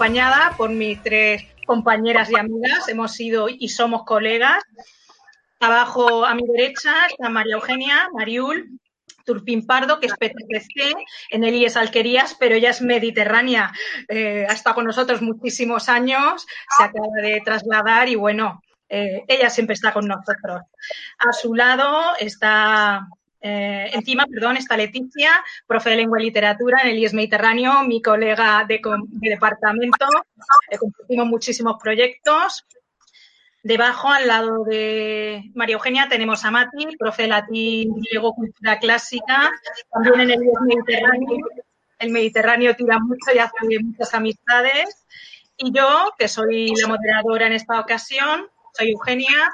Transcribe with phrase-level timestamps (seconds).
[0.00, 2.88] Acompañada por mis tres compañeras y amigas.
[2.88, 4.64] Hemos sido y somos colegas.
[5.60, 8.80] Abajo a mi derecha está María Eugenia, Mariul,
[9.26, 10.96] Turpín Pardo, que es PTC
[11.32, 13.72] en el IES Alquerías, pero ella es mediterránea.
[14.08, 16.46] Eh, ha estado con nosotros muchísimos años,
[16.78, 20.62] se acaba de trasladar y bueno, eh, ella siempre está con nosotros.
[21.18, 23.06] A su lado está
[23.42, 25.30] eh, encima, perdón, está Leticia,
[25.66, 30.06] profe de lengua y literatura en el IES Mediterráneo, mi colega de, departamento.
[30.70, 32.66] Eh, compartimos muchísimos proyectos.
[33.62, 39.50] Debajo, al lado de María Eugenia, tenemos a Mati, profe de latín, griego, cultura clásica,
[39.92, 41.46] también en el IES Mediterráneo.
[41.98, 45.06] El Mediterráneo tira mucho y hace muchas amistades.
[45.56, 49.50] Y yo, que soy la moderadora en esta ocasión, soy Eugenia,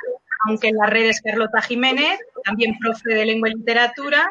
[0.46, 4.30] aunque en las redes Carlota Jiménez, también profe de lengua y literatura.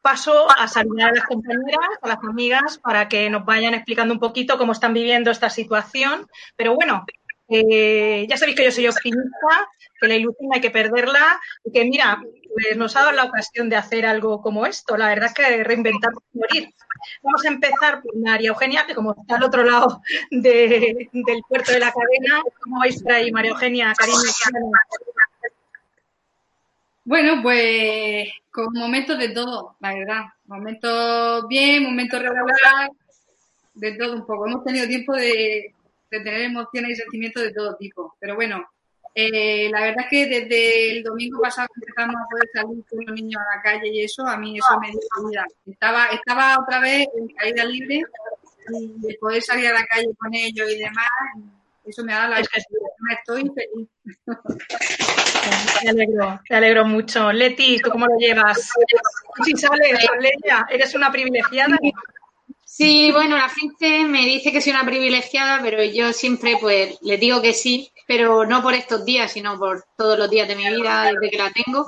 [0.00, 4.20] Paso a saludar a las compañeras, a las amigas, para que nos vayan explicando un
[4.20, 6.28] poquito cómo están viviendo esta situación.
[6.56, 7.04] Pero bueno,
[7.48, 9.68] eh, ya sabéis que yo soy optimista,
[10.00, 12.22] que la ilusión hay que perderla y que, mira,
[12.56, 14.96] pues nos ha dado la ocasión de hacer algo como esto.
[14.96, 16.72] La verdad es que reinventar morir.
[17.22, 20.00] Vamos a empezar por María Eugenia, que como está al otro lado
[20.30, 24.18] del puerto de la cadena, ¿cómo vais por ahí, María Eugenia, cariño?
[27.04, 30.24] Bueno, pues con momentos de todo, la verdad.
[30.46, 32.90] Momentos bien, momentos regular,
[33.74, 34.46] de todo un poco.
[34.46, 35.74] Hemos tenido tiempo de,
[36.10, 38.16] de tener emociones y sentimientos de todo tipo.
[38.18, 38.66] Pero bueno,
[39.18, 43.14] eh, la verdad es que desde el domingo pasado empezamos a poder salir con los
[43.14, 45.46] niños a la calle y eso, a mí eso me dio vida.
[45.64, 48.02] Estaba, estaba otra vez en caída libre
[48.68, 51.08] y de poder salir a la calle con ellos y demás,
[51.86, 53.88] eso me ha dado la me estoy feliz.
[55.80, 57.32] Te alegro, te alegro mucho.
[57.32, 58.70] Leti, ¿tú cómo lo llevas?
[59.44, 61.78] Si sales con Leia, eres una privilegiada.
[62.76, 67.18] Sí, bueno, la gente me dice que soy una privilegiada, pero yo siempre pues les
[67.18, 70.68] digo que sí, pero no por estos días, sino por todos los días de mi
[70.68, 71.86] vida desde que la tengo.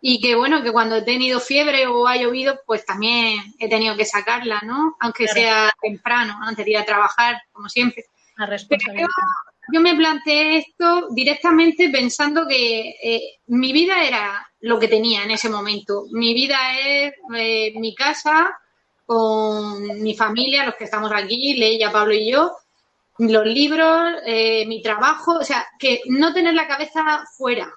[0.00, 3.96] Y que bueno, que cuando he tenido fiebre o ha llovido, pues también he tenido
[3.96, 4.96] que sacarla, ¿no?
[4.98, 8.04] Aunque sea temprano, antes de ir a trabajar, como siempre.
[8.36, 9.06] Pero
[9.72, 15.30] yo, me planteé esto directamente pensando que eh, mi vida era lo que tenía en
[15.30, 16.06] ese momento.
[16.10, 18.50] Mi vida es eh, mi casa,
[19.08, 22.58] con mi familia, los que estamos aquí, Leia, Pablo y yo,
[23.16, 27.72] los libros, eh, mi trabajo, o sea, que no tener la cabeza fuera.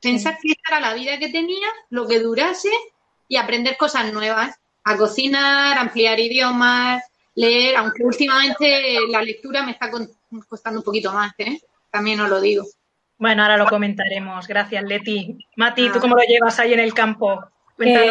[0.00, 2.70] Pensar que esta era la vida que tenía, lo que durase
[3.26, 4.54] y aprender cosas nuevas,
[4.84, 7.02] a cocinar, ampliar idiomas,
[7.34, 9.90] leer, aunque últimamente la lectura me está
[10.48, 11.60] costando un poquito más, ¿eh?
[11.90, 12.64] también os lo digo.
[13.18, 14.46] Bueno, ahora lo comentaremos.
[14.46, 15.36] Gracias, Leti.
[15.56, 17.42] Mati, ¿tú cómo lo llevas ahí en el campo?
[17.78, 18.10] Eh,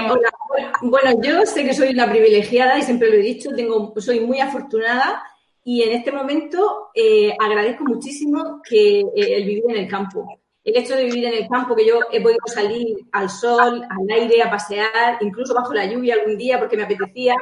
[0.82, 4.40] bueno, yo sé que soy una privilegiada y siempre lo he dicho, tengo, soy muy
[4.40, 5.24] afortunada
[5.64, 10.40] y en este momento eh, agradezco muchísimo que eh, el vivir en el campo.
[10.64, 14.16] El hecho de vivir en el campo, que yo he podido salir al sol, al
[14.16, 17.36] aire, a pasear, incluso bajo la lluvia algún día porque me apetecía.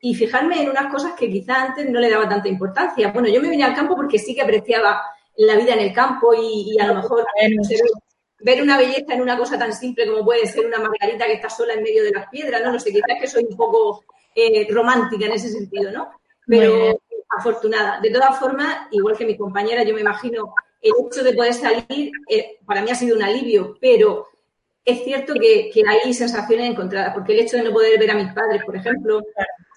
[0.00, 3.10] y fijarme en unas cosas que quizá antes no le daba tanta importancia.
[3.12, 5.02] Bueno, yo me vine al campo porque sí que apreciaba
[5.36, 7.24] la vida en el campo y, a lo mejor
[8.40, 11.48] ver una belleza en una cosa tan simple como puede ser una margarita que está
[11.48, 12.72] sola en medio de las piedras, ¿no?
[12.72, 14.04] No sé, quizás que soy un poco
[14.34, 16.10] eh, romántica en ese sentido, ¿no?
[16.46, 16.98] Pero
[17.36, 18.00] afortunada.
[18.00, 22.10] De todas formas, igual que mi compañera, yo me imagino el hecho de poder salir,
[22.28, 24.28] eh, para mí ha sido un alivio, pero
[24.84, 28.32] es cierto que, hay sensaciones encontradas, porque el hecho de no poder ver a mis
[28.32, 29.22] padres, por ejemplo,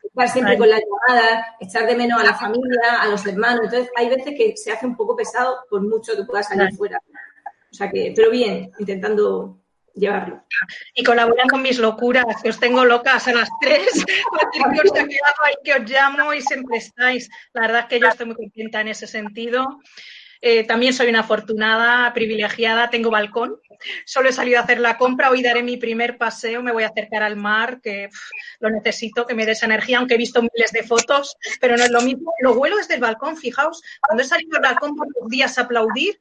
[0.03, 3.89] estar siempre con las llamadas, echar de menos a la familia, a los hermanos, entonces
[3.95, 7.01] hay veces que se hace un poco pesado por mucho que pueda salir fuera.
[7.77, 9.59] O sea que, pero bien, intentando
[9.93, 10.43] llevarlo.
[10.95, 14.03] Y colaboran con mis locuras, que os tengo locas a las tres.
[14.51, 17.29] Que hago, que os llamo y siempre estáis.
[17.53, 19.79] La verdad es que yo estoy muy contenta en ese sentido.
[20.41, 23.59] Eh, también soy una afortunada, privilegiada, tengo balcón.
[24.05, 26.87] Solo he salido a hacer la compra, hoy daré mi primer paseo, me voy a
[26.87, 28.09] acercar al mar, que
[28.59, 31.83] lo necesito, que me dé esa energía, aunque he visto miles de fotos, pero no
[31.83, 32.33] es lo mismo.
[32.41, 35.61] Lo vuelo desde el balcón, fijaos, cuando he salido al balcón por los días a
[35.61, 36.19] aplaudir,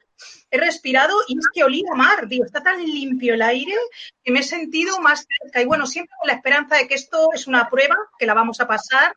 [0.50, 3.74] he respirado y es que olía mar, digo, está tan limpio el aire
[4.22, 5.60] que me he sentido más cerca.
[5.60, 8.60] Y bueno, siempre con la esperanza de que esto es una prueba, que la vamos
[8.60, 9.14] a pasar,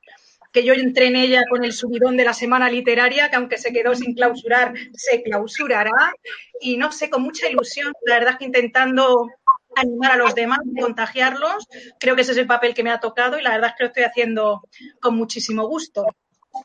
[0.51, 3.71] que yo entré en ella con el subidón de la semana literaria, que aunque se
[3.71, 6.13] quedó sin clausurar, se clausurará.
[6.61, 9.27] Y no sé, con mucha ilusión, la verdad que intentando
[9.75, 11.67] animar a los demás, contagiarlos,
[11.99, 13.83] creo que ese es el papel que me ha tocado y la verdad es que
[13.83, 14.61] lo estoy haciendo
[14.99, 16.05] con muchísimo gusto.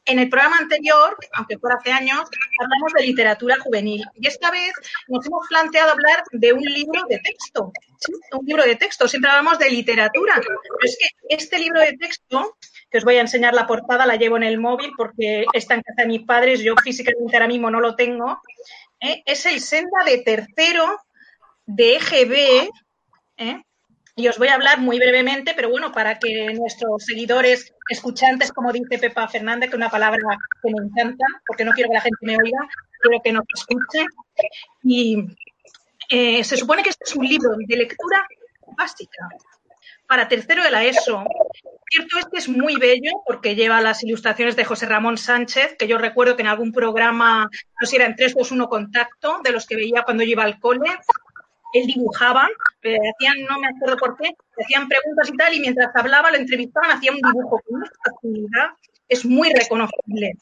[0.07, 2.23] En el programa anterior, aunque fuera hace años,
[2.59, 4.73] hablamos de literatura juvenil y esta vez
[5.09, 7.71] nos hemos planteado hablar de un libro de texto.
[8.33, 12.57] Un libro de texto, siempre hablamos de literatura, pero es que este libro de texto
[12.95, 15.83] que os voy a enseñar la portada, la llevo en el móvil porque está en
[15.83, 18.41] casa de mis padres, yo físicamente ahora mismo no lo tengo.
[19.01, 19.21] ¿eh?
[19.27, 21.01] Es el Senda de tercero
[21.67, 22.69] de EGB.
[23.39, 23.63] ¿eh?
[24.15, 28.71] Y os voy a hablar muy brevemente, pero bueno, para que nuestros seguidores, escuchantes, como
[28.71, 30.23] dice Pepa Fernández, que es una palabra
[30.63, 32.61] que me encanta, porque no quiero que la gente me oiga,
[33.01, 34.07] quiero que nos escuche.
[34.85, 35.17] Y
[36.11, 38.25] eh, se supone que este es un libro de lectura
[38.79, 39.29] básica
[40.09, 41.25] para tercero de la ESO.
[41.91, 45.87] Cierto es que es muy bello porque lleva las ilustraciones de José Ramón Sánchez, que
[45.87, 49.41] yo recuerdo que en algún programa, no sé si era en 3, 2, 1 Contacto,
[49.45, 50.91] de los que veía cuando yo iba al cole,
[51.75, 52.49] él dibujaba,
[52.83, 56.31] le hacían, no me acuerdo por qué, le hacían preguntas y tal, y mientras hablaba,
[56.31, 58.71] lo entrevistaban, hacía un dibujo con una facilidad,
[59.09, 60.35] es muy reconocible.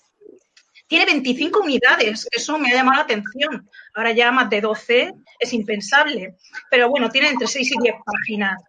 [0.87, 3.67] Tiene 25 unidades, eso me ha llamado la atención.
[3.95, 6.37] Ahora ya más de 12 es impensable.
[6.71, 8.63] Pero bueno, tiene entre 6 y 10 páginas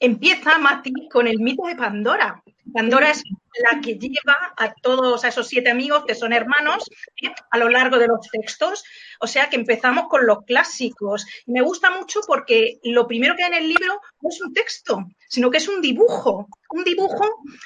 [0.00, 2.42] empieza Mati con el mito de Pandora.
[2.72, 3.22] Pandora es
[3.70, 6.84] la que lleva a todos a esos siete amigos que son hermanos
[7.22, 7.32] ¿eh?
[7.50, 8.84] a lo largo de los textos.
[9.20, 11.26] O sea que empezamos con los clásicos.
[11.46, 15.06] me gusta mucho porque lo primero que hay en el libro no es un texto,
[15.28, 16.48] sino que es un dibujo.
[16.70, 17.24] Un dibujo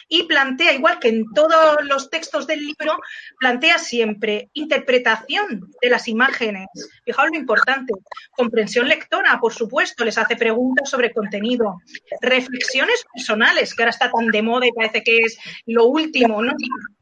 [0.08, 2.98] y plantea, igual que en todos los textos del libro,
[3.38, 6.66] plantea siempre interpretación de las imágenes.
[7.04, 7.94] Fijaos lo importante.
[8.36, 11.78] Comprensión lectora, por supuesto, les hace preguntas sobre contenido.
[12.20, 16.52] Reflexiones personales, que ahora está tan de moda y parece que es lo último, ¿no?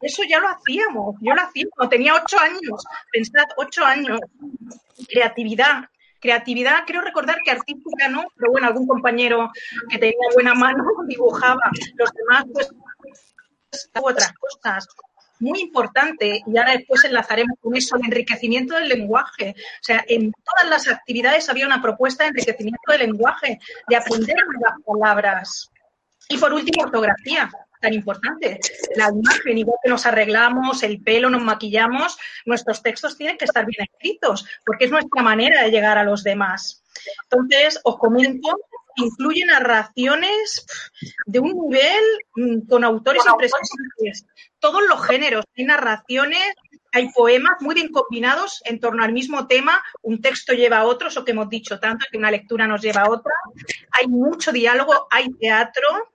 [0.00, 4.20] Eso ya lo hacíamos, yo lo hacía tenía ocho años, pensad, ocho años.
[5.08, 5.84] Creatividad,
[6.20, 9.50] creatividad, creo recordar que artística no, pero bueno, algún compañero
[9.88, 12.70] que tenía buena mano dibujaba, los demás pues
[14.00, 14.86] otras cosas.
[15.40, 19.54] Muy importante, y ahora después enlazaremos con eso, el enriquecimiento del lenguaje.
[19.56, 24.36] O sea, en todas las actividades había una propuesta de enriquecimiento del lenguaje, de aprender
[24.36, 25.70] nuevas palabras.
[26.28, 27.48] Y por último, ortografía
[27.80, 28.58] tan importante.
[28.96, 33.66] La imagen, igual que nos arreglamos, el pelo, nos maquillamos, nuestros textos tienen que estar
[33.66, 36.84] bien escritos, porque es nuestra manera de llegar a los demás.
[37.24, 38.48] Entonces, os comento,
[38.96, 40.66] incluye narraciones
[41.26, 42.04] de un nivel
[42.36, 44.26] mm, con autores impresionantes.
[44.58, 46.54] Todos los géneros, hay narraciones,
[46.92, 51.08] hay poemas muy bien combinados en torno al mismo tema, un texto lleva a otro,
[51.08, 53.32] eso que hemos dicho tanto, que una lectura nos lleva a otra.
[53.92, 56.12] Hay mucho diálogo, hay teatro,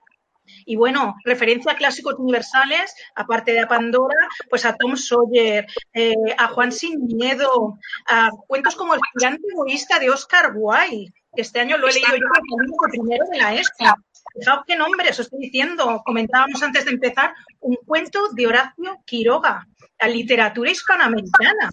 [0.66, 4.16] y bueno, referencia a clásicos universales, aparte de a Pandora,
[4.50, 10.00] pues a Tom Sawyer, eh, a Juan Sin Miedo, a cuentos como El gigante egoísta
[10.00, 11.14] de Oscar Wilde.
[11.36, 13.96] Este año lo he leído yo primero de la ESCA.
[14.36, 16.02] Fijaos qué nombre, os estoy diciendo.
[16.06, 19.68] Comentábamos antes de empezar un cuento de Horacio Quiroga,
[20.00, 21.72] la literatura hispanoamericana.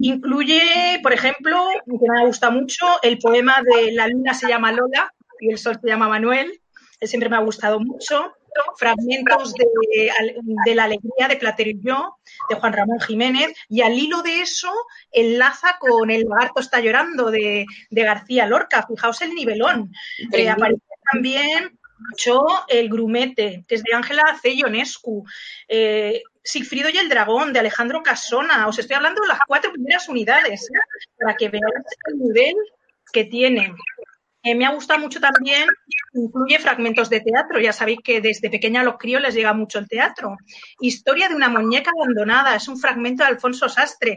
[0.00, 5.12] Incluye, por ejemplo, que me gusta mucho, el poema de La luna se llama Lola
[5.40, 6.60] y el sol se llama Manuel,
[7.02, 8.32] siempre me ha gustado mucho.
[8.76, 12.16] Fragmentos de, La alegría de Platero y yo,
[12.48, 14.72] de Juan Ramón Jiménez, y al hilo de eso
[15.12, 18.86] enlaza con El lagarto está llorando de, García Lorca.
[18.88, 19.92] Fijaos el nivelón.
[20.32, 21.78] Eh, aparece también
[22.10, 25.24] mucho El grumete, que es de Ángela Cellonescu.
[25.68, 28.66] Eh, Sigfrido y el dragón, de Alejandro Casona.
[28.66, 30.78] Os estoy hablando de las cuatro primeras unidades, ¿eh?
[31.18, 31.64] para que veáis
[32.06, 32.54] el nivel
[33.12, 33.74] que tiene.
[34.48, 35.68] Eh, me ha gustado mucho también,
[36.14, 37.60] incluye fragmentos de teatro.
[37.60, 40.38] Ya sabéis que desde pequeña a los críos les llega mucho el teatro.
[40.80, 44.16] Historia de una muñeca abandonada, es un fragmento de Alfonso Sastre,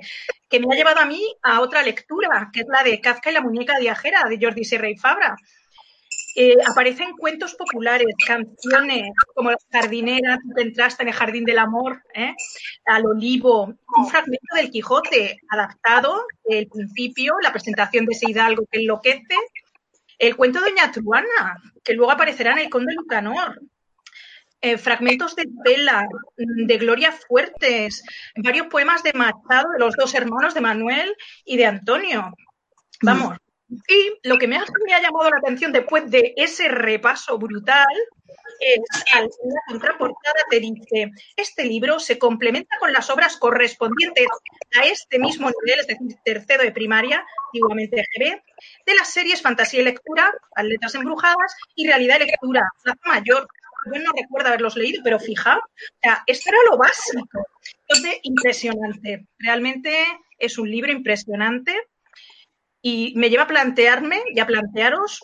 [0.49, 3.33] que me ha llevado a mí a otra lectura, que es la de Kafka y
[3.33, 5.35] la muñeca viajera, de Jordi Serra y Fabra.
[6.33, 12.01] Eh, aparecen cuentos populares, canciones como La jardinera, tú entraste en el jardín del amor,
[12.13, 12.33] ¿eh?
[12.85, 18.79] Al olivo, un fragmento del Quijote adaptado, el principio, la presentación de ese hidalgo que
[18.79, 19.35] enloquece,
[20.21, 23.59] El cuento de Doña Truana, que luego aparecerá en El Conde Lucanor.
[24.61, 26.05] Eh, fragmentos de tela,
[26.37, 28.03] de Gloria Fuertes,
[28.35, 32.31] varios poemas de Machado, de los dos hermanos de Manuel y de Antonio.
[33.01, 33.35] Vamos.
[33.87, 37.87] Y lo que me ha, me ha llamado la atención después de ese repaso brutal
[38.59, 38.79] es
[39.13, 44.27] al la contraportada te dice, este libro se complementa con las obras correspondientes
[44.79, 48.41] a este mismo nivel, es decir, tercero de primaria, igualmente GB,
[48.85, 53.47] de las series Fantasía y Lectura, Atletas Embrujadas y Realidad y Lectura, la mayor.
[53.91, 57.47] Yo no recuerdo haberlos leído, pero fija, o esto era lo básico.
[57.87, 59.25] Entonces, impresionante.
[59.39, 60.05] Realmente
[60.37, 61.75] es un libro impresionante
[62.81, 65.21] y me lleva a plantearme y a plantearos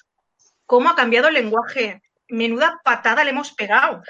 [0.65, 2.01] cómo ha cambiado el lenguaje.
[2.29, 4.03] Menuda patada le hemos pegado.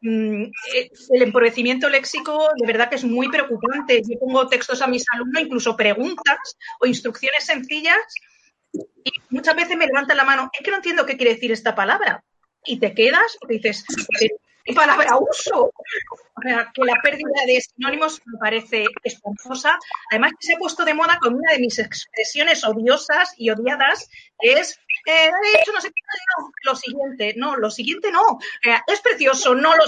[0.00, 0.44] Mm,
[0.74, 4.02] eh, el empobrecimiento léxico de verdad que es muy preocupante.
[4.08, 7.98] Yo pongo textos a mis alumnos, incluso preguntas o instrucciones sencillas,
[8.72, 11.74] y muchas veces me levantan la mano, es que no entiendo qué quiere decir esta
[11.74, 12.22] palabra.
[12.64, 13.84] Y te quedas y dices,
[14.18, 14.28] ¿qué
[14.74, 15.70] palabra uso?
[16.42, 19.78] Que la pérdida de sinónimos me parece espantosa.
[20.10, 24.08] Además, que se ha puesto de moda con una de mis expresiones odiosas y odiadas,
[24.38, 26.02] es, eh, he hecho no sé qué,
[26.64, 27.34] lo siguiente.
[27.36, 28.38] No, lo siguiente no.
[28.64, 29.84] Eh, es precioso, no lo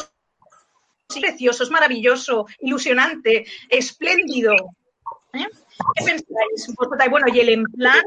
[1.16, 4.54] es precioso, es maravilloso, ilusionante, espléndido.
[5.32, 5.46] ¿Eh?
[5.94, 6.74] ¿Qué pensáis?
[7.10, 8.02] Bueno, y el en plan,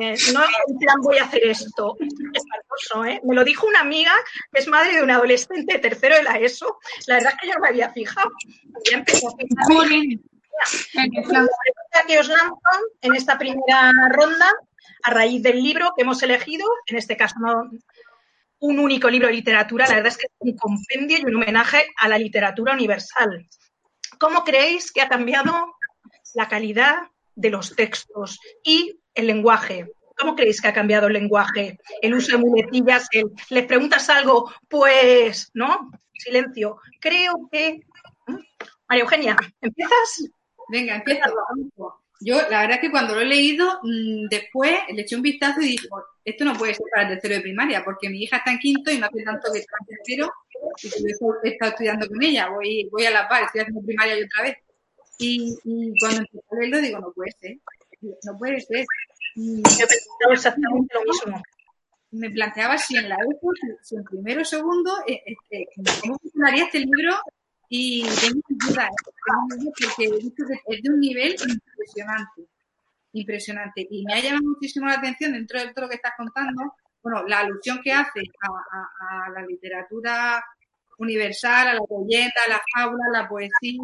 [0.00, 1.96] eh, no en plan voy a hacer esto.
[2.00, 3.20] Espantoso, ¿eh?
[3.24, 4.12] Me lo dijo una amiga
[4.52, 6.78] que es madre de un adolescente tercero de la ESO.
[7.06, 8.30] La verdad es que yo no me había fijado.
[8.90, 10.18] Ya empezó a fijar.
[10.94, 12.56] La pregunta que os lanzo
[13.00, 14.52] en esta primera ronda,
[15.02, 17.70] a raíz del libro que hemos elegido, en este caso no
[18.60, 21.84] un único libro de literatura, la verdad es que es un compendio y un homenaje
[21.96, 23.48] a la literatura universal.
[24.20, 25.74] ¿Cómo creéis que ha cambiado
[26.34, 26.94] la calidad
[27.34, 29.86] de los textos y el lenguaje.
[30.16, 31.78] ¿Cómo creéis que ha cambiado el lenguaje?
[32.00, 35.90] El uso de muletillas, el, les preguntas algo, pues, ¿no?
[36.14, 36.78] Silencio.
[37.00, 37.80] Creo que.
[38.26, 38.36] ¿Mm?
[38.88, 40.28] María Eugenia, ¿empiezas?
[40.68, 41.30] Venga, empieza.
[42.24, 45.60] Yo, la verdad es que cuando lo he leído, mm, después le eché un vistazo
[45.60, 45.88] y dije,
[46.24, 48.92] esto no puede ser para el tercero de primaria, porque mi hija está en quinto
[48.92, 50.32] y no hace tanto que está en tercero,
[50.82, 50.88] y
[51.48, 54.42] he estado estudiando con ella, voy, voy a la par, estoy haciendo primaria y otra
[54.42, 54.56] vez.
[55.18, 55.56] Y,
[55.98, 57.56] cuando empecé a leerlo digo, no puede ser
[58.02, 58.84] no puede ser.
[59.36, 61.42] Yo pensaba exactamente lo mismo.
[62.10, 63.48] Me planteaba si en la ESO,
[63.82, 65.68] si en primero o segundo, eh, este,
[66.02, 67.16] cómo funcionaría este libro
[67.68, 68.90] y tengo dudas,
[69.64, 72.42] porque he visto que es de un nivel impresionante,
[73.14, 73.86] impresionante.
[73.88, 77.26] Y me ha llamado muchísimo la atención dentro de todo lo que estás contando, bueno,
[77.26, 80.44] la alusión que hace a, a la literatura
[80.98, 83.80] universal, a la leyenda, a la fábula, a la poesía,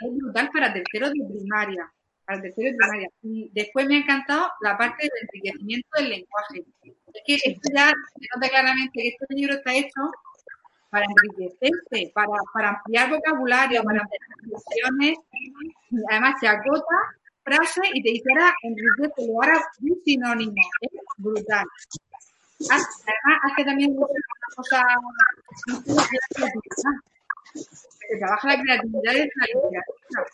[0.00, 1.93] es brutal para terceros de primaria
[2.24, 3.08] para tercero y primaria.
[3.22, 6.64] Y después me ha encantado la parte del enriquecimiento del lenguaje.
[6.82, 10.10] Es que esto ya se nota claramente que este libro está hecho
[10.90, 14.20] para enriquecerse, para, ampliar vocabulario, para ampliar
[14.52, 15.18] expresiones.
[16.10, 16.96] Además, se acota
[17.42, 20.54] frases y te dice, ahora enriquece, ahora un sinónimo.
[20.80, 21.66] Es brutal.
[22.70, 24.06] Además, hace también una
[24.56, 24.84] cosa
[27.54, 30.26] se trabaja la creatividad de la literatura.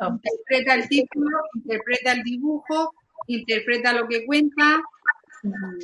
[0.00, 2.94] Interpreta el título, interpreta el dibujo,
[3.26, 4.82] interpreta lo que cuenta.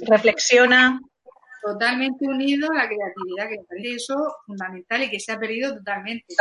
[0.07, 1.01] Reflexiona.
[1.63, 5.75] Totalmente unido a la creatividad, que me parece eso fundamental y que se ha perdido
[5.75, 6.35] totalmente.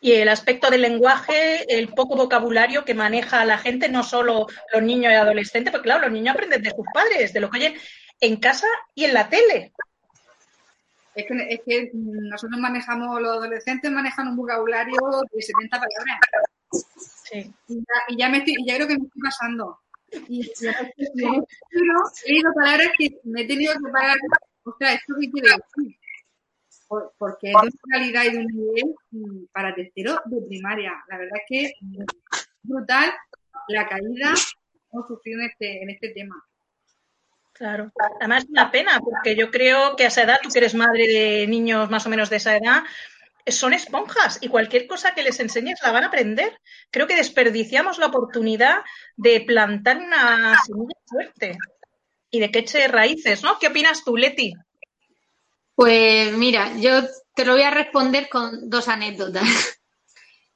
[0.00, 4.82] Y el aspecto del lenguaje, el poco vocabulario que maneja la gente, no solo los
[4.82, 7.74] niños y adolescentes, porque claro, los niños aprenden de sus padres, de lo que oyen
[8.20, 9.72] en casa y en la tele.
[11.14, 14.98] Es que, es que nosotros manejamos, los adolescentes manejan un vocabulario
[15.32, 16.20] de 70 palabras.
[17.24, 17.52] Sí.
[17.68, 19.78] Y, ya, me estoy, ya creo que me estoy pasando.
[20.28, 24.16] Y, y, he leído palabras que me he tenido que parar.
[24.62, 26.00] Ostras, ¿esto qué quiere decir?
[27.18, 30.92] porque es de una calidad y de un nivel mm, para tercero de primaria.
[31.08, 31.72] La verdad es que es
[32.62, 33.12] brutal
[33.68, 36.34] la caída que hemos sufrido en este, en este tema.
[37.60, 40.74] Claro, además es una pena, porque yo creo que a esa edad, tú que eres
[40.74, 42.84] madre de niños más o menos de esa edad,
[43.46, 46.58] son esponjas y cualquier cosa que les enseñes la van a aprender.
[46.90, 48.78] Creo que desperdiciamos la oportunidad
[49.14, 51.58] de plantar una semilla fuerte
[52.30, 53.58] y de que eche raíces, ¿no?
[53.58, 54.54] ¿Qué opinas tú, Leti?
[55.74, 57.02] Pues mira, yo
[57.34, 59.44] te lo voy a responder con dos anécdotas.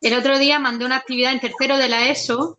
[0.00, 2.56] El otro día mandé una actividad en tercero de la ESO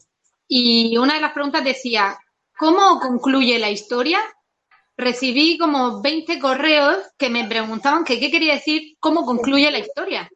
[0.47, 2.15] y una de las preguntas decía,
[2.55, 4.19] ¿cómo concluye la historia?
[4.97, 10.29] Recibí como 20 correos que me preguntaban qué quería decir, cómo concluye la historia.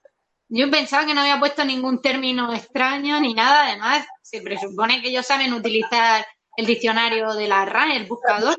[0.49, 5.09] Yo pensaba que no había puesto ningún término extraño ni nada, además se presupone que
[5.09, 6.25] ellos saben utilizar
[6.57, 8.57] el diccionario de la RAE, el buscador,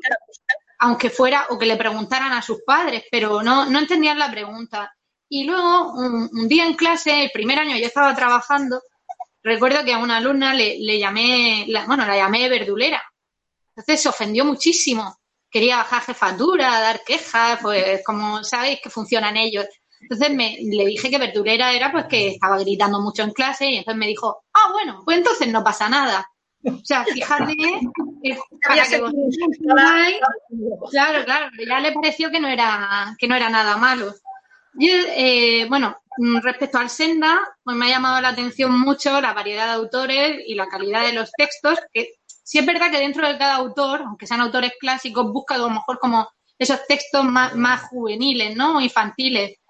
[0.79, 4.91] aunque fuera, o que le preguntaran a sus padres, pero no, no entendían la pregunta.
[5.29, 8.81] Y luego, un, día en clase, el primer año yo estaba trabajando,
[9.43, 13.03] recuerdo que a una alumna le, le llamé, bueno, la llamé verdulera.
[13.75, 15.20] Entonces se ofendió muchísimo.
[15.51, 19.65] Quería bajar jefatura, dar quejas, pues como sabéis que funcionan ellos.
[19.99, 23.77] Entonces me, le dije que verdulera era pues que estaba gritando mucho en clase y
[23.77, 26.25] entonces me dijo, ah, bueno, pues entonces no pasa nada.
[26.63, 27.55] O sea, fíjate,
[28.67, 29.01] para que
[30.89, 34.13] claro, claro, ya le pareció que no era, que no era nada malo.
[34.73, 35.97] Yo, eh, bueno,
[36.41, 40.55] respecto al Senda, pues me ha llamado la atención mucho la variedad de autores y
[40.55, 44.27] la calidad de los textos, que sí es verdad que dentro de cada autor, aunque
[44.27, 48.79] sean autores clásicos, busca a lo mejor como esos textos más, más juveniles, ¿no?
[48.81, 49.61] Infantiles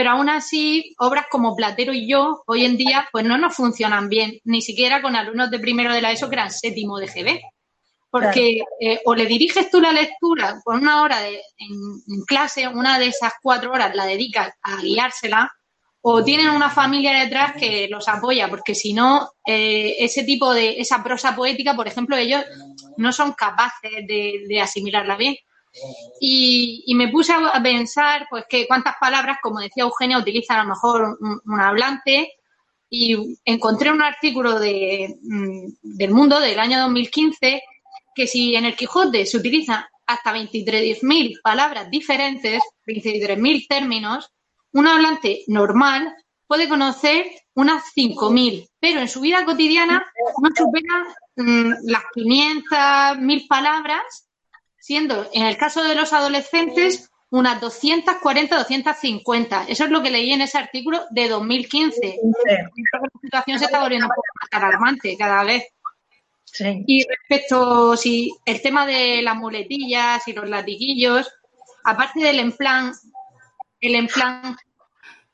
[0.00, 4.08] pero aún así obras como Platero y yo hoy en día pues no nos funcionan
[4.08, 7.40] bien, ni siquiera con alumnos de primero de la ESO que eran séptimo de GB.
[8.10, 12.98] Porque eh, o le diriges tú la lectura con una hora de, en, clase, una
[12.98, 15.52] de esas cuatro horas la dedicas a guiársela,
[16.02, 20.80] o tienen una familia detrás que los apoya, porque si no, eh, ese tipo de,
[20.80, 22.42] esa prosa poética, por ejemplo, ellos
[22.96, 25.36] no son capaces de asimilarla bien.
[26.20, 30.70] Y, me puse a pensar, pues, que cuántas palabras, como decía Eugenia, utiliza a lo
[30.70, 32.32] mejor un, hablante.
[32.92, 37.62] Y encontré un artículo de, mm, del Mundo del año 2015
[38.12, 44.32] que si en el Quijote se utilizan hasta 23.000 palabras diferentes, 23.000 términos,
[44.72, 46.14] un hablante normal
[46.46, 50.04] puede conocer unas 5.000, pero en su vida cotidiana
[50.42, 54.28] no supera mm, las 500, 1.000 palabras
[54.78, 59.66] siendo en el caso de los adolescentes unas 240, 250.
[59.68, 62.18] Eso es lo que leí en ese artículo de 2015.
[62.44, 65.64] La situación se está volviendo un poco más alarmante cada vez.
[66.58, 71.32] Y respecto si el tema de las muletillas y los latiguillos,
[71.84, 72.92] aparte del emplan,
[73.80, 74.56] el emplan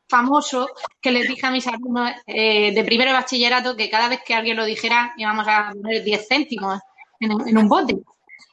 [0.09, 0.69] famoso
[1.01, 4.57] que les dije a mis alumnos eh, de primero bachillerato que cada vez que alguien
[4.57, 6.81] lo dijera íbamos a poner 10 céntimos
[7.19, 7.97] en un bote.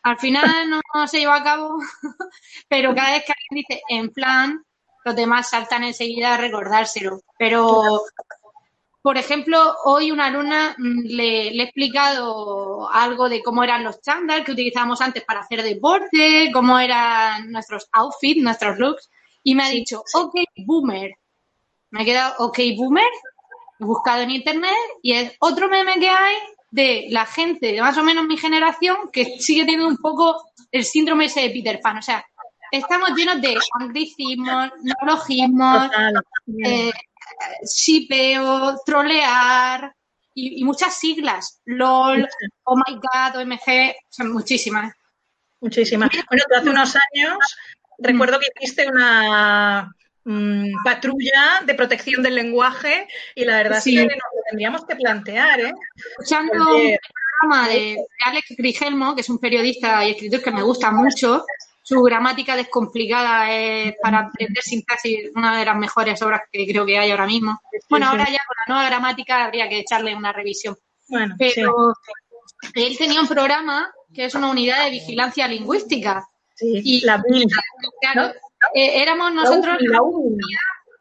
[0.03, 1.79] Al final no, se llevó a cabo,
[2.67, 4.63] pero cada vez que alguien dice en plan,
[5.06, 7.21] los demás saltan enseguida a recordárselo.
[7.38, 8.01] Pero,
[9.01, 14.43] por ejemplo, hoy una alumna mm, le, he explicado algo de cómo eran los chándal
[14.43, 19.10] que utilizábamos antes para hacer deporte, cómo eran nuestros outfits, nuestros looks,
[19.43, 21.12] y me ha dicho, ok, boomer.
[21.91, 23.10] Me ha quedado, ok, boomer.
[23.79, 26.36] He buscado en internet y es otro meme que hay
[26.71, 30.84] de la gente de más o menos mi generación que sigue teniendo un poco el
[30.84, 31.97] síndrome ese de Peter Pan.
[31.97, 32.25] O sea,
[32.71, 35.89] estamos llenos de anglicismos, neologismos,
[36.65, 36.91] eh,
[37.63, 39.93] shipeo, trolear
[40.34, 41.62] y, muchas siglas.
[41.65, 42.27] LOL,
[42.63, 44.93] Oh My God, OMG, son muchísimas.
[45.62, 46.10] Muchísimas.
[46.29, 47.38] Bueno, hace unos años
[48.04, 54.06] recuerdo que hiciste una Mm, patrulla de protección del lenguaje y la verdad es que
[54.06, 55.60] nos lo tendríamos que plantear.
[55.60, 55.74] ¿eh?
[55.96, 56.98] Escuchando un
[57.42, 61.44] programa de Alex Grigelmo, que es un periodista y escritor que me gusta mucho,
[61.82, 66.98] su gramática descomplicada es para aprender sintaxis una de las mejores obras que creo que
[66.98, 67.60] hay ahora mismo.
[67.89, 70.78] Bueno, ahora ya con la nueva gramática habría que echarle una revisión.
[71.10, 71.94] Bueno, Pero
[72.76, 76.26] él tenía un programa que es una unidad de vigilancia lingüística.
[76.60, 77.22] Y la
[78.02, 78.34] claro,
[78.74, 80.02] eh, éramos nosotros la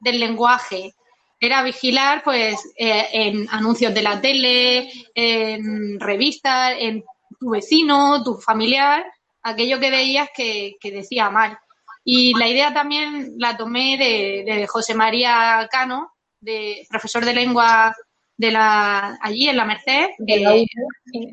[0.01, 0.95] del lenguaje.
[1.39, 7.05] Era vigilar, pues, eh, en anuncios de la tele, en revistas, en
[7.41, 9.05] tu vecino, tu familiar,
[9.43, 11.59] aquello que veías que, decía mal.
[12.05, 17.95] Y la idea también la tomé de, José María Cano, de profesor de lengua
[18.37, 20.11] de la allí en la Merced.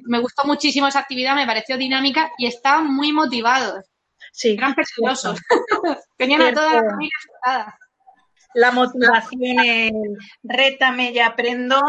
[0.05, 3.86] me gustó muchísimo esa actividad, me pareció dinámica y estaban muy motivados.
[4.31, 4.55] Sí.
[4.57, 5.39] Eran preciosos.
[6.17, 7.79] Tenían a toda la familia asustada.
[8.55, 11.79] La motivación, el rétame y aprendo,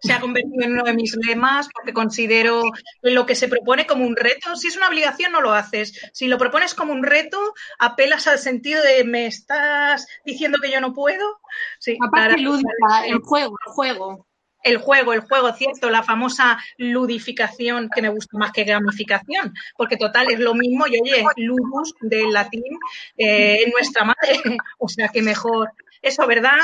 [0.00, 2.62] se ha convertido en uno de mis lemas porque considero
[3.02, 4.56] lo que se propone como un reto.
[4.56, 6.10] Si es una obligación, no lo haces.
[6.12, 7.38] Si lo propones como un reto,
[7.78, 11.38] apelas al sentido de me estás diciendo que yo no puedo.
[11.78, 14.26] Sí, Aparte, lúdica, el juego, el juego
[14.66, 19.96] el juego, el juego, cierto, la famosa ludificación, que me gusta más que gamificación, porque
[19.96, 22.78] total es lo mismo, y oye, ludus del latín
[23.16, 24.40] eh, en nuestra madre,
[24.78, 25.70] o sea que mejor.
[26.02, 26.58] Eso, ¿verdad,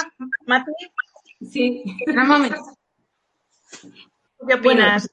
[0.46, 0.72] Mati?
[1.48, 1.82] Sí.
[4.46, 5.08] ¿Qué opinas?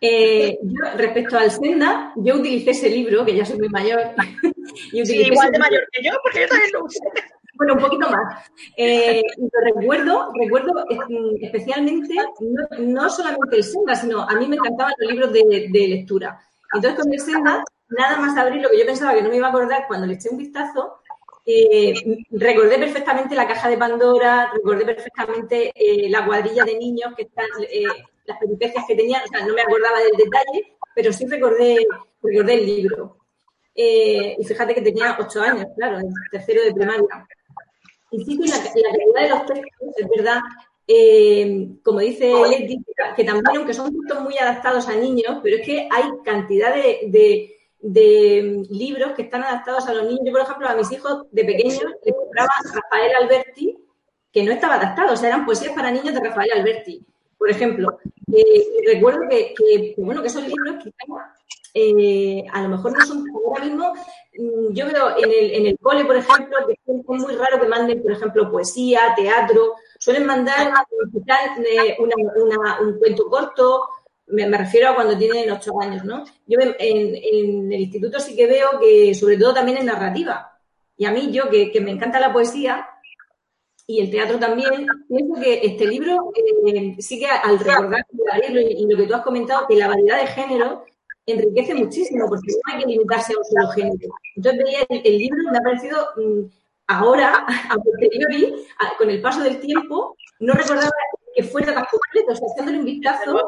[0.00, 4.00] Eh, yo, respecto al Senda, yo utilicé ese libro, que ya soy muy mayor.
[4.92, 7.00] y sí, igual de mayor que yo, porque yo también lo usé.
[7.60, 8.42] Bueno, un poquito más.
[8.74, 9.22] Eh,
[9.66, 10.82] recuerdo, recuerdo
[11.42, 12.14] especialmente,
[12.78, 16.40] no, solamente el Senda, sino a mí me encantaban los libros de, lectura.
[16.72, 19.48] Entonces, con el Senda, nada más abrir lo que yo pensaba que no me iba
[19.48, 21.02] a acordar cuando le eché un vistazo,
[21.44, 21.92] eh,
[22.30, 27.44] recordé perfectamente la caja de Pandora, recordé perfectamente eh, la cuadrilla de niños que están,
[28.24, 31.86] las peripecias que tenían, o sea, no me acordaba del detalle, pero sí recordé,
[32.22, 33.18] recordé el libro.
[33.74, 37.26] y fíjate que tenía ocho años, claro, en tercero de primaria.
[38.10, 40.40] Sí la, la calidad de los textos, es verdad,
[41.82, 42.84] como dice Leti,
[43.16, 47.56] que también, aunque son textos muy adaptados a niños, pero es que hay cantidad de
[47.80, 50.20] de libros que están adaptados a los niños.
[50.24, 53.76] Yo, por ejemplo, a mis hijos de pequeños les compraba Rafael Alberti,
[54.32, 57.04] que no estaba adaptado, o sea, eran poesías para niños de Rafael Alberti,
[57.38, 57.98] por ejemplo.
[58.32, 60.90] Eh, recuerdo que, bueno, que esos libros que
[61.74, 65.78] eh, a lo mejor no son ahora mismo, mm, yo veo en el, en el
[65.78, 70.72] cole, por ejemplo, que es muy raro que manden, por ejemplo, poesía, teatro, suelen mandar
[70.98, 73.88] eh, una, un cuento corto,
[74.26, 76.24] me, refiero a cuando tienen ocho años, ¿no?
[76.46, 80.58] Yo en, el instituto sí que veo que, sobre todo también en narrativa.
[80.96, 82.88] Y a mí, yo que, me encanta la poesía
[83.86, 86.32] y el teatro también, pienso que este libro
[86.66, 88.04] eh, sí que al recordar
[88.48, 90.84] y, lo que tú has comentado, que la variedad de género
[91.32, 94.14] enriquece muchísimo, porque no hay que limitarse a un solo género.
[94.36, 96.44] Entonces veía el, libro me ha parecido mm,
[96.86, 98.54] ahora, a posteriori,
[98.98, 100.90] con el paso del tiempo, no recordaba
[101.34, 102.32] que fuera tan completo.
[102.32, 103.46] O sea, haciéndole un vistazo,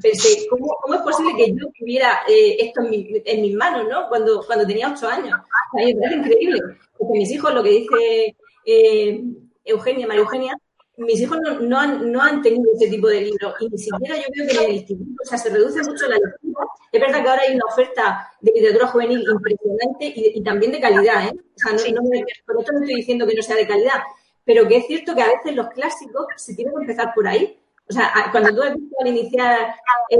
[0.00, 4.08] pensé, ¿cómo, ¿cómo, es posible que yo tuviera eh, esto en, mis manos, ¿no?
[4.08, 5.38] Cuando, cuando tenía ocho años.
[5.74, 6.60] O sea, parece increíble.
[6.96, 9.24] Porque mis hijos, lo que dice eh,
[9.64, 10.58] Eugenia, María Eugenia,
[10.98, 14.16] mis hijos no, no, han, no han tenido ese tipo de libros y ni siquiera
[14.16, 16.66] yo creo que en el instituto, o sea, se reduce mucho la lectura.
[16.90, 20.80] Es verdad que ahora hay una oferta de literatura juvenil impresionante y, y también de
[20.80, 21.32] calidad, ¿eh?
[21.32, 22.08] O sea, no, no
[22.46, 24.02] por esto no estoy diciendo que no sea de calidad,
[24.44, 27.58] pero que es cierto que a veces los clásicos se tienen que empezar por ahí.
[27.88, 29.74] O sea, cuando tú has visto al iniciar
[30.10, 30.18] eh,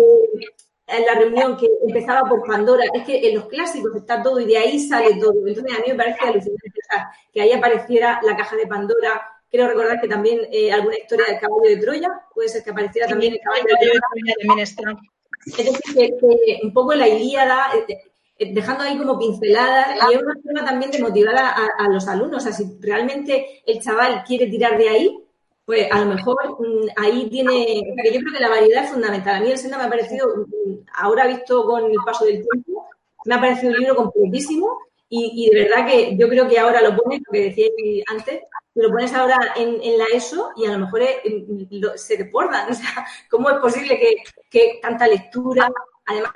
[1.06, 4.56] la reunión que empezaba por Pandora, es que en los clásicos está todo y de
[4.56, 5.46] ahí sale todo.
[5.46, 6.72] Entonces a mí me parece alucinante
[7.32, 9.37] que ahí apareciera la caja de Pandora.
[9.50, 13.08] Creo recordar que también eh, alguna historia del caballo de Troya, puede ser que apareciera
[13.08, 14.00] también el caballo de Troya.
[14.40, 14.82] También está.
[15.46, 17.98] Es decir, que, un poco la Ilíada, eh,
[18.38, 22.38] eh, dejando ahí como pinceladas y es una forma también de motivar a, los alumnos.
[22.38, 25.18] O sea, si realmente el chaval quiere tirar de ahí,
[25.64, 29.36] pues a lo mejor mm, ahí tiene, porque yo creo que la variedad es fundamental.
[29.36, 32.86] A mí el Senda me ha parecido, mm, ahora visto con el paso del tiempo,
[33.24, 34.78] me ha parecido un libro completísimo
[35.10, 37.66] y, de verdad que yo creo que ahora lo pones, lo que decía
[38.08, 38.42] antes,
[38.82, 41.02] lo pones ahora en, la ESO y a lo mejor
[41.96, 42.68] se desbordan.
[42.70, 44.16] O sea, ¿cómo es posible que,
[44.50, 45.68] que tanta lectura,
[46.06, 46.32] además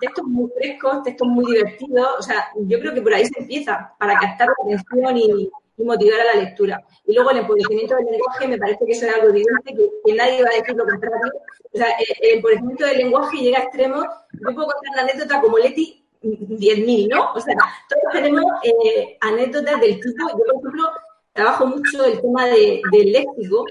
[0.00, 3.92] textos muy frescos, textos muy divertidos, o sea, yo creo que por ahí se empieza,
[3.98, 6.84] para captar la atención y, motivar a la lectura.
[7.04, 10.44] Y luego el empobrecimiento del lenguaje, me parece que eso es algo evidente, que, nadie
[10.44, 11.32] va a decir lo contrario.
[11.72, 11.88] O sea,
[12.20, 17.08] el, empobrecimiento del lenguaje llega a extremos, yo puedo contar una anécdota como Leti, 10.000,
[17.08, 17.32] ¿no?
[17.32, 17.56] O sea,
[17.88, 20.90] todos tenemos eh, anécdotas del tipo, yo por ejemplo,
[21.34, 23.66] trabajo mucho el tema de, del léxico,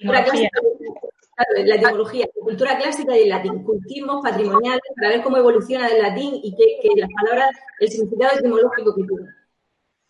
[0.00, 6.02] la etimología, la cultura clásica y el latín, cultivos patrimoniales para ver cómo evoluciona el
[6.02, 9.26] latín y que, las palabras, el significado etimológico que tiene.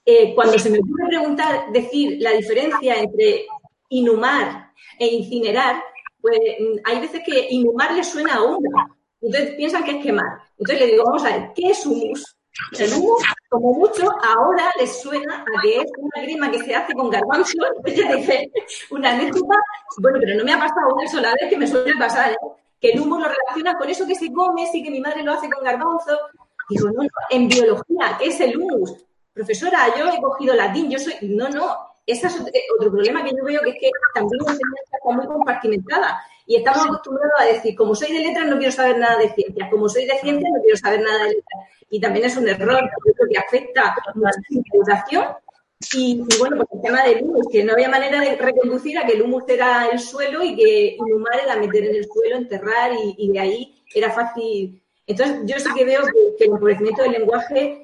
[0.05, 3.47] Eh, cuando se me ocurre preguntar, decir la diferencia entre
[3.91, 5.83] inhumar e incinerar,
[6.21, 8.71] pues mm, hay veces que inhumar le suena a humo.
[9.21, 10.41] Entonces piensan que es quemar.
[10.59, 12.37] Entonces le digo, vamos a ver, ¿qué es humus?
[12.79, 16.93] El humus, como mucho, ahora les suena a que es una crema que se hace
[16.93, 17.57] con garbanzo.
[17.85, 18.51] Ella dice,
[18.91, 19.57] una anécdota,
[19.99, 22.37] bueno, pero no me ha pasado una sola vez que me suele pasar, ¿eh?
[22.81, 25.33] que el humus lo relaciona con eso que se come, sí que mi madre lo
[25.33, 26.19] hace con garbanzo.
[26.69, 29.05] Digo, no, no, en biología, ¿qué es el humus?
[29.33, 31.15] Profesora, yo he cogido latín, yo soy.
[31.23, 32.35] No, no, ese es
[32.79, 36.23] otro problema que yo veo que es que también la enseñanza está muy compartimentada.
[36.47, 39.71] Y estamos acostumbrados a decir, como soy de letras, no quiero saber nada de ciencias,
[39.71, 42.81] como soy de ciencias, no quiero saber nada de letras y también es un error
[43.31, 44.31] que afecta a la
[44.73, 45.25] educación.
[45.95, 49.13] Y, bueno, pues el tema del humus, que no había manera de reconducir a que
[49.13, 53.31] el humus era el suelo y que inhumar era meter en el suelo, enterrar y,
[53.31, 54.83] de ahí era fácil.
[55.07, 56.01] Entonces, yo sí que veo
[56.39, 57.83] que, el empobrecimiento del lenguaje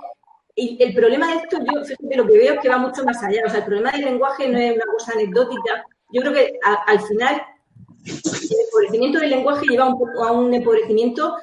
[0.55, 3.23] y el problema de esto, yo fíjate, lo que veo es que va mucho más
[3.23, 3.43] allá.
[3.45, 5.85] O sea, el problema del lenguaje no es una cosa anecdótica.
[6.11, 7.43] Yo creo que al final
[8.05, 11.37] el empobrecimiento del lenguaje lleva un poco a un empobrecimiento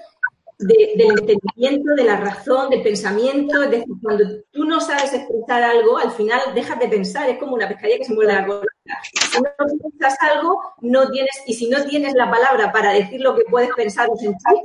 [0.57, 3.63] del entendimiento, de la razón, del pensamiento.
[3.63, 7.29] Es decir, cuando tú no sabes expresar algo, al final dejas de pensar.
[7.29, 8.61] Es como una pescadilla que se muerde la cola.
[9.03, 13.35] Si no piensas algo, no tienes, y si no tienes la palabra para decir lo
[13.35, 14.59] que puedes pensar o sentir,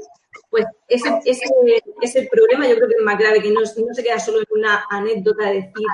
[0.48, 1.44] pues ese, ese,
[2.00, 4.46] ese problema yo creo que es más grave, que no, no se queda solo en
[4.50, 5.87] una anécdota de decir,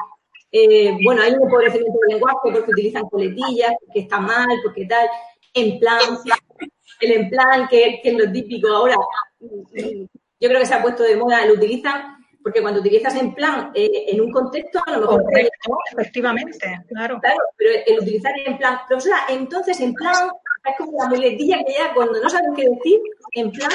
[0.52, 5.06] eh, bueno, hay un empobrecimiento del lenguaje porque utilizan coletillas, que está mal, porque tal,
[5.56, 6.00] en plan,
[7.00, 8.94] el en plan, que, que es lo típico ahora,
[9.40, 12.16] Yo creo que se ha puesto de moda, lo utilizan
[12.46, 15.24] porque cuando utilizas en plan, eh, en un contexto, a lo mejor...
[15.24, 17.18] Correcto, efectivamente, claro.
[17.20, 20.30] Claro, pero el utilizar en plan, profesora, entonces en plan,
[20.64, 23.00] es como la muletilla que ya cuando no sabes qué decir,
[23.32, 23.70] en plan,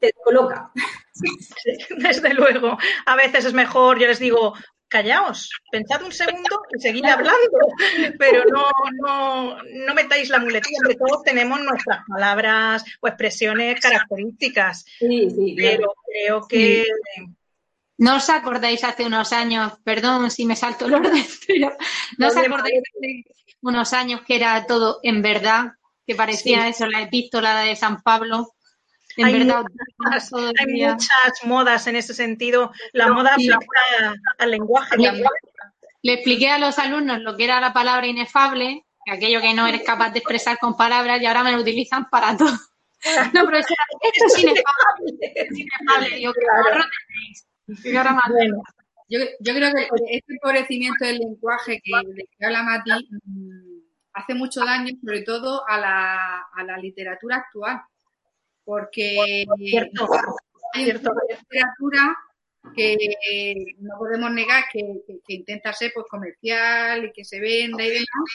[0.00, 0.70] te coloca.
[1.96, 2.76] desde luego.
[3.06, 4.52] A veces es mejor, yo les digo,
[4.90, 7.58] callaos, pensad un segundo y seguid hablando,
[8.18, 8.66] pero no,
[9.00, 14.84] no, no metáis la muletilla, porque todos tenemos nuestras palabras o expresiones características.
[14.98, 16.84] Sí, sí, pero creo que...
[17.96, 21.12] ¿No os acordáis hace unos años, perdón si me salto el orden,
[21.46, 21.76] pero
[22.18, 23.24] ¿no os acordáis hace
[23.60, 25.72] unos años que era todo en verdad?
[26.06, 28.54] Que parecía eso, la epístola de San Pablo.
[29.20, 29.64] En hay, verdad,
[29.98, 32.72] muchas, hay muchas modas en ese sentido.
[32.92, 33.50] La moda Sí.
[33.50, 35.26] afecta al lenguaje Le- también.
[36.02, 39.82] Le expliqué a los alumnos lo que era la palabra inefable, aquello que no eres
[39.82, 42.50] capaz de expresar con palabras y ahora me lo utilizan para todo.
[43.34, 44.62] No, profesora, esto es inefable.
[45.34, 46.16] Es inefable.
[46.16, 47.82] Digo, ¿qué gorro tenéis?
[47.82, 48.24] ¿Qué cara más?
[48.28, 48.62] Bueno,
[49.08, 51.92] Yo, yo creo que este empobrecimiento del lenguaje que,
[52.38, 52.90] que habla Mati
[53.24, 53.80] mm,
[54.12, 57.80] hace mucho daño, sobre todo a la, a la literatura actual,
[58.70, 60.08] porque cierto,
[60.74, 61.10] hay cierto.
[61.10, 62.16] una literatura
[62.76, 62.96] que
[63.78, 67.88] no podemos negar que, que- que intenta ser pues comercial y que se venda y
[67.90, 68.28] demás,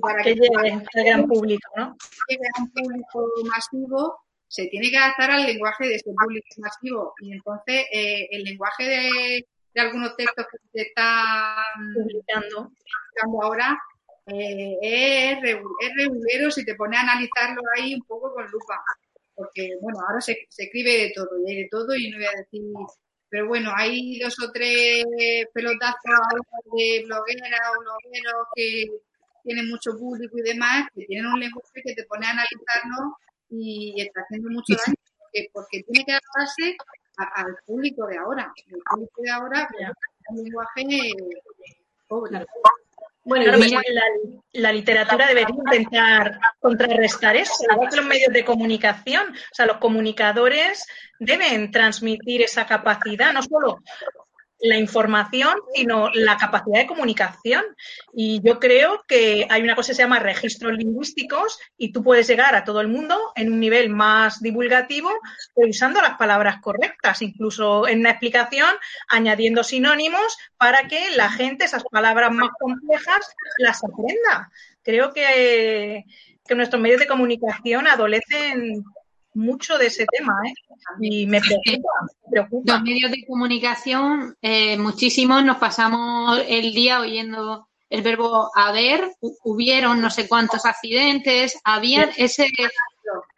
[0.00, 1.96] para que que llegue al gran público, ¿no?
[2.28, 7.12] llegue a un público masivo, se tiene que adaptar al lenguaje de ese público masivo.
[7.20, 11.62] Y entonces eh, el lenguaje de, de algunos textos que se están
[11.94, 12.56] Publicando.
[12.72, 13.78] publicando ahora
[14.26, 18.82] eh, es, regu- es regulero si te pones a analizarlo ahí un poco con lupa.
[19.38, 22.26] Porque, bueno, ahora se, se escribe de todo y hay de todo y no voy
[22.26, 22.62] a decir...
[23.30, 25.04] Pero bueno, hay dos o tres
[25.52, 26.18] pelotazos
[26.76, 28.86] de blogueras o blogueros que
[29.44, 33.16] tienen mucho público y demás, que tienen un lenguaje que te pone a analizarlo
[33.50, 36.76] y está haciendo mucho daño porque, porque tiene que adaptarse
[37.18, 38.50] a- al público de ahora.
[38.66, 39.88] El público de ahora es
[40.30, 40.82] un lenguaje
[42.08, 42.46] pobre.
[43.28, 44.02] Bueno, Claro, y la,
[44.52, 49.28] la literatura debería intentar contrarrestar eso, igual que los medios de comunicación.
[49.28, 50.86] O sea, los comunicadores
[51.18, 53.82] deben transmitir esa capacidad, no solo
[54.60, 57.64] la información, sino la capacidad de comunicación.
[58.12, 62.26] Y yo creo que hay una cosa que se llama registros lingüísticos y tú puedes
[62.26, 65.10] llegar a todo el mundo en un nivel más divulgativo,
[65.54, 68.74] usando las palabras correctas, incluso en una explicación
[69.08, 74.50] añadiendo sinónimos para que la gente esas palabras más complejas las aprenda.
[74.82, 76.04] Creo que,
[76.46, 78.84] que nuestros medios de comunicación adolecen
[79.38, 80.52] mucho de ese tema, ¿eh?
[81.00, 81.88] Y me preocupa,
[82.24, 82.72] me preocupa.
[82.74, 89.36] Los medios de comunicación, eh, muchísimos nos pasamos el día oyendo el verbo haber, hu-
[89.44, 92.48] hubieron no sé cuántos accidentes, había ese,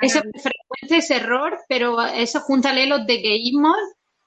[0.01, 3.77] ese frecuente ese error, pero eso júntale los dequeísmos,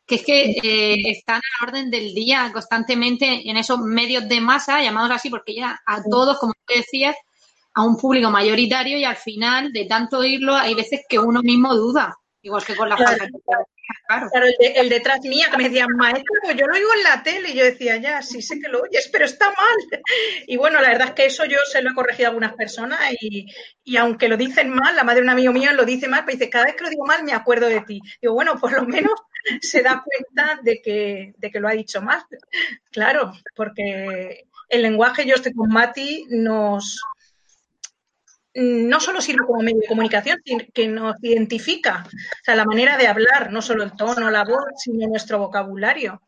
[0.05, 4.39] que es que eh, están a la orden del día constantemente en esos medios de
[4.41, 7.15] masa, llamados así, porque ya a todos, como tú decías,
[7.75, 11.73] a un público mayoritario y al final, de tanto oírlo, hay veces que uno mismo
[11.75, 13.25] duda, igual que con la Claro.
[13.45, 13.65] claro.
[14.31, 17.03] Claro, el, de- el detrás mía que me decían, maestra, pues yo lo oigo en
[17.03, 17.49] la tele.
[17.51, 20.01] Y yo decía, ya, sí sé que lo oyes, pero está mal.
[20.47, 22.99] Y bueno, la verdad es que eso yo se lo he corregido a algunas personas
[23.19, 23.45] y,
[23.83, 26.37] y aunque lo dicen mal, la madre de un amigo mío lo dice mal, pero
[26.37, 28.01] dice, cada vez que lo digo mal me acuerdo de ti.
[28.21, 29.13] Digo, bueno, por lo menos
[29.61, 32.23] se da cuenta de que, de que lo ha dicho mal.
[32.91, 36.99] Claro, porque el lenguaje, yo estoy con Mati, nos,
[38.55, 42.97] no solo sirve como medio de comunicación, sino que nos identifica, o sea, la manera
[42.97, 46.21] de hablar, no solo el tono, la voz, sino nuestro vocabulario.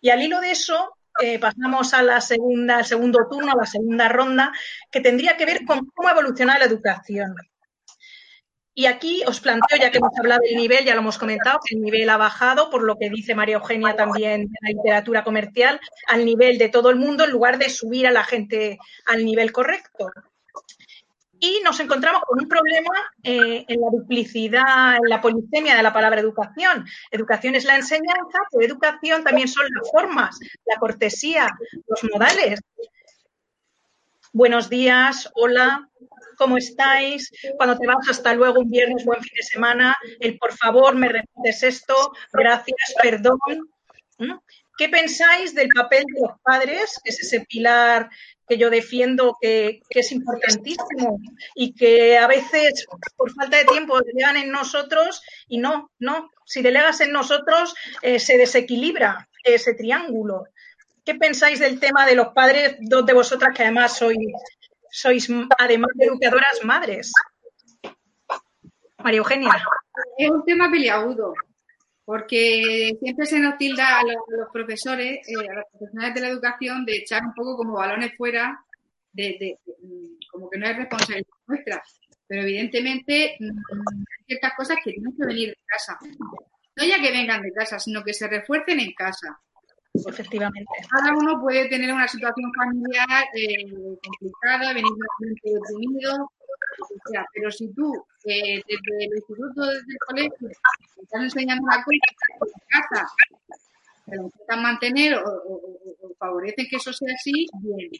[0.00, 3.66] Y al hilo de eso, eh, pasamos a la segunda, al segundo turno, a la
[3.66, 4.52] segunda ronda,
[4.90, 7.34] que tendría que ver con cómo evoluciona la educación.
[8.74, 11.74] Y aquí os planteo, ya que hemos hablado del nivel, ya lo hemos comentado, que
[11.74, 15.80] el nivel ha bajado, por lo que dice María Eugenia también de la literatura comercial,
[16.06, 19.50] al nivel de todo el mundo, en lugar de subir a la gente al nivel
[19.50, 20.12] correcto.
[21.40, 22.90] Y nos encontramos con un problema
[23.22, 26.84] eh, en la duplicidad, en la polisemia de la palabra educación.
[27.10, 31.48] Educación es la enseñanza, pero educación también son las formas, la cortesía,
[31.86, 32.60] los modales.
[34.32, 35.88] Buenos días, hola,
[36.36, 37.30] ¿cómo estáis?
[37.56, 39.96] Cuando te vas, hasta luego, un viernes, buen fin de semana.
[40.20, 43.38] El por favor, me repites esto, gracias, perdón.
[44.18, 44.34] ¿Mm?
[44.76, 48.08] ¿Qué pensáis del papel de los padres, que es ese pilar
[48.48, 51.20] que yo defiendo que, es importantísimo
[51.54, 56.62] y que a veces por falta de tiempo delegan en nosotros y no, no, si
[56.62, 60.44] delegas en nosotros eh, se desequilibra ese triángulo.
[61.04, 64.18] ¿Qué pensáis del tema de los padres, dos de vosotras que además sois,
[64.90, 67.12] sois además de educadoras, madres?
[68.98, 69.62] María Eugenia.
[70.18, 71.32] Es un tema peliagudo,
[72.08, 76.86] porque siempre se nos tilda a los, profesores, eh, a los profesionales de la educación,
[76.86, 78.64] de echar un poco como balones fuera,
[79.12, 79.58] de,
[80.30, 81.82] como que no es responsabilidad nuestra.
[82.26, 85.98] Pero evidentemente mm, hay ciertas cosas que tienen que venir de casa.
[86.76, 89.38] No ya que vengan de casa, sino que se refuercen en casa.
[89.92, 90.72] Efectivamente.
[90.90, 93.70] Cada uno puede tener una situación familiar eh,
[94.02, 96.30] complicada, venir de un deprimido,
[97.34, 97.92] pero si tú
[98.28, 100.48] eh, desde el instituto, desde el colegio,
[101.02, 101.96] estás enseñando una cosa
[102.40, 103.08] en casa,
[104.06, 107.90] te lo intentan mantener o, o, favorecen que eso sea así, bien.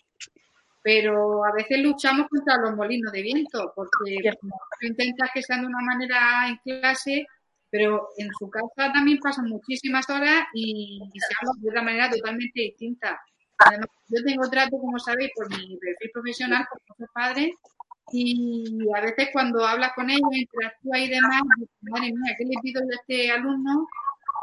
[0.82, 5.66] Pero a veces luchamos contra los molinos de viento, porque tú intentas que sean de
[5.66, 7.26] una manera en clase,
[7.70, 12.60] pero en su casa también pasan muchísimas horas y, se habla de una manera totalmente
[12.60, 13.20] distinta.
[13.58, 17.50] Además, yo tengo trato, como sabéis, por mi perfil profesional con muchos padres
[18.12, 21.42] y a veces cuando hablas con ellos, interactúas y demás,
[21.82, 23.86] madre mía, ¿qué le pido yo a este alumno?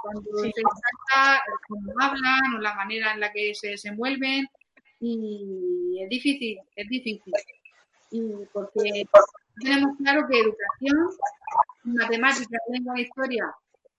[0.01, 4.45] Cuando se encanta cómo hablan o la manera en la que se desenvuelven
[4.99, 7.33] y es difícil, es difícil.
[8.11, 8.21] Y
[8.53, 9.05] porque
[9.59, 11.09] tenemos claro que educación,
[11.83, 13.55] matemáticas, lengua e historia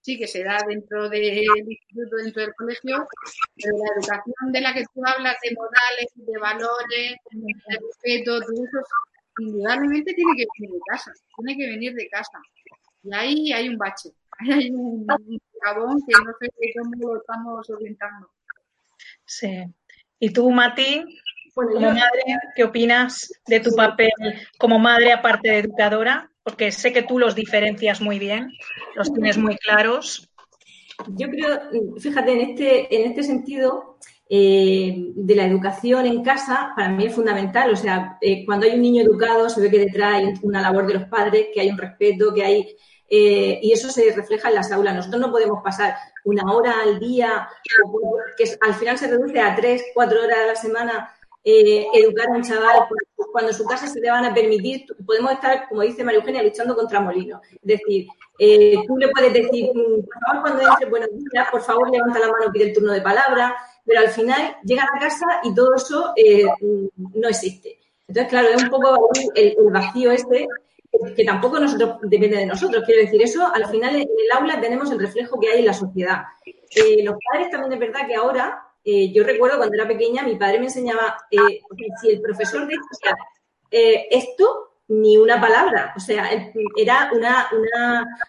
[0.07, 3.09] sí que se da dentro del instituto, dentro del colegio,
[3.57, 8.64] pero la educación de la que tú hablas, de modales, de valores, de respeto, todo
[8.64, 8.79] eso
[9.38, 12.38] indudablemente tiene que venir de casa, tiene que venir de casa.
[13.03, 15.07] Y ahí hay un bache, ahí hay un,
[15.62, 18.31] jabón que no sé cómo lo estamos orientando.
[19.25, 19.64] Sí.
[20.18, 21.05] ¿Y tú, Mati,
[21.55, 22.22] como madre,
[22.55, 24.11] qué opinas de tu papel
[24.59, 26.31] como madre aparte de educadora?
[26.42, 28.53] Porque sé que tú los diferencias muy bien,
[28.94, 30.29] los tienes muy claros.
[31.09, 31.61] Yo creo,
[31.99, 37.15] fíjate, en este, en este sentido, eh, de la educación en casa para mí es
[37.15, 37.71] fundamental.
[37.73, 40.87] O sea, eh, cuando hay un niño educado se ve que detrás hay una labor
[40.87, 42.77] de los padres, que hay un respeto, que hay...
[43.09, 44.97] Eh, y eso se refleja en las aulas.
[44.97, 47.49] Nosotros no podemos pasar una hora al día,
[48.37, 51.12] que al final se reduce a tres, cuatro horas a la semana,
[51.45, 52.89] educar a un chaval
[53.31, 56.43] cuando en su casa se le van a permitir, podemos estar, como dice María Eugenia,
[56.43, 57.41] luchando contra molinos.
[57.53, 58.09] Es decir,
[58.89, 62.27] tú le puedes decir, mm, por favor, cuando entre, buenos días, por favor, levanta la
[62.27, 63.55] mano, pide el turno de palabra,
[63.87, 66.44] pero al final llega a casa y todo eso eh,
[67.14, 67.79] no existe.
[68.09, 70.46] Entonces, claro, es un poco el, vacío este
[71.14, 72.85] que tampoco nosotros depende de nosotros.
[72.87, 75.75] Quiero decir, eso al final en el aula tenemos el reflejo que hay en la
[75.75, 76.25] sociedad.
[76.44, 80.37] Eh, los padres también es verdad que ahora, eh, yo recuerdo cuando era pequeña, mi
[80.37, 81.18] padre me enseñaba,
[82.01, 83.14] si el profesor decía
[83.70, 85.92] esto, ni una palabra.
[85.96, 86.31] O sea,
[86.77, 87.49] era una,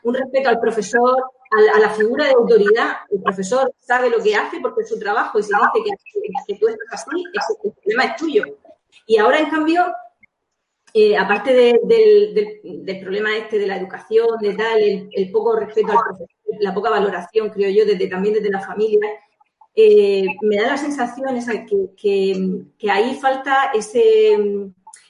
[0.03, 1.15] un respeto al profesor,
[1.51, 2.97] a, la figura de autoridad.
[3.09, 6.67] El profesor sabe lo que hace porque es su trabajo y si dice que, tú
[6.67, 7.23] estás así,
[7.63, 8.43] el problema es tuyo.
[9.05, 9.85] Y ahora, en cambio,
[10.93, 14.79] eh, aparte del, problema este de la educación, de tal,
[15.11, 16.27] el, poco respeto al profesor,
[16.59, 18.99] la poca valoración, creo yo, desde, también desde la familia,
[19.75, 21.89] eh, me da la sensación esa que,
[22.77, 24.37] que, ahí falta ese,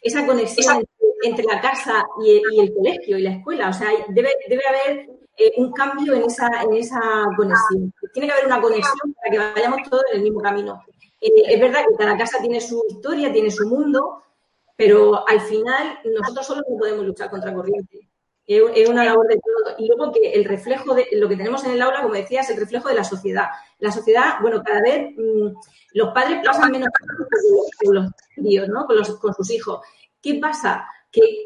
[0.02, 0.84] esa conexión
[1.24, 3.70] entre, la casa y, y, el colegio y la escuela.
[3.70, 7.00] O sea, debe, debe haber eh, un cambio en esa, en esa
[7.36, 7.94] conexión.
[8.14, 10.84] Tiene que haber una conexión para que vayamos todos en el mismo camino.
[11.22, 14.24] Eh, es verdad que cada casa tiene su historia, tiene su mundo,
[14.76, 18.08] pero al final nosotros solo no podemos luchar contra corriente.
[18.48, 19.76] Es una labor de todo.
[19.78, 22.50] Y luego que el reflejo de lo que tenemos en el aula, como decía, es
[22.50, 23.48] el reflejo de la sociedad.
[23.80, 25.50] La sociedad, bueno, cada vez mm,
[25.94, 26.88] los padres pasan menos
[27.84, 28.86] con los críos, ¿no?
[28.86, 29.82] Con, los, con sus hijos.
[30.22, 30.88] ¿Qué pasa?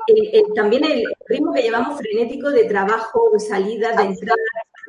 [0.08, 4.38] Que también el ritmo que llevamos frenético de trabajo, de salida, de entrada,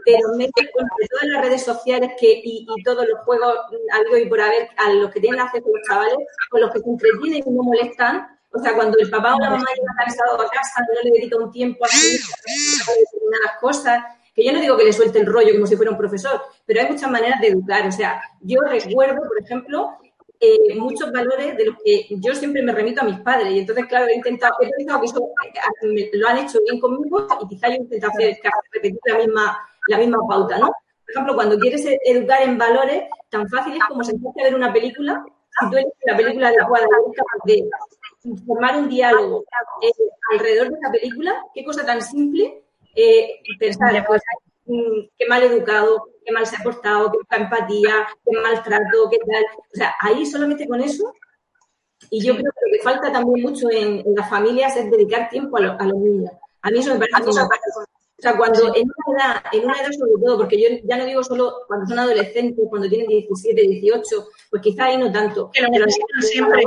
[0.06, 3.54] de los medios, de todas las redes sociales y, todos los juegos
[3.92, 6.16] habido y por haber, a los que tienen acceso los chavales,
[6.50, 8.38] con los que se entretienen y no molestan.
[8.54, 11.36] O sea, cuando el papá o la mamá llega cansado a casa, no le dedica
[11.38, 15.66] un tiempo a determinadas cosas, que yo no digo que le suelte el rollo como
[15.66, 17.86] si fuera un profesor, pero hay muchas maneras de educar.
[17.86, 19.96] O sea, yo recuerdo, por ejemplo,
[20.44, 23.52] eh, muchos valores de los que yo siempre me remito a mis padres.
[23.52, 27.68] Y entonces, claro, he intentado, he que eh, lo han hecho bien conmigo y quizá
[27.68, 28.36] yo intento hacer,
[28.72, 30.66] repetir la misma, la misma pauta, ¿no?
[30.66, 35.24] Por ejemplo, cuando quieres educar en valores tan fáciles como sentarte a ver una película,
[35.60, 36.86] si tú eres la película adecuada
[37.44, 37.70] de
[38.44, 39.44] formar un diálogo
[39.80, 39.92] eh,
[40.32, 42.64] alrededor de esa película, qué cosa tan simple
[43.60, 44.22] pensar, pues,
[44.64, 49.44] qué mal educado, qué mal se ha portado, qué poca empatía, qué maltrato, qué tal.
[49.58, 51.12] O sea, ahí solamente con eso.
[52.10, 55.56] Y yo creo que lo que falta también mucho en, las familias es dedicar tiempo
[55.56, 56.32] a, los niños.
[56.62, 57.38] A mí eso me parece muy
[58.18, 61.04] o sea, cuando en una edad, en una edad sobre todo, porque yo ya no
[61.04, 65.50] digo solo cuando son adolescentes, cuando tienen 17, 18, pues quizá ahí no tanto.
[65.52, 65.68] Pero,
[66.20, 66.62] siempre.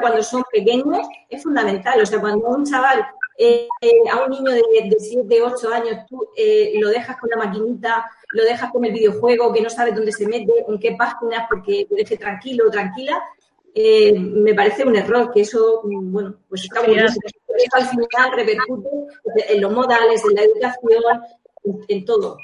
[0.00, 2.00] Cuando son pequeños es fundamental.
[2.00, 3.06] O sea, cuando un chaval
[3.42, 3.68] eh,
[4.12, 8.44] a un niño de, 7, 8 años tú eh, lo dejas con la maquinita, lo
[8.44, 11.94] dejas con el videojuego, que no sabe dónde se mete, en qué páginas, porque te
[11.94, 13.18] deje tranquilo o tranquila,
[13.74, 16.98] eh, me parece un error, que eso, bueno, pues está muy.
[16.98, 18.88] Eso al final repercute
[19.48, 21.02] en los modales, en la educación,
[21.88, 22.36] en todo.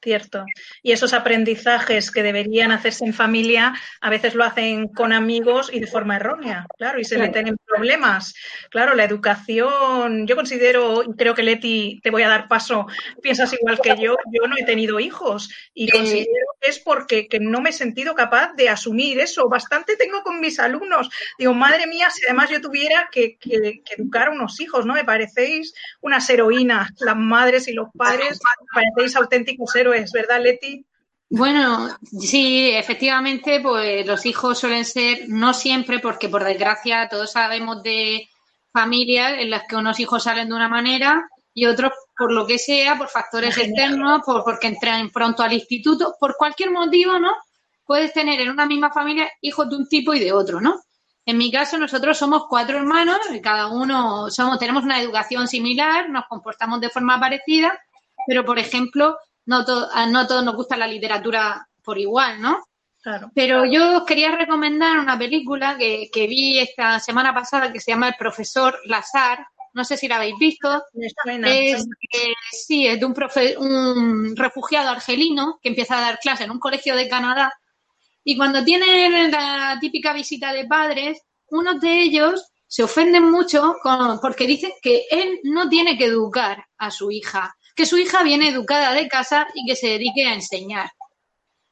[0.00, 0.44] Cierto.
[0.80, 5.80] Y esos aprendizajes que deberían hacerse en familia, a veces lo hacen con amigos y
[5.80, 8.32] de forma errónea, claro, y se meten en problemas.
[8.70, 12.86] Claro, la educación, yo considero, y creo que Leti, te voy a dar paso,
[13.20, 17.40] piensas igual que yo, yo no he tenido hijos y considero que es porque que
[17.40, 19.48] no me he sentido capaz de asumir eso.
[19.48, 21.10] Bastante tengo con mis alumnos.
[21.38, 24.94] Digo, madre mía, si además yo tuviera que, que, que educar a unos hijos, ¿no?
[24.94, 28.38] Me parecéis unas heroínas, las madres y los padres,
[28.76, 30.84] me parecéis auténticos héroes es, ¿verdad, Leti?
[31.30, 31.88] Bueno,
[32.20, 38.28] sí, efectivamente, pues los hijos suelen ser, no siempre, porque por desgracia todos sabemos de
[38.72, 42.58] familias en las que unos hijos salen de una manera y otros por lo que
[42.58, 47.32] sea, por factores externos, por, porque entran pronto al instituto, por cualquier motivo, ¿no?
[47.84, 50.80] Puedes tener en una misma familia hijos de un tipo y de otro, ¿no?
[51.26, 56.08] En mi caso, nosotros somos cuatro hermanos, y cada uno somos, tenemos una educación similar,
[56.08, 57.78] nos comportamos de forma parecida,
[58.26, 59.18] pero por ejemplo,
[59.48, 62.62] no, a no todos nos gusta la literatura por igual, ¿no?
[63.00, 63.30] Claro.
[63.34, 68.08] Pero yo os quería recomendar una película que, vi esta semana pasada que se llama
[68.08, 69.46] El profesor Lazar.
[69.72, 70.84] No sé si la habéis visto.
[71.44, 71.86] Es,
[72.52, 73.14] sí, es de un,
[73.58, 77.50] un refugiado argelino que empieza a dar clase en un colegio de Canadá.
[78.24, 83.76] Y cuando tiene la típica visita de padres, unos de ellos se ofenden mucho
[84.20, 88.48] porque dicen que él no tiene que educar a su hija, que su hija viene
[88.48, 90.90] educada de casa y que se dedique a enseñar.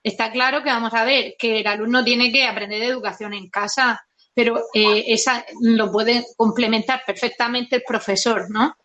[0.04, 4.06] Está claro que vamos a ver que el alumno tiene que aprender educación en casa,
[4.32, 8.76] pero eh, esa lo puede complementar perfectamente el profesor, ¿no?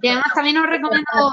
[0.00, 1.32] Y además también os recomiendo,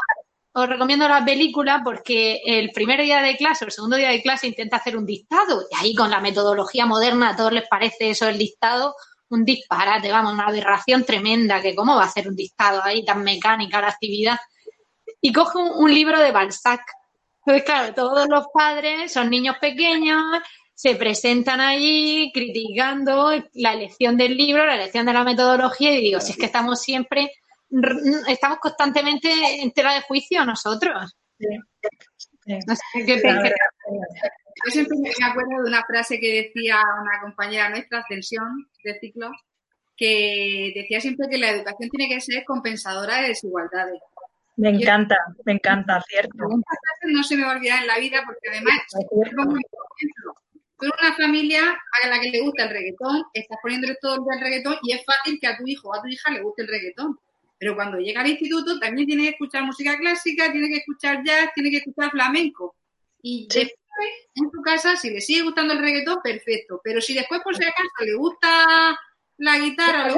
[0.52, 4.22] os recomiendo la película porque el primer día de clase o el segundo día de
[4.22, 8.10] clase intenta hacer un dictado y ahí con la metodología moderna a todos les parece
[8.10, 8.96] eso el dictado
[9.30, 13.24] un disparate, vamos, una aberración tremenda, que cómo va a hacer un dictado ahí tan
[13.24, 14.38] mecánica la actividad
[15.22, 16.82] y coge un, libro de Balzac.
[17.46, 20.22] Entonces, claro, todos los padres son niños pequeños,
[20.74, 26.20] se presentan allí criticando la elección del libro, la elección de la metodología, y digo,
[26.20, 27.32] si es que estamos siempre,
[28.28, 31.16] estamos constantemente en tela de juicio nosotros.
[32.68, 38.00] No sé qué Yo siempre me acuerdo de una frase que decía una compañera nuestra,
[38.00, 39.32] Ascensión, de ciclo,
[39.96, 44.02] que decía siempre que la educación tiene que ser compensadora de desigualdades.
[44.62, 46.46] Me encanta, me encanta, cierto.
[47.08, 48.76] No se me va a olvidar en la vida porque además
[50.78, 51.62] tú una familia
[52.04, 54.94] a la que le gusta el reggaetón, estás poniéndole todo el día el reggaetón y
[54.94, 57.20] es fácil que a tu hijo o a tu hija le guste el reggaetón.
[57.58, 61.50] Pero cuando llega al instituto también tiene que escuchar música clásica, tiene que escuchar jazz,
[61.56, 62.76] tiene que escuchar flamenco.
[63.24, 63.76] Y después,
[64.36, 66.82] en tu casa, si le sigue gustando el reggaetón, perfecto.
[66.84, 68.98] Pero si después, por si acaso, le gusta
[69.42, 70.14] la guitarra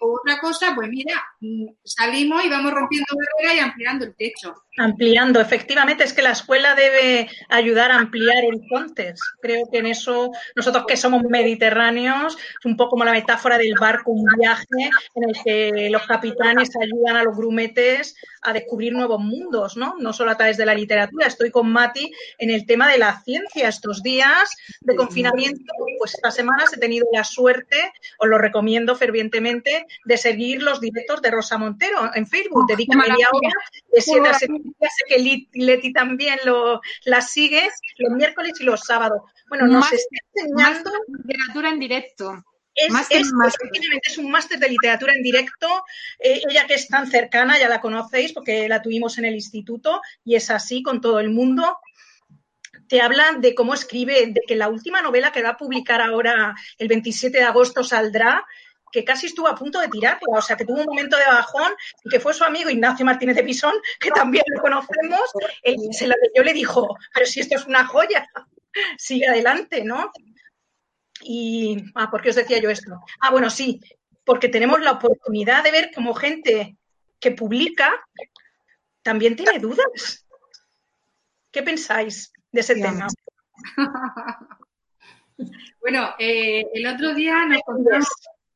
[0.00, 4.54] o otra cosa, pues mira, mm, salimos y vamos rompiendo barreras y ampliando el techo.
[4.76, 9.20] Ampliando, efectivamente, es que la escuela debe ayudar a ampliar horizontes.
[9.40, 13.74] Creo que en eso, nosotros que somos mediterráneos, es un poco como la metáfora del
[13.78, 19.20] barco, un viaje en el que los capitanes ayudan a los grumetes a descubrir nuevos
[19.20, 19.94] mundos, ¿no?
[19.98, 21.26] No solo a través de la literatura.
[21.26, 23.68] Estoy con Mati en el tema de la ciencia.
[23.68, 29.86] Estos días de confinamiento, pues estas semanas he tenido la suerte, os lo recomiendo fervientemente,
[30.04, 32.66] de seguir los directos de Rosa Montero en Facebook.
[32.66, 33.50] Dedica media hora
[33.92, 37.68] de 7 a 7 ya sé que Leti también lo, la sigue
[37.98, 39.22] los miércoles y los sábados.
[39.48, 40.90] Bueno, nos está enseñando.
[41.08, 42.44] Literatura en directo.
[42.74, 45.66] Es, es, un máster de literatura en directo.
[46.18, 50.00] Eh, ella que es tan cercana, ya la conocéis porque la tuvimos en el instituto
[50.24, 51.76] y es así con todo el mundo.
[52.90, 56.56] Te habla de cómo escribe, de que la última novela que va a publicar ahora
[56.76, 58.44] el 27 de agosto saldrá
[58.90, 61.72] que casi estuvo a punto de tirarla, o sea, que tuvo un momento de bajón
[62.02, 65.20] y que fue su amigo Ignacio Martínez de Pisón, que también lo conocemos,
[65.62, 68.26] y se lo leyó le dijo, pero si esto es una joya,
[68.98, 70.10] sigue adelante, ¿no?
[71.20, 72.90] Y, ah, ¿por qué os decía yo esto?
[73.20, 73.80] Ah, bueno, sí,
[74.24, 76.76] porque tenemos la oportunidad de ver como gente
[77.20, 78.04] que publica
[79.02, 80.26] también tiene dudas.
[81.52, 83.06] ¿Qué pensáis de ese tema?
[85.80, 88.08] bueno, eh, el otro día nos contamos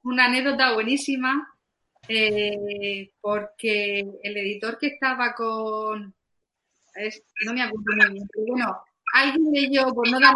[0.02, 1.54] una anécdota buenísima
[2.08, 6.14] eh, porque el editor que estaba con
[7.44, 8.78] no me acuerdo muy bien, pero bueno,
[9.14, 10.34] alguien leyó, por no dar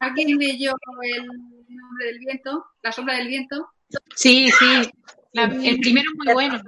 [0.00, 3.68] alguien leyó el nombre del viento, la sombra del viento.
[4.16, 4.90] Sí, sí.
[5.32, 6.60] el primero muy bueno.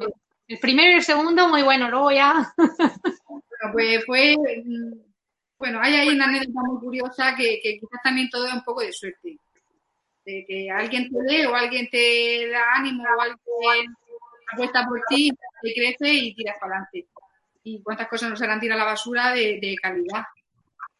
[0.48, 2.54] El primero y el segundo muy bueno, luego ya.
[2.56, 4.36] bueno, pues fue.
[5.58, 8.82] Bueno, hay ahí una anécdota muy curiosa que, que quizás también todo es un poco
[8.82, 9.38] de suerte.
[10.24, 13.94] De que alguien te dé o alguien te da ánimo o alguien
[14.52, 15.30] apuesta por ti,
[15.62, 17.06] te crece y tiras para adelante.
[17.62, 20.24] Y cuántas cosas nos harán tirar a la basura de, de calidad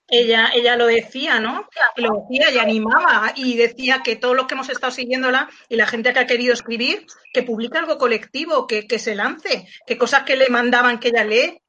[0.09, 1.69] ella, ella lo decía, ¿no?
[1.97, 5.87] Lo decía y animaba y decía que todos los que hemos estado siguiéndola y la
[5.87, 10.23] gente que ha querido escribir, que publique algo colectivo, que, que se lance, que cosas
[10.23, 11.61] que le mandaban que ella lee,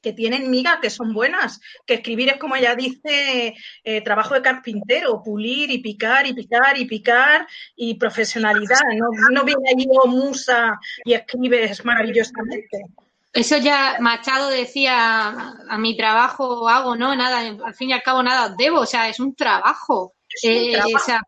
[0.00, 4.42] que tienen miga, que son buenas, que escribir es como ella dice, eh, trabajo de
[4.42, 7.46] carpintero, pulir y picar y picar y picar
[7.76, 12.86] y profesionalidad, no, no viene allí o musa y escribes maravillosamente.
[13.32, 15.28] Eso ya Machado decía,
[15.68, 17.14] a mi trabajo hago, ¿no?
[17.14, 20.14] Nada, al fin y al cabo nada debo, o sea, es un trabajo.
[20.42, 21.22] Eh, o sea,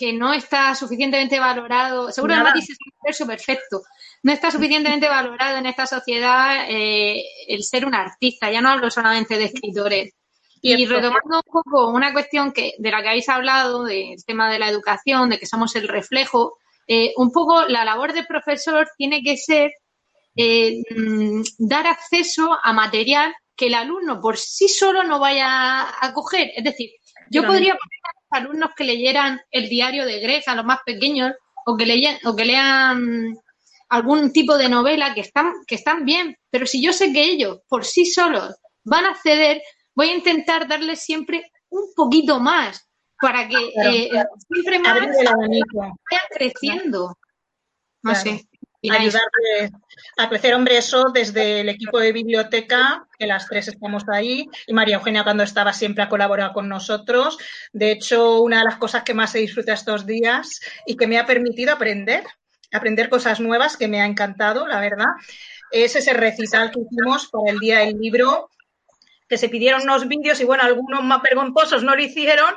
[0.00, 2.10] que no está suficientemente valorado.
[2.10, 3.82] Seguro que Mati es un verso perfecto.
[4.22, 8.50] No está suficientemente valorado en esta sociedad eh, el ser un artista.
[8.50, 10.14] Ya no hablo solamente de escritores.
[10.62, 14.58] Y retomando un poco una cuestión que de la que habéis hablado, del tema de
[14.58, 19.22] la educación, de que somos el reflejo, eh, un poco la labor del profesor tiene
[19.22, 19.70] que ser
[20.34, 26.12] eh, mm, dar acceso a material que el alumno por sí solo no vaya a
[26.14, 26.52] coger.
[26.56, 26.90] Es decir,
[27.30, 28.00] yo podría poner
[28.30, 31.32] alumnos que leyeran el diario de Greg a los más pequeños
[31.66, 33.36] o que leyan, o que lean
[33.88, 37.60] algún tipo de novela que están, que están bien, pero si yo sé que ellos
[37.68, 38.54] por sí solos
[38.84, 39.62] van a acceder,
[39.94, 42.88] voy a intentar darles siempre un poquito más
[43.20, 44.10] para que eh,
[44.48, 45.94] siempre más vayan
[46.30, 47.16] creciendo.
[48.02, 48.48] No sé
[48.88, 49.70] ayudarle
[50.16, 50.54] a crecer.
[50.54, 55.24] Hombre, eso desde el equipo de biblioteca, que las tres estamos ahí, y María Eugenia
[55.24, 57.36] cuando estaba siempre ha colaborado con nosotros.
[57.72, 61.18] De hecho, una de las cosas que más he disfrutado estos días y que me
[61.18, 62.24] ha permitido aprender,
[62.72, 65.08] aprender cosas nuevas que me ha encantado, la verdad,
[65.70, 68.50] es ese recital que hicimos para el Día del Libro
[69.30, 72.52] que se pidieron unos vídeos y bueno, algunos más vergonzosos no lo hicieron,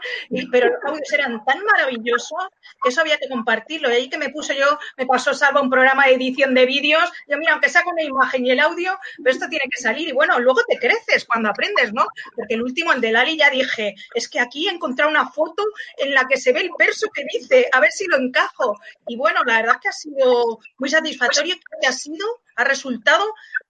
[0.51, 2.47] pero los audios eran tan maravillosos
[2.81, 3.91] que eso había que compartirlo.
[3.91, 7.11] Y ahí que me puse yo, me pasó Salva un programa de edición de vídeos,
[7.27, 10.09] yo mira, aunque saco una imagen y el audio, pero esto tiene que salir.
[10.09, 12.07] Y bueno, luego te creces cuando aprendes, ¿no?
[12.35, 15.63] Porque el último, el de Lali, ya dije, es que aquí he encontrado una foto
[15.97, 18.79] en la que se ve el verso que dice, a ver si lo encajo.
[19.07, 23.23] Y bueno, la verdad es que ha sido muy satisfactorio, que ha sido, ha resultado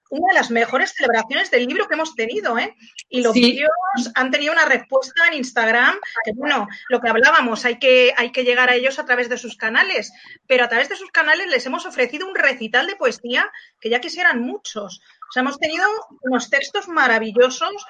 [0.10, 2.76] una de las mejores celebraciones del libro que hemos tenido, ¿eh?
[3.10, 3.70] Y los vídeos
[4.16, 8.44] han tenido una respuesta en Instagram, que bueno, lo que hablábamos, hay que, hay que
[8.44, 10.12] llegar a ellos a través de sus canales,
[10.48, 14.02] pero a través de sus canales les hemos ofrecido un recital de poesía que ya
[14.02, 15.02] quisieran muchos.
[15.30, 15.86] O sea, hemos tenido
[16.22, 17.86] unos textos maravillosos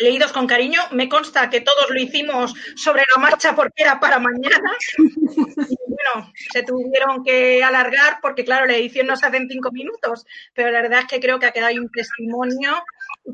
[0.00, 0.80] leídos con cariño.
[0.92, 4.72] Me consta que todos lo hicimos sobre la marcha porque era para mañana.
[4.98, 9.70] Y bueno, se tuvieron que alargar porque, claro, la edición no se hace en cinco
[9.70, 12.82] minutos, pero la verdad es que creo que ha quedado un testimonio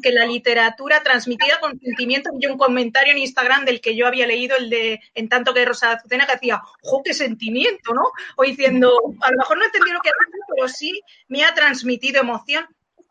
[0.03, 4.27] que la literatura transmitida con sentimiento y un comentario en Instagram del que yo había
[4.27, 7.95] leído, el de En tanto que Rosa Azucena, que decía, ¡jo, qué sentimiento!
[7.95, 8.11] ¿no?
[8.37, 12.21] O diciendo, a lo mejor no entendí lo que hacía, pero sí me ha transmitido
[12.21, 12.67] emoción.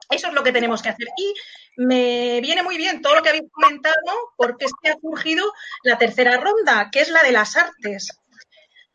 [0.09, 1.07] Eso es lo que tenemos que hacer.
[1.17, 1.33] Y
[1.77, 3.95] me viene muy bien todo lo que habéis comentado
[4.37, 5.51] porque es que ha surgido
[5.83, 8.09] la tercera ronda, que es la de las artes.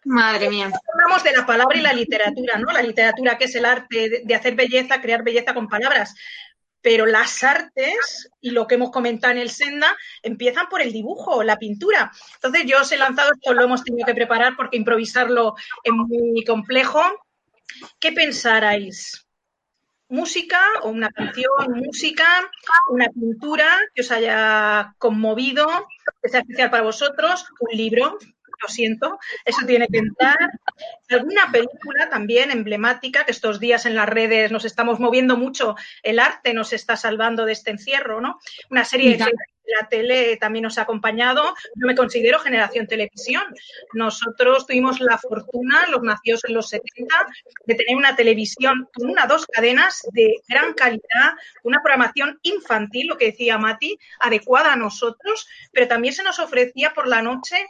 [0.05, 0.71] Madre mía.
[0.95, 2.73] Hablamos de la palabra y la literatura, ¿no?
[2.73, 6.15] La literatura que es el arte de hacer belleza, crear belleza con palabras.
[6.81, 11.43] Pero las artes, y lo que hemos comentado en el Senda, empiezan por el dibujo,
[11.43, 12.11] la pintura.
[12.37, 15.55] Entonces yo os he lanzado, esto lo hemos tenido que preparar porque improvisarlo
[15.85, 17.03] es muy complejo.
[17.99, 19.27] ¿Qué pensarais?
[20.11, 22.27] Música o una canción, música,
[22.89, 25.67] una pintura que os haya conmovido,
[26.23, 28.19] que sea especial para vosotros, un libro,
[28.63, 30.39] lo siento, eso tiene que entrar.
[31.09, 36.19] Alguna película también emblemática, que estos días en las redes nos estamos moviendo mucho, el
[36.19, 38.39] arte nos está salvando de este encierro, ¿no?
[38.71, 39.25] Una serie de
[39.81, 41.43] la tele también nos ha acompañado.
[41.77, 43.43] Yo me considero generación televisión.
[43.95, 47.15] Nosotros tuvimos la fortuna, los nacidos en los 70,
[47.67, 53.17] de tener una televisión con una dos cadenas de gran calidad, una programación infantil, lo
[53.17, 57.67] que decía Mati, adecuada a nosotros, pero también se nos ofrecía por la noche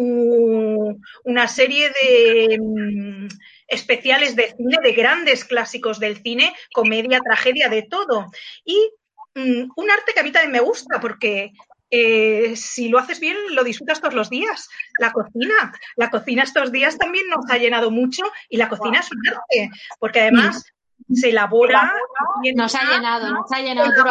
[0.00, 3.28] una serie de mm,
[3.66, 8.30] especiales de cine, de grandes clásicos del cine, comedia, tragedia, de todo.
[8.64, 8.92] Y
[9.38, 11.52] Mm, un arte que a mí también me gusta porque
[11.90, 14.68] eh, si lo haces bien, lo disfrutas todos los días.
[14.98, 19.10] La cocina, la cocina estos días también nos ha llenado mucho y la cocina es
[19.12, 19.70] un arte,
[20.00, 20.64] porque además
[21.12, 21.92] se elabora.
[22.54, 24.04] Nos ha llenado, nos ha llenado todo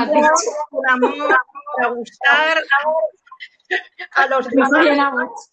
[0.70, 1.38] Por amor,
[1.76, 2.58] para gustar
[4.12, 5.52] a los demás.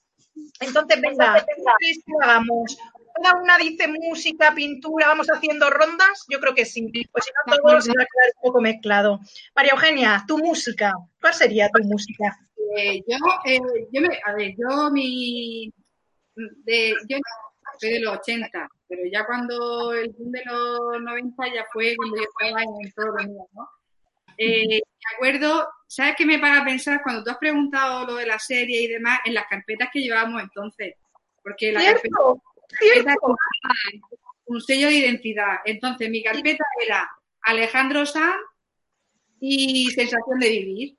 [0.60, 1.44] Entonces, venga,
[2.22, 2.76] hagamos
[3.14, 6.90] cada una dice música, pintura, vamos haciendo rondas, yo creo que sí.
[7.12, 9.20] Pues si no, todo se va a quedar un poco mezclado.
[9.54, 12.36] María Eugenia, tu música, ¿cuál sería tu música?
[12.76, 13.16] Eh, yo,
[13.46, 13.60] eh,
[13.92, 15.72] yo me, a ver, yo mi,
[16.34, 17.18] de, yo
[17.78, 22.16] soy de los 80, pero ya cuando el boom de los 90 ya fue cuando
[22.16, 23.68] yo estaba en todo lo mío, ¿no?
[24.38, 28.38] Eh, me acuerdo, ¿sabes qué me para pensar cuando tú has preguntado lo de la
[28.38, 30.94] serie y demás en las carpetas que llevábamos entonces?
[31.42, 32.16] Porque la carpeta,
[32.78, 33.36] ¿Cierto?
[34.46, 35.56] un sello de identidad.
[35.64, 37.08] Entonces, mi carpeta era
[37.42, 38.36] Alejandro Sanz
[39.40, 40.96] y Sensación de Vivir.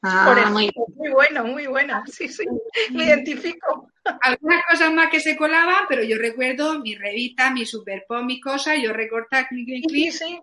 [0.00, 0.50] Por Ah, eso.
[0.50, 2.02] muy Muy bueno, muy bueno.
[2.06, 2.44] Sí, sí,
[2.92, 3.90] me identifico.
[4.22, 8.42] Algunas cosas más que se colaban, pero yo recuerdo mi revista, mi super pop, mis
[8.42, 10.40] cosas, yo recortar clic, clic, Sí, clic, sí.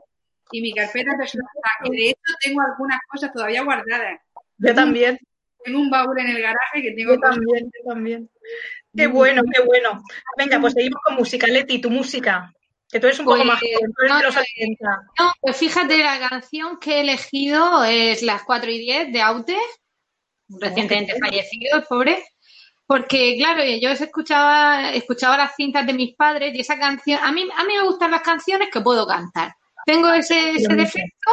[0.51, 1.47] Y mi carpeta personal,
[1.83, 4.19] que de hecho tengo algunas cosas todavía guardadas.
[4.57, 5.19] Yo también,
[5.63, 8.29] Tengo un baúl en el garaje que tengo yo también, yo también.
[8.95, 10.01] Qué bueno, qué bueno.
[10.37, 11.47] Venga, pues seguimos con música.
[11.47, 12.51] Leti, tu música.
[12.89, 14.85] Que tú eres un poco Pues, más joven, tú eres de no, los no, 80.
[15.19, 19.57] No, pues fíjate, la canción que he elegido es Las 4 y 10 de Aute,
[20.47, 22.23] recientemente fallecido, el pobre.
[22.87, 27.45] Porque, claro, yo escuchaba, escuchaba las cintas de mis padres y esa canción, a mí,
[27.53, 29.53] a mí me gustan las canciones que puedo cantar.
[29.87, 31.31] Tengo ese, ese defecto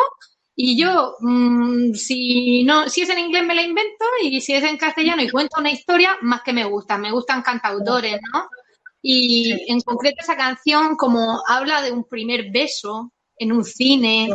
[0.54, 4.62] y yo, mm, si no, si es en inglés me la invento y si es
[4.62, 6.96] en castellano y cuento una historia, más que me gusta.
[6.96, 8.46] Me gustan cantautores, ¿no?
[9.02, 14.32] Y en concreto esa canción, como habla de un primer beso en un cine,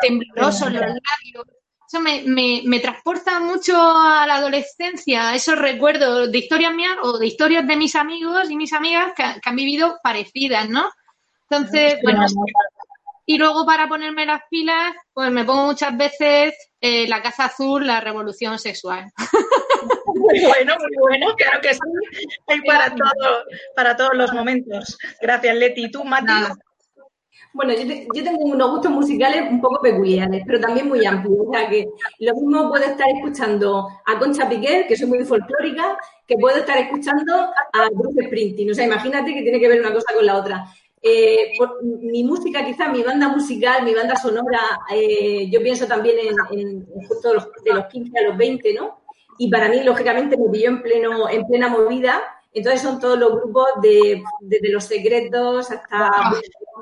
[0.00, 1.46] tembloroso en los labios,
[1.86, 7.18] eso me, me, me transporta mucho a la adolescencia, esos recuerdos de historias mías o
[7.18, 10.90] de historias de mis amigos y mis amigas que, que han vivido parecidas, ¿no?
[11.50, 12.24] Entonces, bueno,
[13.26, 17.86] y luego para ponerme las pilas, pues me pongo muchas veces eh, la Casa Azul,
[17.86, 19.10] la revolución sexual.
[20.14, 21.80] Muy bueno, muy bueno, claro que sí.
[22.46, 23.44] Hay para todo,
[23.74, 24.96] para todos los momentos.
[25.20, 25.84] Gracias, Leti.
[25.86, 26.26] ¿Y tú, Mati?
[26.26, 26.54] Nada.
[27.54, 31.36] Bueno, yo, te- yo tengo unos gustos musicales un poco peculiares, pero también muy amplios.
[31.48, 31.86] O sea que
[32.20, 35.96] lo mismo puedo estar escuchando a Concha Piquer, que soy muy folclórica,
[36.26, 37.34] que puedo estar escuchando
[37.72, 38.70] a Bruce Springsteen.
[38.70, 40.64] O sea, imagínate que tiene que ver una cosa con la otra.
[41.02, 44.60] Eh, por- mi música, quizá mi banda musical, mi banda sonora,
[44.94, 49.00] eh, yo pienso también en, en- justo los- de los 15 a los 20, ¿no?
[49.38, 52.22] Y para mí, lógicamente, me pilló en, pleno, en plena movida.
[52.54, 56.10] Entonces son todos los grupos de, desde los secretos hasta,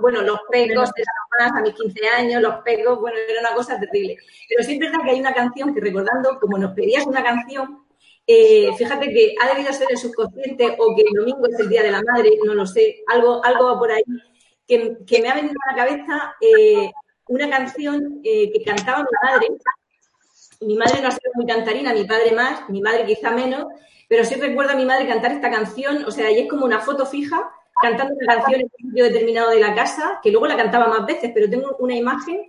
[0.00, 1.04] bueno, los pecos de
[1.38, 4.16] Juan a mis 15 años, los pecos, bueno, era una cosa terrible.
[4.48, 7.84] Pero sí es verdad que hay una canción que recordando, como nos pedías una canción,
[8.32, 11.82] eh, fíjate que ha debido ser el subconsciente o que el domingo es el Día
[11.82, 14.04] de la Madre, no lo sé, algo, algo por ahí,
[14.68, 16.92] que, me ha venido a la cabeza eh,
[17.26, 19.48] una canción eh, que cantaba mi madre.
[20.60, 23.66] Mi madre no ha sido muy cantarina, mi padre más, mi madre quizá menos,
[24.08, 26.78] pero sí recuerdo a mi madre cantar esta canción, o sea, y es como una
[26.78, 27.50] foto fija,
[27.82, 31.04] cantando una canción en un sitio determinado de la casa, que luego la cantaba más
[31.04, 32.48] veces, pero tengo una imagen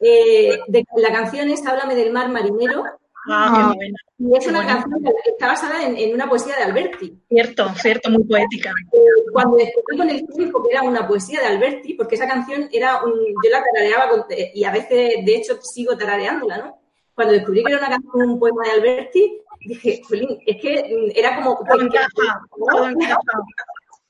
[0.00, 2.84] de la canción es Háblame del mar marinero,
[3.28, 3.98] Ah, qué buena.
[4.18, 7.20] y es una canción que está basada en, en una poesía de Alberti.
[7.28, 8.70] Cierto, cierto, muy poética.
[8.92, 8.98] Eh,
[9.32, 13.02] Cuando descubrí con el tiempo que era una poesía de Alberti, porque esa canción era
[13.04, 16.78] un, yo la tarareaba con- eh, y a veces, de hecho, sigo tarareándola, ¿no?
[17.14, 21.12] Cuando descubrí que era una canción, un poema de Alberti, dije, "Jolín, es que mm,
[21.18, 21.56] era como...
[21.68, 22.08] Todo encaja,
[22.70, 23.18] todo encaja.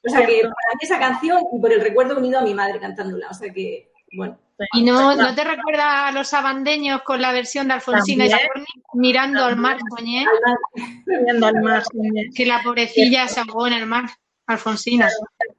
[0.06, 2.78] O sea que para mí esa canción y por el recuerdo unido a mi madre
[2.78, 3.28] cantándola.
[3.30, 4.38] O sea que, bueno.
[4.72, 8.30] ¿Y no, no te recuerda a los abandeños con la versión de Alfonsina y.
[8.30, 10.26] Saborni mirando al mar, coñé?
[11.06, 11.82] Viendo al mar.
[12.34, 14.10] Que la pobrecilla se ahogó en el mar,
[14.46, 15.08] Alfonsina.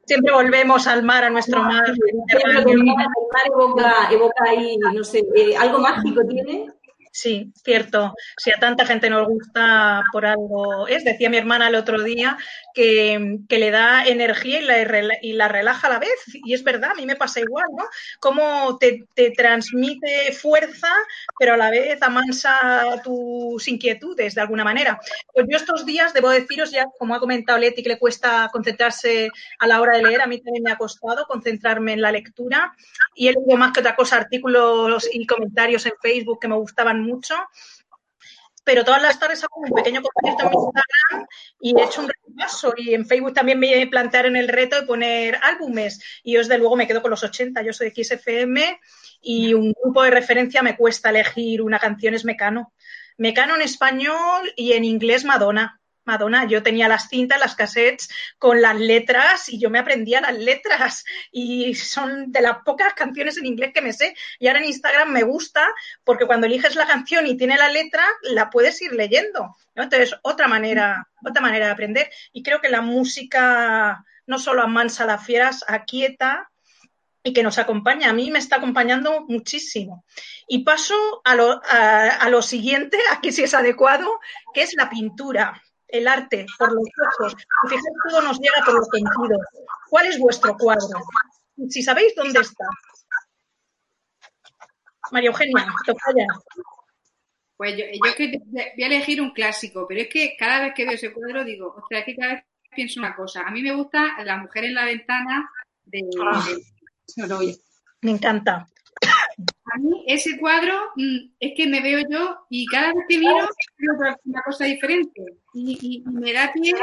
[0.06, 1.86] Siempre volvemos al mar, a nuestro mar.
[1.86, 6.68] Siempre que el mar el mar evoca, evoca ahí, no sé, eh, algo mágico tiene.
[7.12, 8.14] Sí, cierto.
[8.38, 12.38] Si a tanta gente nos gusta por algo es, decía mi hermana el otro día
[12.74, 16.20] que, que le da energía y la, y la relaja a la vez.
[16.46, 17.84] Y es verdad, a mí me pasa igual, ¿no?
[18.20, 20.90] Cómo te, te transmite fuerza,
[21.38, 25.00] pero a la vez amansa tus inquietudes de alguna manera.
[25.34, 29.30] Pues yo estos días, debo deciros ya, como ha comentado Leti, que le cuesta concentrarse
[29.60, 32.74] a la hora de leer, a mí también me ha costado concentrarme en la lectura
[33.16, 36.99] y he leído más que otra cosa artículos y comentarios en Facebook que me gustaban
[37.02, 37.36] mucho.
[38.64, 41.28] Pero todas las tardes hago un pequeño concierto en Instagram
[41.60, 42.74] y he hecho un repaso.
[42.78, 46.00] Y en Facebook también me plantearon el reto de poner álbumes.
[46.24, 47.62] Y yo, desde luego, me quedo con los 80.
[47.64, 48.80] Yo soy de XFM
[49.22, 52.74] y un grupo de referencia me cuesta elegir una canción, es Mecano.
[53.18, 55.79] Mecano en español y en inglés Madonna.
[56.10, 60.38] Madonna, yo tenía las cintas, las cassettes con las letras y yo me aprendía las
[60.38, 64.16] letras y son de las pocas canciones en inglés que me sé.
[64.40, 65.68] Y ahora en Instagram me gusta
[66.04, 69.56] porque cuando eliges la canción y tiene la letra, la puedes ir leyendo.
[69.76, 72.10] Entonces, otra manera, otra manera de aprender.
[72.34, 76.50] Y creo que la música no solo amansa las fieras, aquieta
[77.24, 78.10] y que nos acompaña.
[78.10, 80.06] A mí me está acompañando muchísimo.
[80.48, 84.20] Y paso a lo, a, lo siguiente, aquí sí es adecuado,
[84.54, 85.62] que es la pintura,
[85.92, 87.36] el arte, por los ojos.
[87.68, 89.42] Fijaos, todo nos llega por los sentidos.
[89.90, 91.00] ¿Cuál es vuestro cuadro?
[91.70, 92.66] Si sabéis dónde está.
[95.12, 96.28] María Eugenia, falla.
[97.58, 100.86] Pues yo, yo que voy a elegir un clásico, pero es que cada vez que
[100.86, 103.42] veo ese cuadro digo, o sea, que cada vez pienso una cosa.
[103.42, 105.50] A mí me gusta La mujer en la ventana
[105.84, 106.48] de, ah.
[108.02, 108.66] Me encanta.
[109.72, 113.48] A mí ese cuadro mm, es que me veo yo y cada vez que miro
[113.78, 115.22] veo una cosa diferente.
[115.54, 116.74] Y, me da pie,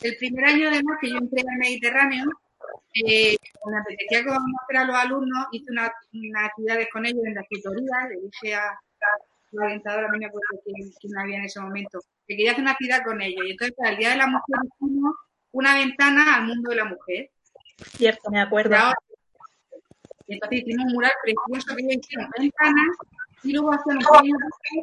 [0.00, 2.24] el primer año además que yo entré al Mediterráneo,
[3.06, 3.36] eh,
[3.66, 5.90] me apetecía conocer a los alumnos, hice unas
[6.44, 8.78] actividades con ellos en la escritoría, le dije a
[9.52, 12.72] la orientadora, a mí me acuerdo quién, había en ese momento, que quería hacer una
[12.72, 13.44] actividad con ellos.
[13.46, 15.14] Y entonces, el Día de la Mujer, hicimos
[15.52, 17.30] una ventana al mundo de la mujer.
[17.96, 18.76] Cierto, me acuerdo.
[18.76, 19.11] Y
[20.34, 22.96] entonces hicimos un mural precioso que hicieron ventanas
[23.42, 24.36] y luego un pequeño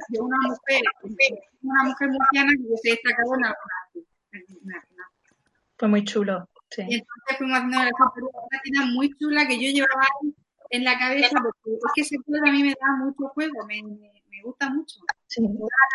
[0.09, 0.81] de una mujer,
[1.61, 4.85] una mujer murciana que se destacado en alguna
[5.77, 6.49] Fue muy chulo.
[6.69, 6.81] Sí.
[6.87, 10.07] Y entonces fuimos haciendo una máquina muy chula que yo llevaba
[10.69, 13.81] en la cabeza porque es que ese juego a mí me da mucho juego, me,
[13.81, 14.99] me gusta mucho.
[15.27, 15.41] Sí,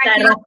[0.02, 0.46] claro.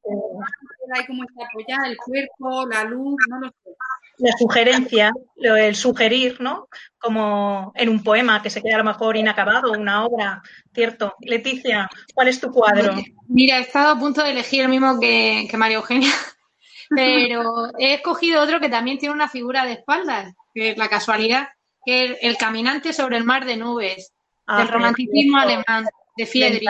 [0.93, 3.71] Ahí como apoyada, el cuerpo, la luz, no lo sé.
[4.19, 6.69] La sugerencia, el sugerir, ¿no?
[6.97, 10.41] Como en un poema que se queda a lo mejor inacabado, una obra,
[10.73, 11.15] ¿cierto?
[11.19, 12.95] Leticia, ¿cuál es tu cuadro?
[13.27, 16.09] Mira, he estado a punto de elegir el mismo que, que María Eugenia,
[16.89, 21.49] pero he escogido otro que también tiene una figura de espaldas, que es la casualidad,
[21.85, 24.13] que es el caminante sobre el mar de nubes,
[24.47, 25.85] ah, del romanticismo alemán
[26.17, 26.67] de Friedrich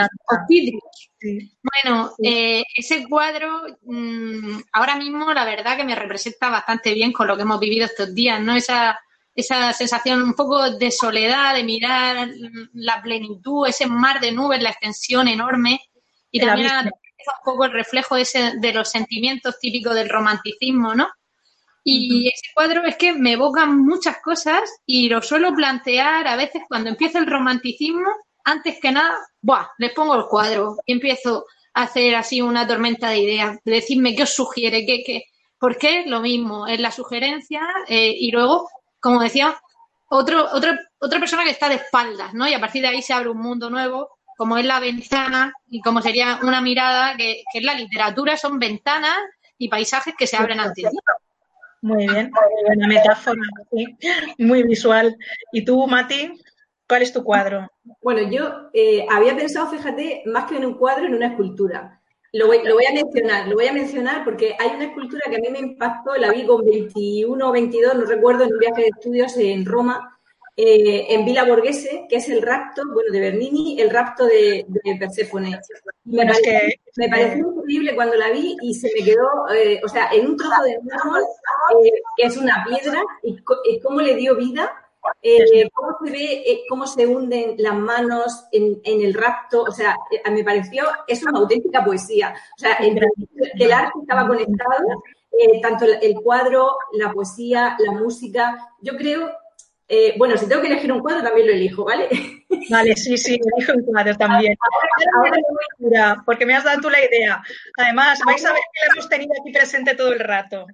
[1.64, 7.28] Bueno, eh, ese cuadro mm, ahora mismo la verdad que me representa bastante bien con
[7.28, 8.56] lo que hemos vivido estos días, ¿no?
[8.56, 9.00] Esa,
[9.34, 12.30] esa sensación un poco de soledad, de mirar
[12.74, 15.80] la plenitud, ese mar de nubes, la extensión enorme
[16.30, 16.92] y también un
[17.44, 21.08] poco el reflejo de, ese, de los sentimientos típicos del romanticismo, ¿no?
[21.90, 26.64] Y ese cuadro es que me evocan muchas cosas y lo suelo plantear a veces
[26.68, 28.10] cuando empieza el romanticismo
[28.48, 29.68] antes que nada, ¡buah!
[29.78, 34.24] les pongo el cuadro y empiezo a hacer así una tormenta de ideas, de qué
[34.24, 35.26] os sugiere, qué, qué,
[35.60, 36.06] ¿por qué?
[36.08, 38.70] Lo mismo, es la sugerencia eh, y luego,
[39.02, 39.60] como decía,
[40.08, 42.48] otro, otro, otra persona que está de espaldas, ¿no?
[42.48, 45.82] Y a partir de ahí se abre un mundo nuevo, como es la ventana y
[45.82, 49.18] como sería una mirada que, que es la literatura, son ventanas
[49.58, 50.98] y paisajes que se abren ante ti.
[51.82, 53.42] Muy bien, muy buena metáfora,
[54.38, 55.16] muy visual.
[55.52, 56.32] ¿Y tú, Mati?
[56.88, 57.68] ¿Cuál es tu cuadro?
[58.02, 62.02] Bueno, yo eh, había pensado, fíjate, más que en un cuadro, en una escultura.
[62.34, 65.50] Lo voy, a mencionar, lo voy a mencionar porque hay una escultura que a mí
[65.50, 69.38] me impactó, la vi con 21 o 22, no recuerdo, en un viaje de estudios
[69.38, 70.20] en Roma,
[70.56, 74.96] eh, en Villa Borghese, que es el rapto, bueno, de Bernini, el rapto de, de
[74.98, 75.60] Perséfone.
[76.04, 76.26] Me,
[77.10, 80.64] pareció, increíble cuando la vi y se me quedó, eh, o sea, en un trozo
[80.64, 81.24] de mármol,
[82.18, 84.87] que es una piedra, y cómo le dio vida
[85.22, 89.98] eh, cómo se ve, eh, cómo se hunden las manos en, el rapto, o sea,
[90.12, 92.36] eh, me pareció, es una auténtica poesía.
[92.58, 93.00] O sea, el,
[93.60, 95.04] el arte estaba conectado,
[95.62, 98.58] tanto el cuadro, la poesía, la música.
[98.82, 99.32] Yo creo,
[100.18, 102.10] bueno, si tengo que elegir un cuadro, también lo elijo, ¿vale?
[102.70, 104.56] Vale, sí, sí, elijo un cuadro también.
[106.26, 107.42] porque me has dado tú la idea.
[107.78, 110.66] Además, vais a ver que la hemos tenido aquí presente todo el rato.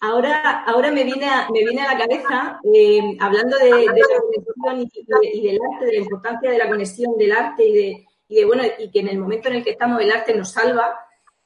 [0.00, 5.20] Ahora, ahora me, viene a, me viene a la cabeza, eh, hablando de, la conexión
[5.22, 8.62] y, del arte, de la importancia de la conexión del arte y de, de, bueno,
[8.78, 10.94] y que en el momento en el que estamos el arte nos salva,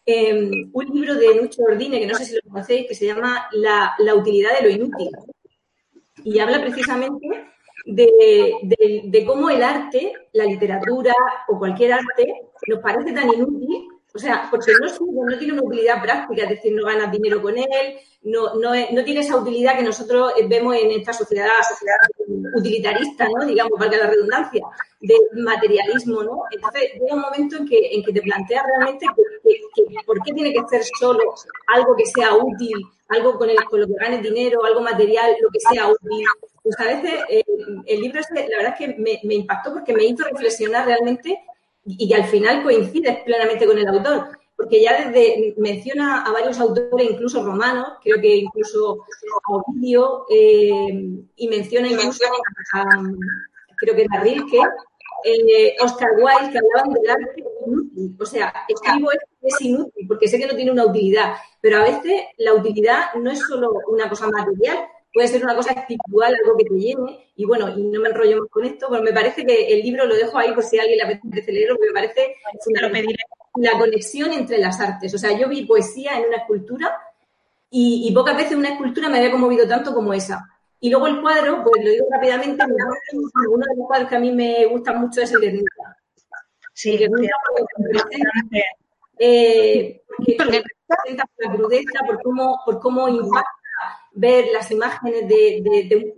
[0.05, 3.47] eh, un libro de Nucho Ordine, que no sé si lo conocéis, que se llama
[3.53, 5.11] La, utilidad de lo inútil.
[6.25, 7.27] Y habla precisamente
[7.87, 8.53] de,
[9.05, 11.15] de, cómo el arte, la literatura
[11.49, 12.35] o cualquier arte
[12.67, 16.73] nos parece tan inútil o sea, porque no, no tiene una utilidad práctica, es decir,
[16.75, 18.73] no ganas dinero con él, no, no,
[19.05, 21.97] tiene esa utilidad que nosotros vemos en esta sociedad, sociedad
[22.55, 23.47] utilitarista, ¿no?
[23.47, 24.63] Digamos, valga la redundancia,
[25.01, 26.43] de materialismo, ¿no?
[26.51, 30.83] Entonces, llega un momento en que, te planteas realmente que, por qué tiene que ser
[30.99, 31.35] solo
[31.69, 35.49] algo que sea útil, algo con, el, con lo que ganes dinero, algo material, lo
[35.49, 36.27] que sea útil.
[36.63, 37.45] Pues a veces eh,
[37.87, 41.41] el libro, la verdad es que me impactó porque me hizo reflexionar realmente
[41.85, 47.11] y, al final coincide plenamente con el autor, porque ya desde menciona a varios autores,
[47.11, 48.99] incluso romanos, creo que incluso
[49.49, 52.25] a Ovidio, eh, y menciona incluso
[52.75, 52.85] a,
[53.77, 54.61] creo que a Rilke,
[55.25, 58.17] eh, Oscar Wilde, que hablaban del arte inútil.
[58.21, 61.85] O sea, escribo esto es inútil porque sé que no tiene una utilidad, pero a
[61.85, 66.57] veces la utilidad no es solo una cosa material, puede ser una cosa espiritual, algo
[66.57, 67.33] que te llene.
[67.37, 70.07] Y bueno, y no me enrollo más con esto, pero me parece que el libro
[70.07, 72.37] lo dejo ahí por si alguien le apetece leerlo, porque me parece
[73.57, 75.13] la conexión entre las artes.
[75.15, 76.97] O sea, yo vi poesía en una escultura
[77.71, 80.45] y, pocas veces una escultura me había conmovido tanto como esa.
[80.81, 84.33] Y luego el cuadro, pues lo digo rápidamente, uno de los cuadros que a mí
[84.33, 85.97] me gusta mucho es el de Nunca.
[86.73, 87.05] Sí, que
[89.23, 90.03] eh,
[90.39, 93.60] porque representa la crudeza, por cómo, por cómo impacta
[94.13, 96.13] ver las imágenes de,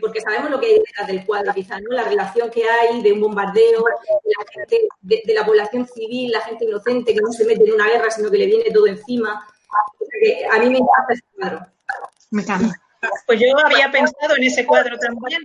[0.00, 1.94] porque sabemos lo que hay detrás del cuadro, quizás, ¿no?
[1.94, 6.40] La relación que hay de un bombardeo, de la, gente, de, la población civil, la
[6.40, 9.46] gente inocente que no se mete en una guerra, sino que le viene todo encima.
[10.50, 11.66] a mí me encanta ese cuadro.
[12.30, 12.80] Me encanta.
[13.26, 15.42] Pues yo había pensado en ese cuadro también,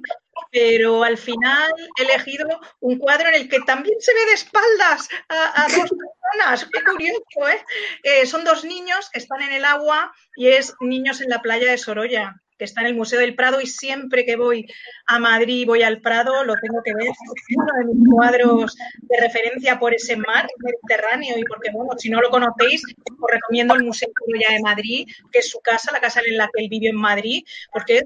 [0.51, 2.47] pero al final he elegido
[2.79, 5.89] un cuadro en el que también se ve de espaldas a, dos
[6.33, 6.69] personas.
[6.71, 7.65] Qué curioso, ¿eh?
[8.03, 8.25] ¿eh?
[8.25, 11.77] Son dos niños que están en el agua y es Niños en la playa de
[11.77, 14.67] Sorolla que está en el Museo del Prado y siempre que voy
[15.07, 17.07] a Madrid, voy al Prado, lo tengo que ver.
[17.07, 17.17] Es
[17.55, 22.19] uno de mis cuadros de referencia por ese mar Mediterráneo y porque, bueno, si no
[22.19, 26.35] lo conocéis, os recomiendo el Museo de Madrid, que es su casa, la casa en
[26.35, 28.03] la que él vive en Madrid, porque es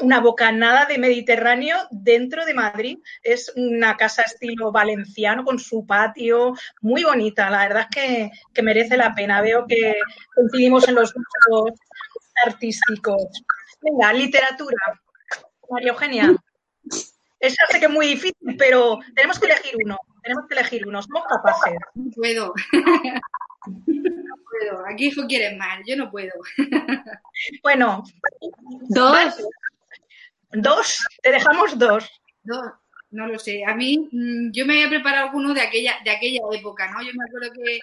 [0.00, 2.98] una bocanada de Mediterráneo dentro de Madrid.
[3.22, 7.50] Es una casa estilo valenciano con su patio, muy bonita.
[7.50, 9.40] La verdad es que, que merece la pena.
[9.40, 9.94] Veo que
[10.34, 11.80] coincidimos en los gustos
[12.44, 13.42] artísticos.
[13.80, 15.00] Venga, literatura.
[15.70, 16.36] María Eugenia.
[17.38, 19.98] Esa sé que es muy difícil, pero tenemos que elegir uno.
[20.22, 21.02] Tenemos que elegir uno.
[21.02, 21.78] Somos capaces.
[21.94, 22.54] No puedo.
[23.68, 24.86] No puedo.
[24.86, 25.80] Aquí hijo quiere más.
[25.86, 26.30] Yo no puedo.
[27.64, 28.04] Bueno.
[28.88, 29.42] Dos.
[30.62, 30.98] Dos.
[31.22, 32.08] Te dejamos dos.
[32.42, 32.66] Dos.
[33.10, 33.64] No lo sé.
[33.64, 37.02] A mí, mm, yo me había preparado uno de aquella, de aquella época, ¿no?
[37.02, 37.78] Yo me acuerdo que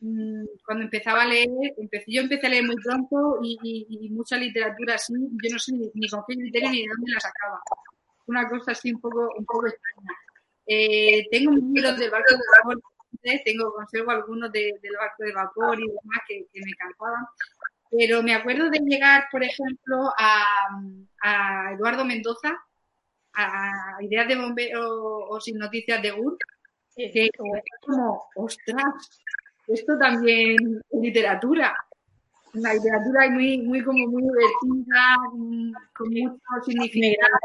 [0.00, 4.94] Mm, cuando empezaba a leer, empecé, yo empecé a leer muy pronto y, mucha literatura
[4.94, 7.60] así, yo no sé ni, con qué criterio ni de dónde la sacaba.
[8.26, 10.10] Una cosa así un poco, un poco extraña.
[10.66, 12.82] Eh, tengo libros del barco de vapor,
[13.44, 17.26] tengo, conservo algunos del barco de vapor y demás que, me encantaban,
[17.90, 22.56] pero me acuerdo de llegar, por ejemplo, a, Eduardo Mendoza,
[23.34, 26.36] a Ideas de Bombero o Sin Noticias de GUR,
[26.94, 27.30] que es
[27.80, 29.20] como, ostras,
[29.68, 30.56] esto también
[30.90, 31.74] es literatura.
[32.54, 35.16] La literatura es muy, muy como muy divertida,
[35.94, 37.36] con mucho significado.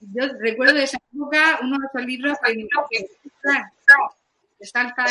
[0.00, 2.68] Yo recuerdo de esa época uno de esos libros que,
[4.66, 5.04] salta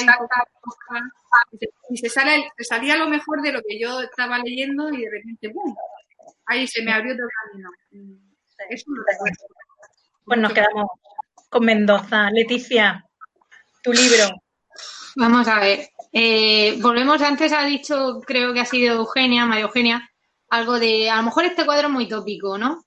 [1.89, 5.49] y se, sale, salía lo mejor de lo que yo estaba leyendo y de repente,
[5.49, 5.75] ¡pum!
[6.45, 7.69] Ahí se me abrió otro camino.
[8.69, 9.45] Eso lo recuerdo.
[10.25, 10.87] Pues nos quedamos
[11.49, 12.29] con Mendoza.
[12.31, 13.05] Leticia,
[13.83, 14.29] tu libro.
[15.15, 15.89] Vamos a ver.
[16.11, 20.09] Eh, volvemos, antes ha dicho, creo que ha sido Eugenia, María Eugenia,
[20.49, 22.83] algo de, a lo mejor este cuadro es muy tópico, ¿no?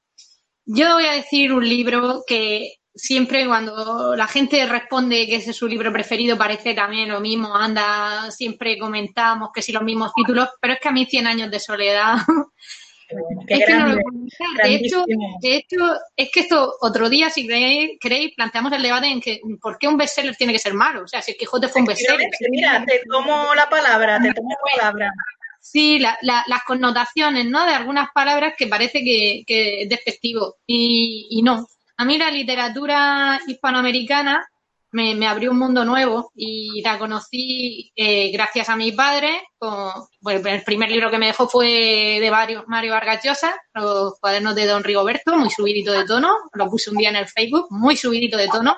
[0.64, 5.56] Yo voy a decir un libro que siempre cuando la gente responde que ese es
[5.56, 10.48] su libro preferido parece también lo mismo, anda, siempre comentamos que si los mismos títulos,
[10.60, 12.16] pero es que a mí 100 años de soledad
[13.46, 13.96] es que no lo
[14.62, 15.04] de hecho,
[15.40, 15.76] de hecho,
[16.16, 19.96] es que esto otro día, si queréis, planteamos el debate en que por qué un
[19.96, 21.04] bestseller tiene que ser malo.
[21.04, 22.30] O sea, si el Quijote fue un bestseller.
[22.50, 25.12] Mira, te tomo la palabra, te tomo la palabra.
[25.60, 27.66] Sí, las connotaciones, ¿no?
[27.66, 29.44] De algunas palabras que parece que,
[29.82, 30.56] es despectivo.
[30.66, 31.66] Y, y no.
[32.00, 34.42] A mí la literatura hispanoamericana
[34.92, 39.42] me, abrió un mundo nuevo y la conocí eh, gracias a mi padre.
[40.22, 44.54] bueno, el primer libro que me dejó fue de Mario, Mario Vargas Llosa, los cuadernos
[44.54, 46.34] de Don Rigoberto, muy subidito de tono.
[46.54, 48.74] Lo puse un día en el Facebook, muy subidito de tono.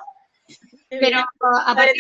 [1.01, 1.25] Pero
[1.67, 1.95] aparte,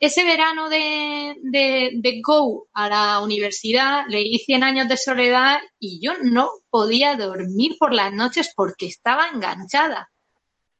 [0.00, 6.00] ese verano de, de, de, Go a la universidad leí 100 años de soledad y
[6.00, 10.10] yo no podía dormir por las noches porque estaba enganchada.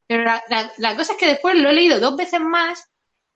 [0.07, 2.89] Pero la, cosa es que después lo he leído dos veces más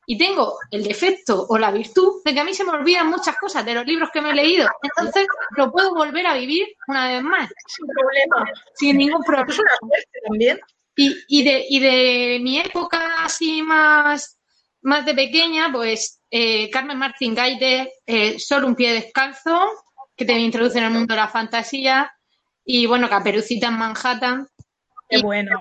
[0.06, 3.36] y tengo el defecto o la virtud de que a mí se me olvidan muchas
[3.36, 4.68] cosas de los libros que me he leído.
[4.82, 7.50] Entonces lo puedo volver a vivir una vez más.
[7.66, 8.52] Sin problema.
[8.74, 9.70] Sin ningún problema.
[10.26, 10.60] también.
[11.02, 14.38] Y, y, de, y de mi época así más,
[14.82, 19.66] más de pequeña, pues eh, Carmen Martín Gaite, eh, Solo un pie descalzo,
[20.14, 22.12] que te introduce en el mundo de la fantasía,
[22.66, 24.46] y bueno, Caperucita en Manhattan,
[25.08, 25.58] Qué bueno.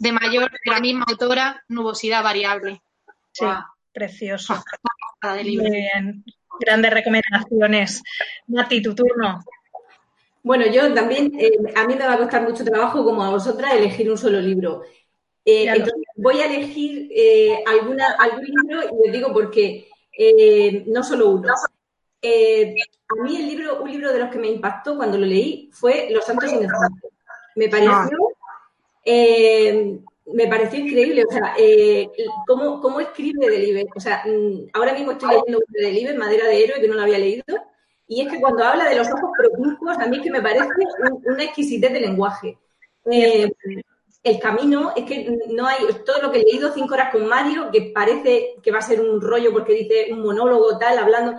[0.00, 2.82] De mayor, de la misma autora, Nubosidad Variable.
[3.32, 3.44] Sí,
[3.92, 4.64] precioso.
[5.22, 6.24] Muy bien.
[6.58, 8.02] Grandes recomendaciones.
[8.46, 9.44] Mati, tu turno.
[10.44, 13.74] Bueno, yo también, eh, a mí me va a costar mucho trabajo, como a vosotras,
[13.74, 14.82] elegir un solo libro.
[15.44, 19.88] Eh, entonces, voy a elegir eh, alguna, algún libro y les digo por qué.
[20.86, 21.52] no solo uno.
[21.52, 26.08] a mí el libro, un libro de los que me impactó cuando lo leí fue
[26.10, 27.10] Los Santos Inocentes.
[27.56, 28.18] Me pareció,
[29.04, 32.10] eh, me pareció increíble, o sea, eh,
[32.46, 33.86] cómo, cómo, escribe Delibes.
[33.94, 37.02] O sea, mm, ahora mismo estoy leyendo de Delibes, Madera de Héroe, que no lo
[37.02, 37.44] había leído,
[38.06, 40.68] y es que cuando habla de los ojos profundos, a mí es que me parece
[41.24, 42.58] una exquisitez de lenguaje.
[43.10, 43.50] Eh,
[44.22, 47.70] el camino es que no hay todo lo que he leído cinco horas con Mario
[47.70, 51.34] que parece que va a ser un rollo porque dice un monólogo tal hablando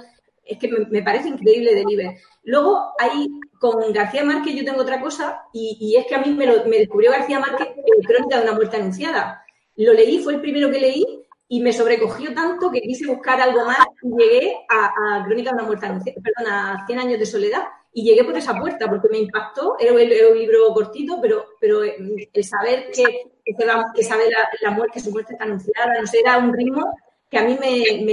[0.45, 2.17] es que me, parece increíble de Liber.
[2.43, 3.27] Luego ahí
[3.59, 7.11] con García Márquez yo tengo otra cosa y, es que a mí me, me descubrió
[7.11, 9.43] García Márquez en Crónica de una muerte anunciada.
[9.75, 13.65] Lo leí, fue el primero que leí y me sobrecogió tanto que quise buscar algo
[13.65, 18.03] más y llegué a, Crónica de una muerte perdón, a 100 años de soledad y
[18.03, 19.99] llegué por esa puerta porque me impactó, era, un
[20.37, 21.95] libro cortito, pero, pero eh,
[22.33, 24.23] el saber que, que, sabe
[24.61, 26.83] la, muerte, que su muerte está anunciada, no sé, era un ritmo
[27.29, 28.03] que a mí me,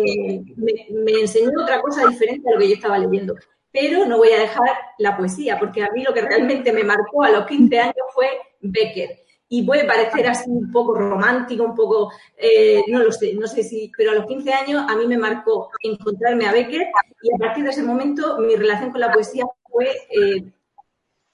[0.92, 3.34] me, enseñó otra cosa diferente a lo que yo estaba leyendo.
[3.72, 4.68] Pero no voy a dejar
[4.98, 8.28] la poesía, porque a mí lo que realmente me marcó a los 15 años fue
[8.60, 9.21] Becker
[9.54, 13.62] y puede parecer así un poco romántico, un poco, eh, no lo sé, no sé
[13.62, 16.86] si, pero a los 15 años a mí me marcó encontrarme a Becker
[17.22, 20.42] y a partir de ese momento mi relación con la poesía fue, eh,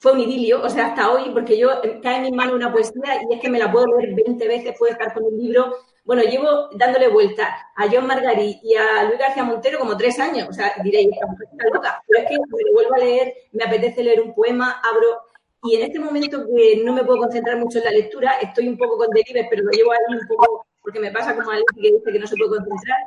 [0.00, 2.72] fue un idilio, o sea, hasta hoy, porque yo eh, cae en mi mano una
[2.72, 5.76] poesía y es que me la puedo leer 20 veces, puedo estar con un libro.
[6.04, 10.48] Bueno, llevo dándole vuelta a John Margarit y a Luis García Montero como tres años,
[10.48, 14.02] o sea, diréis, está loca, pero es que me lo vuelvo a leer, me apetece
[14.02, 15.28] leer un poema, abro
[15.62, 18.78] y en este momento que no me puedo concentrar mucho en la lectura, estoy un
[18.78, 21.80] poco con delibes, pero lo llevo ahí un poco porque me pasa como a Alexi
[21.80, 22.98] que dice que no se puede concentrar.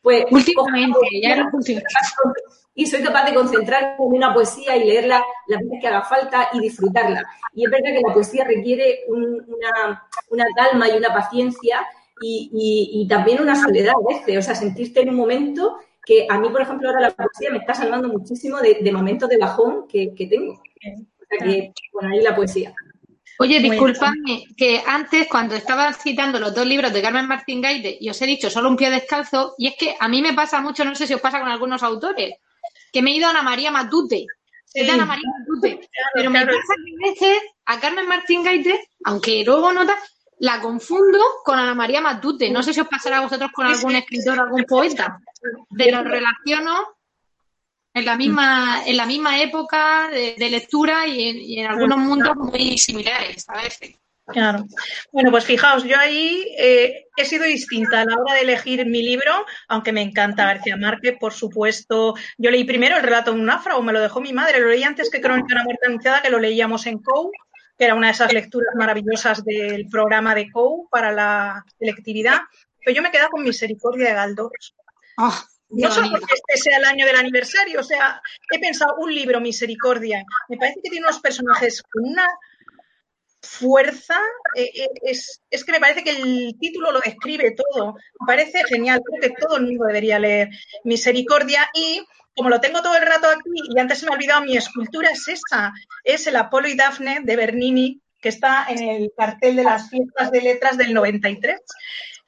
[0.00, 1.50] Pues últimamente, ya era
[2.74, 6.48] y soy capaz de concentrarme en una poesía y leerla las veces que haga falta
[6.52, 7.28] y disfrutarla.
[7.52, 11.84] Y es verdad que la poesía requiere una, una, calma y una paciencia
[12.22, 12.48] y,
[12.92, 16.48] y, también una soledad a veces, o sea, sentirte en un momento que a mí,
[16.50, 20.14] por ejemplo, ahora la poesía me está salvando muchísimo de, de momentos de bajón que,
[20.14, 20.62] que tengo
[21.28, 22.74] que, bueno, ahí la poesía.
[23.40, 28.10] Oye, disculpadme, que antes cuando estaba citando los dos libros de Carmen Martín Gaite y
[28.10, 30.84] os he dicho solo un pie descalzo, y es que a mí me pasa mucho,
[30.84, 32.34] no sé si os pasa con algunos autores,
[32.92, 34.26] que me he ido a Ana María Matute.
[34.90, 35.88] Ana María Matute.
[36.14, 39.96] pero me pasa que a veces a Carmen Martín Gaite, aunque luego nota,
[40.40, 42.50] la confundo con Ana María Matute.
[42.50, 45.20] No sé si os pasará a vosotros con algún escritor, algún poeta.
[45.70, 46.97] De los relaciono
[47.98, 53.44] en la misma, en la misma época de, lectura y en, algunos mundos muy similares
[53.48, 53.96] a veces.
[54.26, 54.66] Claro.
[55.10, 59.02] Bueno, pues fijaos, yo ahí eh, he sido distinta a la hora de elegir mi
[59.02, 62.14] libro, aunque me encanta García Márquez, por supuesto.
[62.36, 64.82] Yo leí primero el relato de un náufrago, me lo dejó mi madre, lo leí
[64.82, 67.32] antes que Crónica de una muerte anunciada, que lo leíamos en COU,
[67.78, 72.40] que era una de esas lecturas maravillosas del programa de COU para la selectividad.
[72.84, 74.74] Pero yo me quedado con Misericordia de Galdós.
[75.16, 75.42] Ah.
[75.70, 79.40] No solo porque este sea el año del aniversario, o sea, he pensado un libro,
[79.40, 80.24] Misericordia.
[80.48, 82.26] Me parece que tiene unos personajes con una
[83.42, 84.18] fuerza.
[84.54, 87.94] Eh, eh, es, que me parece que el título lo describe todo.
[88.20, 89.02] Me parece genial.
[89.04, 90.48] Creo que todo el mundo debería leer
[90.84, 92.02] Misericordia y.
[92.34, 95.10] Como lo tengo todo el rato aquí y antes se me ha olvidado, mi escultura
[95.10, 95.72] es esa,
[96.04, 100.30] es el Apolo y Dafne de Bernini, que está en el cartel de las fiestas
[100.30, 101.58] de letras del 93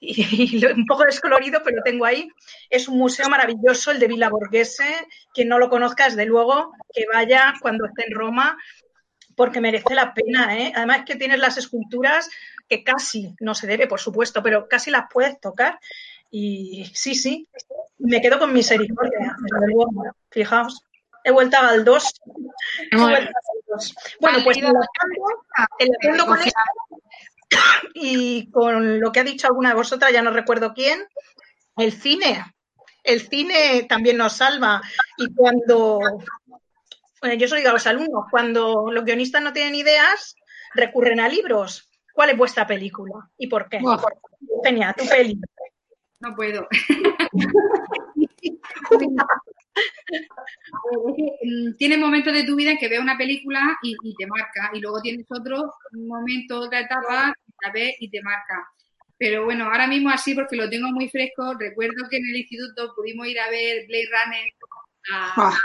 [0.01, 2.29] y, un poco descolorido, pero tengo ahí.
[2.69, 5.07] Es un museo maravilloso, el de Villa Borghese.
[5.33, 8.57] Quien no lo conozca, desde luego, que vaya cuando esté en Roma,
[9.37, 10.59] porque merece la pena.
[10.59, 10.73] ¿eh?
[10.75, 12.31] Además que tienes las esculturas
[12.69, 15.79] que casi, no se debe, por supuesto, pero casi las puedes tocar.
[16.31, 17.49] Y sí, sí,
[17.99, 19.91] me quedo con misericordia, desde luego.
[20.31, 20.85] Fijaos,
[21.25, 22.15] he vuelto a Galdós.
[24.21, 24.59] Bueno, pues
[26.27, 26.39] con
[27.95, 31.07] y con lo que ha dicho alguna de vosotras, ya no recuerdo quién,
[31.77, 32.45] el cine.
[33.03, 34.83] El cine también nos salva.
[35.17, 36.01] Y cuando,
[37.21, 40.35] bueno, yo soy a los alumnos, cuando los guionistas no tienen ideas,
[40.75, 41.89] recurren a libros.
[42.13, 43.15] ¿Cuál es vuestra película?
[43.39, 43.81] ¿Y por qué?
[44.65, 45.41] Genia, tu peli.
[46.21, 46.69] No puedo.
[51.43, 54.81] Mm, tienes momentos de tu vida en que ves una película y, te marca, y
[54.81, 58.69] luego tienes otro momento, otra etapa, la ves y te marca.
[59.19, 62.95] Pero bueno, ahora mismo así, porque lo tengo muy fresco, recuerdo que en el instituto
[62.95, 64.47] pudimos ir a ver Blade Runner
[65.13, 65.59] ah.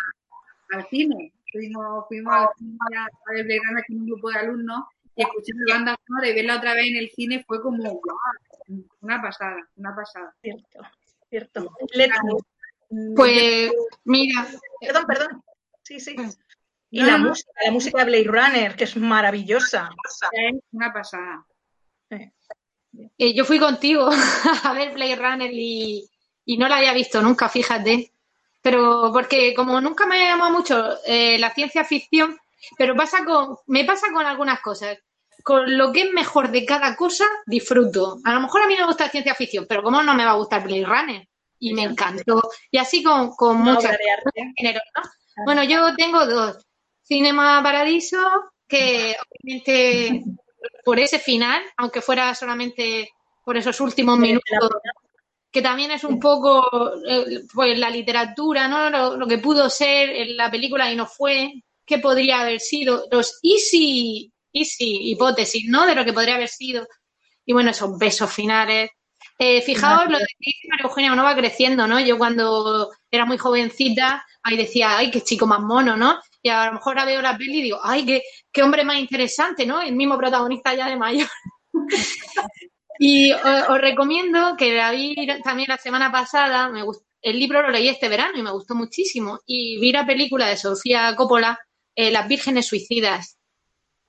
[0.73, 1.33] al cine.
[1.51, 4.83] Fuimos, fuimos al cine a ver Blade Runner con un grupo de alumnos
[5.15, 8.01] y escuchar la banda sonora y verla otra vez en el cine fue como
[9.01, 10.35] una pasada, una pasada.
[10.41, 10.81] Cierto,
[11.29, 11.71] cierto.
[13.15, 13.71] Pues
[14.03, 14.47] mira.
[14.79, 15.43] Perdón, perdón.
[15.83, 16.15] Sí, sí.
[16.89, 19.89] Y la música, la música de Blade Runner, que es maravillosa.
[20.31, 21.45] Es una pasada.
[23.17, 24.09] Eh, yo fui contigo
[24.63, 26.07] a ver Blade Runner y,
[26.57, 28.11] no la había visto nunca, fíjate.
[28.61, 32.37] pero porque como nunca me llama mucho eh, la ciencia ficción,
[32.77, 34.97] pero pasa con, me pasa con algunas cosas.
[35.43, 38.17] Con lo que es mejor de cada cosa, disfruto.
[38.23, 40.31] A lo mejor a mí me gusta la ciencia ficción, pero ¿cómo no me va
[40.31, 41.27] a gustar Blade Runner?
[41.59, 42.41] Y me encantó.
[42.71, 43.63] Y así con, con
[44.57, 45.03] géneros, ¿no?
[45.45, 46.57] Bueno, yo tengo dos.
[47.03, 48.17] Cinema Paradiso,
[48.67, 50.23] que obviamente
[50.83, 53.09] por ese final, aunque fuera solamente
[53.43, 54.69] por esos últimos minutos,
[55.51, 59.15] que también es un poco eh, pues la literatura, ¿no?
[59.15, 61.53] Lo, que pudo ser en la película y no fue,
[61.85, 65.85] qué podría haber sido, los easy, easy hipótesis, ¿no?
[65.85, 66.87] De lo que podría haber sido.
[67.45, 68.89] Y bueno, esos besos finales.
[69.37, 71.99] Eh, fijaos lo de que dice María Eugenia, uno va creciendo, ¿no?
[71.99, 76.19] Yo cuando era muy jovencita, ahí decía, ay, qué chico más mono, ¿no?
[76.41, 78.97] Y a lo mejor ahora veo la peli y digo, ay, qué, qué hombre más
[78.97, 79.81] interesante, ¿no?
[79.81, 81.27] El mismo protagonista ya de mayor.
[82.99, 86.83] y os, recomiendo que la vi también la semana pasada, me
[87.21, 89.39] el libro lo leí este verano y me gustó muchísimo.
[89.47, 91.59] Y vi la película de Sofía Coppola,
[91.95, 93.39] eh, Las Vírgenes Suicidas.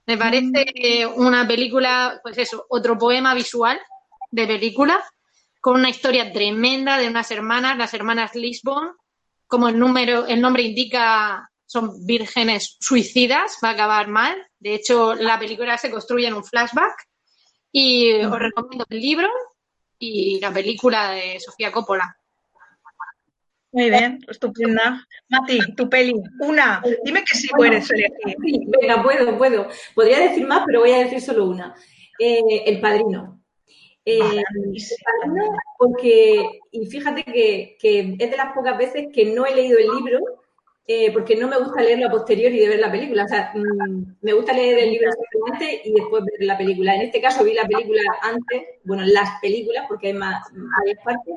[0.05, 1.19] Me parece mm.
[1.19, 3.81] una película, pues eso, otro poema visual
[4.31, 5.03] de película,
[5.61, 8.93] con una historia tremenda de unas hermanas, las hermanas Lisbon,
[9.47, 14.35] como el número, el nombre indica, son vírgenes suicidas, va a acabar mal.
[14.59, 16.95] De hecho, la película se construye en un flashback.
[17.73, 19.29] Y os recomiendo el libro
[19.99, 22.17] y la película de Sofía Coppola.
[23.73, 25.07] Muy bien, estupenda.
[25.29, 26.83] Mati, tu peli, una.
[27.05, 28.37] Dime que sí puedes elegir.
[28.43, 29.69] Sí, venga, puedo, puedo.
[29.95, 31.75] Podría decir más, pero voy a decir solo una.
[32.19, 33.43] Eh, el Padrino.
[34.09, 34.43] Eh,
[35.79, 39.89] porque, y fíjate que, que, es de las pocas veces que no he leído el
[39.97, 40.21] libro,
[40.87, 43.25] eh, porque no me gusta leerlo a posteriori de ver la película.
[43.25, 46.95] O sea, mm, me gusta leer el libro simplemente y después ver la película.
[46.95, 51.35] En este caso vi la película antes, bueno, las películas, porque hay más, varias partes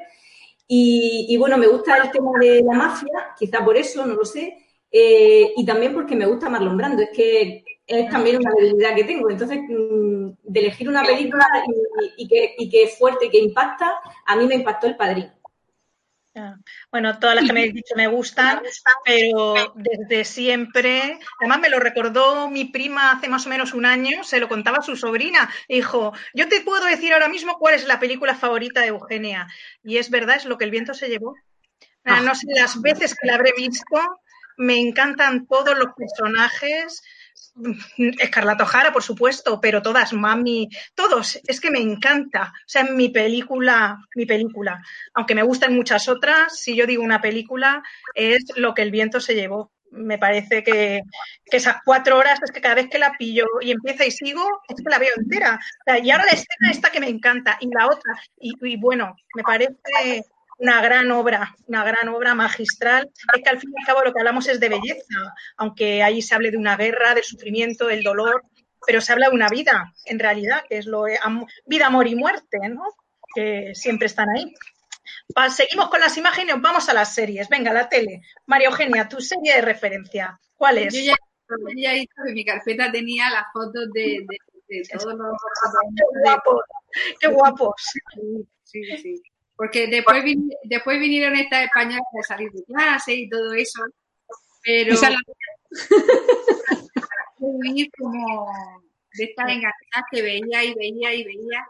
[0.71, 4.55] y, bueno, me gusta el tema de la mafia, quizá por eso, no lo sé.
[4.91, 9.03] Eh, y también porque me gusta Marlon Brando, es que es también una debilidad que
[9.03, 9.29] tengo.
[9.29, 11.45] Entonces, mm, de elegir una película
[12.17, 15.33] y, que, y que es fuerte, que impacta, a mí me impactó El Padrino.
[16.91, 18.61] Bueno, todas las que me habéis dicho me gustan,
[19.03, 24.23] pero desde siempre, además me lo recordó mi prima hace más o menos un año,
[24.23, 27.87] se lo contaba a su sobrina, dijo, yo te puedo decir ahora mismo cuál es
[27.87, 29.47] la película favorita de Eugenia,
[29.83, 31.35] y es verdad, es lo que el viento se llevó.
[32.05, 32.21] Ah.
[32.21, 33.97] No sé las veces que la habré visto,
[34.57, 37.01] me encantan todos los personajes,
[38.19, 42.53] Escarlata O'Hara, por supuesto, pero todas, mami, todos, es que me encanta.
[42.53, 44.81] O sea, mi película, mi película.
[45.13, 47.83] Aunque me gustan muchas otras, si yo digo una película,
[48.13, 49.71] es lo que el viento se llevó.
[49.91, 51.01] Me parece que,
[51.45, 54.75] esas cuatro horas es que cada vez que la pillo y empieza y sigo, es
[54.83, 55.59] que la veo entera.
[56.03, 59.73] y ahora la escena esta que me encanta, y la otra, y bueno, me parece
[60.59, 63.09] una gran obra, una gran obra magistral.
[63.33, 66.21] Es que al fin y al cabo lo que hablamos es de belleza, aunque ahí
[66.21, 68.43] se hable de una guerra, del sufrimiento, del dolor,
[68.85, 71.05] pero se habla de una vida, en realidad, que es lo
[71.65, 72.83] vida, amor y muerte, ¿no?
[73.33, 74.53] Que siempre están ahí.
[75.49, 77.47] seguimos con las imágenes, vamos a las series.
[77.47, 78.21] Venga, la tele.
[78.45, 80.93] María Eugenia, tu serie de referencia, ¿cuál es?
[80.93, 81.15] Yo ya,
[81.77, 84.25] ya he dicho que mi carpeta tenía las fotos de,
[84.99, 85.37] todos los...
[85.95, 86.61] ¡Qué guapos!
[87.19, 87.75] ¡Qué guapos!
[88.63, 89.21] Sí, sí.
[89.59, 90.23] Porque después,
[90.63, 93.81] después vinieron estas españolas de salir de clase y todo eso,
[94.63, 94.95] pero
[97.97, 98.47] como
[99.17, 101.67] de estas enganchadas que veía y veía y veía.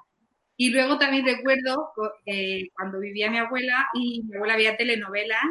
[0.55, 1.91] Y luego también recuerdo
[2.27, 5.45] eh, cuando vivía mi abuela y mi abuela veía telenovelas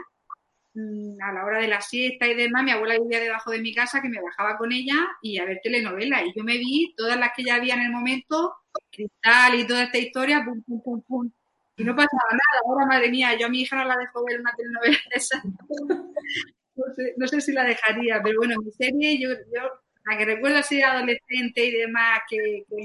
[0.75, 3.75] mm, a la hora de la siesta y demás, mi abuela vivía debajo de mi
[3.75, 6.23] casa que me bajaba con ella y a ver telenovelas.
[6.23, 8.55] Y yo me vi todas las que ya había en el momento,
[8.93, 11.33] Cristal y toda esta historia, pum, pum, pum, pum
[11.79, 12.63] y no pasaba nada.
[12.67, 15.43] Ahora, madre mía, yo a mi hija no la dejo ver una telenovela de esa.
[17.17, 19.71] no, sé, si la dejaría, pero bueno, mi serie, yo, yo
[20.05, 22.85] la que recuerdo así adolescente y demás que, me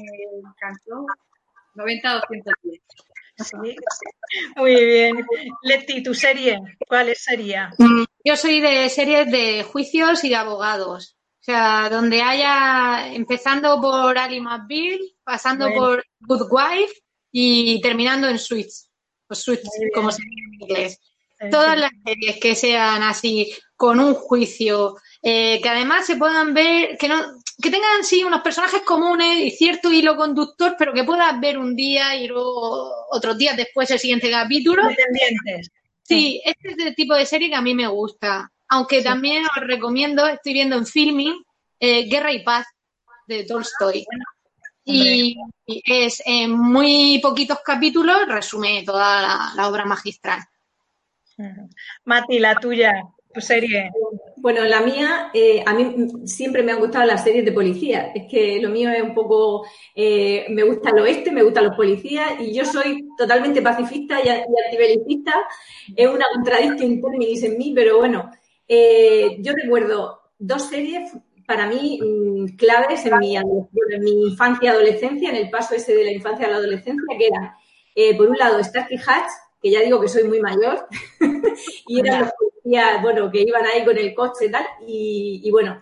[0.49, 1.06] encantó,
[1.76, 2.82] 90-210.
[3.36, 3.76] Sí,
[4.56, 5.26] muy bien.
[5.64, 7.72] Leti, ¿tu serie cuál sería?
[7.80, 11.18] Mm, yo soy de series de juicios y de abogados.
[11.41, 17.03] O sea, donde haya, empezando por Ali McBeal, pasando por Good Wife
[17.35, 18.72] y terminando en Switch,
[19.27, 19.61] o Switch,
[19.93, 20.99] como se dice en inglés.
[21.51, 26.97] Todas las series que sean así, con un juicio, eh, que además se puedan ver,
[26.97, 27.15] que no,
[27.61, 31.76] que tengan sí unos personajes comunes y cierto hilo conductor, pero que puedas ver un
[31.76, 34.84] día y luego otros días después el siguiente capítulo.
[36.03, 38.49] Sí, este es el tipo de serie que a mí me gusta.
[38.69, 41.43] Aunque también os recomiendo, estoy viendo en filming,
[41.80, 42.68] eh, Guerra y Paz
[43.27, 44.05] de Tolstoy.
[44.85, 50.39] Y es en muy poquitos capítulos resume toda la, obra magistral.
[52.05, 52.91] Mati, la tuya,
[53.34, 53.91] tu serie.
[54.38, 55.95] Bueno, la mía, eh, a mí
[56.26, 58.11] siempre me han gustado las series de policía.
[58.14, 59.65] Es que lo mío es un poco,
[59.95, 64.27] eh, me gusta el oeste, me gustan los policías y yo soy totalmente pacifista y,
[64.30, 65.34] antibelicista.
[65.95, 68.30] Es una contradicción interminis en mí, pero bueno,
[68.68, 71.14] eh, yo recuerdo dos series
[71.45, 75.95] para mí mm, claves en mi, en mi infancia y adolescencia, en el paso ese
[75.95, 79.30] de la infancia a la adolescencia, que eran, por un lado, Starsky Hatch,
[79.61, 80.88] que ya digo que soy muy mayor,
[81.88, 85.80] y eran los policías, bueno, que iban ahí con el coche y tal, y, bueno,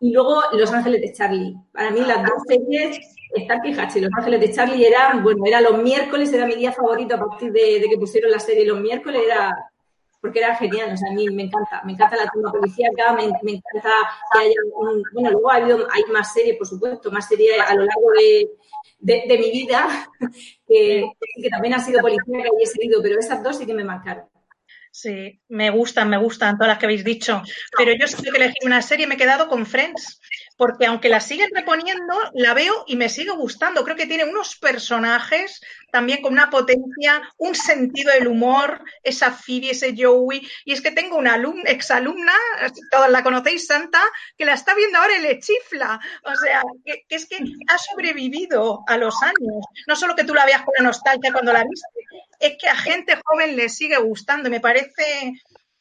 [0.00, 1.54] y luego Los Ángeles de Charlie.
[1.72, 2.98] Para mí las dos series,
[3.34, 7.14] están y Los Ángeles de Charlie eran, bueno, era los miércoles, era mi día favorito
[7.14, 9.54] a partir de, que pusieron la serie los miércoles, era
[10.22, 13.26] porque era genial, o sea, a mí me encanta, me encanta la trama policíaca, me,
[13.42, 13.90] me encanta
[14.32, 17.74] que haya un, bueno, luego ha habido, hay más series, por supuesto, más series a
[17.74, 18.08] lo largo
[19.00, 20.08] de, de, mi vida,
[20.68, 21.04] que,
[21.42, 24.26] que, también ha sido policía que he seguido, pero esas dos sí que me marcaron.
[24.92, 27.42] Sí, me gustan, me gustan todas las que habéis dicho.
[27.76, 30.20] Pero yo si que elegir una serie me he quedado con Friends
[30.62, 33.82] porque aunque la siguen reponiendo, la veo y me sigue gustando.
[33.82, 35.60] Creo que tiene unos personajes
[35.90, 40.48] también con una potencia, un sentido del humor, esa Phoebe, ese Joey.
[40.64, 42.32] Y es que tengo una alumna, exalumna,
[42.92, 44.00] todas la conocéis, Santa,
[44.38, 45.98] que la está viendo ahora y le chifla.
[46.22, 49.66] O sea, que, es que ha sobrevivido a los años.
[49.88, 51.88] No solo que tú la veas con la nostalgia cuando la viste,
[52.38, 54.48] es que a gente joven le sigue gustando.
[54.48, 55.32] Me parece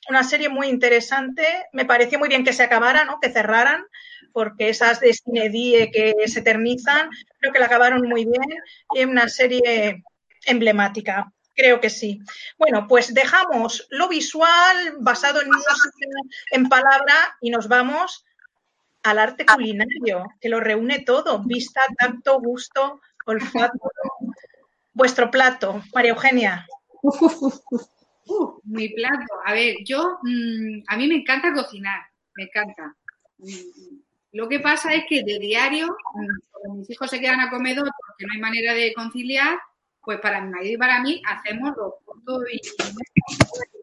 [0.09, 1.45] una serie muy interesante.
[1.71, 3.19] Me pareció muy bien que se acabara, ¿no?
[3.21, 3.85] Que cerraran,
[4.33, 7.09] porque esas de Cine que se eternizan,
[7.39, 8.49] creo que la acabaron muy bien
[8.93, 10.03] y es una serie
[10.45, 11.31] emblemática.
[11.55, 12.21] Creo que sí.
[12.57, 15.49] Bueno, pues dejamos lo visual basado en
[16.51, 18.25] en palabra y nos vamos
[19.03, 23.91] al arte culinario, que lo reúne todo, vista, tacto, gusto, olfato.
[24.93, 26.67] Vuestro plato, María Eugenia.
[28.63, 29.33] Mi plato.
[29.45, 32.01] A ver, yo, mm, a mí me encanta cocinar,
[32.35, 32.95] me encanta.
[34.33, 38.25] Lo que pasa es que de diario, cuando mis hijos se quedan a comedor porque
[38.25, 39.59] no hay manera de conciliar,
[40.01, 42.59] pues para mi marido y para mí hacemos los puntos y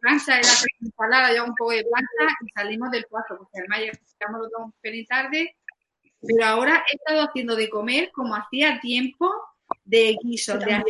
[0.00, 4.40] plancha, hace ensalada, yo un poco de plancha y salimos del cuarto, porque además llegamos
[4.40, 5.56] los dos un pelín tarde,
[6.20, 9.32] pero ahora he estado haciendo de comer como hacía tiempo
[9.84, 10.82] de guisos, de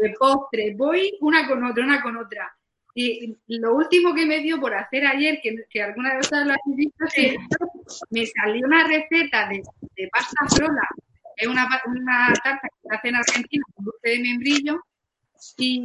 [0.00, 2.56] de postre, voy una con otra, una con otra.
[2.94, 6.52] Y lo último que me dio por hacer ayer, que, que alguna de ustedes lo
[6.52, 7.36] habéis visto, es
[8.10, 9.62] me salió una receta de,
[10.12, 10.88] pasta frola,
[11.36, 14.80] es una, una tarta que se hace en Argentina con dulce de membrillo,
[15.56, 15.80] y,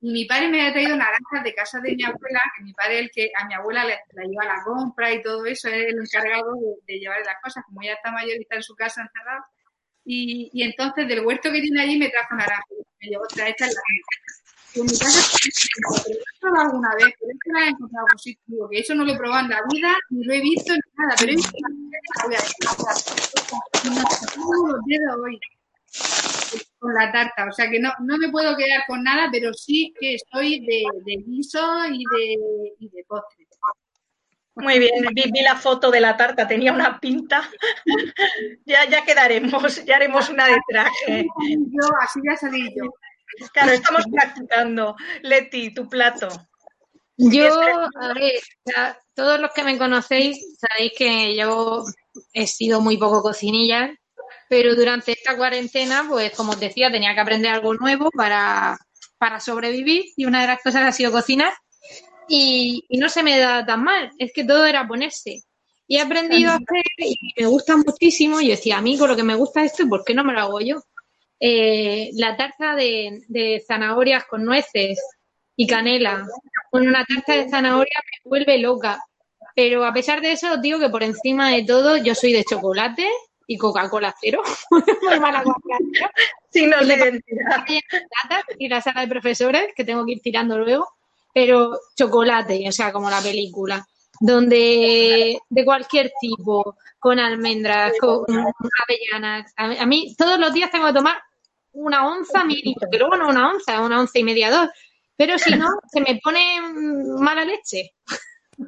[0.00, 3.10] mi padre me había traído naranjas de casa de mi abuela, que mi padre el
[3.10, 5.98] que a mi abuela le, la lleva a la compra y todo eso, es el
[5.98, 6.54] encargado
[6.86, 9.44] de, llevar las cosas, como ya está mayor y está en su casa encerrado.
[10.04, 13.66] Y, y entonces del huerto que tiene allí me trajo naranjas, me llevó otra hecha
[13.66, 13.72] en
[14.78, 15.38] la en mi casa
[16.40, 19.16] probado alguna vez, pero es que no he encontrado sitio, que eso no lo he
[19.16, 21.68] probado en la vida, ni lo he visto ni nada, pero he visto la
[22.26, 22.40] voy a
[24.72, 25.40] los dedos hoy
[26.78, 29.92] con la tarta, o sea que no, no me puedo quedar con nada, pero sí
[29.98, 33.48] que estoy de, de guiso y de, y de postre.
[34.60, 37.48] Muy bien, vi, la foto de la tarta, tenía una pinta.
[38.66, 41.26] ya, ya quedaremos, ya haremos una de traje.
[41.48, 42.92] Yo, así ya salí yo.
[43.52, 44.96] Claro, estamos practicando.
[45.22, 46.28] Leti, tu plato.
[47.16, 47.48] Yo,
[48.00, 48.34] a ver,
[49.14, 51.84] todos los que me conocéis sabéis que yo
[52.32, 53.92] he sido muy poco cocinilla,
[54.48, 58.78] pero durante esta cuarentena, pues como os decía, tenía que aprender algo nuevo para,
[59.18, 61.52] para sobrevivir y una de las cosas ha sido cocinar
[62.28, 65.42] y, y, no se me da tan mal, es que todo era ponerse.
[65.88, 68.40] Y he aprendido a hacer y me gusta muchísimo.
[68.40, 70.34] Y yo decía, a mí con lo que me gusta esto, ¿por qué no me
[70.34, 70.82] lo hago yo?
[71.40, 75.00] Eh, la tarta de, zanahorias con nueces
[75.56, 76.26] y canela,
[76.70, 79.02] con una tarta de zanahoria me vuelve loca.
[79.54, 82.44] Pero a pesar de eso, os digo que por encima de todo, yo soy de
[82.44, 83.08] chocolate
[83.46, 84.42] y Coca-Cola cero.
[84.70, 85.42] Muy mala
[86.52, 87.64] de identidad.
[88.58, 90.88] Y la sala de profesores, que tengo que ir tirando luego,
[91.32, 93.86] pero chocolate, o sea, como la película,
[94.20, 99.52] donde de cualquier tipo, con almendras, con avellanas.
[99.56, 101.16] A mí todos los días tengo que tomar
[101.78, 104.68] una onza mínimo, que luego no una onza, una onza y media, dos.
[105.16, 106.60] Pero si no, se me pone
[107.20, 107.92] mala leche.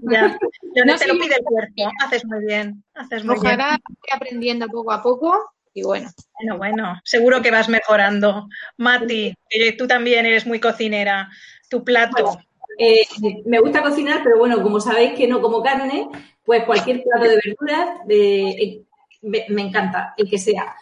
[0.02, 0.38] Ya,
[0.84, 1.90] no te lo pide el cuerpo.
[2.04, 2.84] Haces muy bien.
[2.94, 3.78] Haces muy Ojalá
[4.12, 6.10] aprendiendo poco a poco y bueno.
[6.38, 8.48] Bueno, bueno, seguro que vas mejorando.
[8.76, 9.34] Mati,
[9.78, 11.28] tú también eres muy cocinera.
[11.68, 12.38] Tu plato.
[12.78, 13.02] Eh,
[13.44, 16.08] me gusta cocinar, pero bueno, como sabéis que no como carne,
[16.44, 18.82] pues cualquier plato de verduras eh,
[19.22, 20.74] me, encanta, el que sea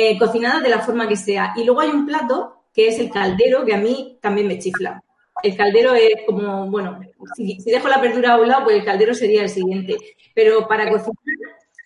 [0.00, 1.54] eh, cocinada de la forma que sea.
[1.56, 5.02] Y luego hay un plato que es el caldero, que a mí también me chifla.
[5.42, 7.00] el caldero es como, bueno,
[7.34, 9.96] si, dejo la verdura a un lado, pues el caldero sería el siguiente.
[10.36, 11.16] Pero para cocinar,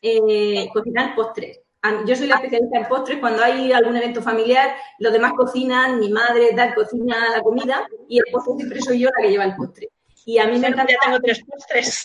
[0.03, 1.61] eh, cocinar postres.
[2.07, 3.19] Yo soy la especialista en postres.
[3.19, 8.19] Cuando hay algún evento familiar, los demás cocinan, mi madre da cocina la comida y
[8.19, 9.89] el postre siempre soy yo la que lleva el postre.
[10.27, 10.93] Y a mí me encanta.
[10.93, 12.03] Ya tengo tres postres.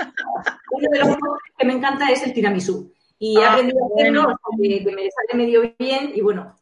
[0.72, 2.94] Uno de los postres que me encanta es el tiramisú.
[3.20, 6.56] Y he ah, aprendido a hacerlo, que, que me sale medio bien y bueno,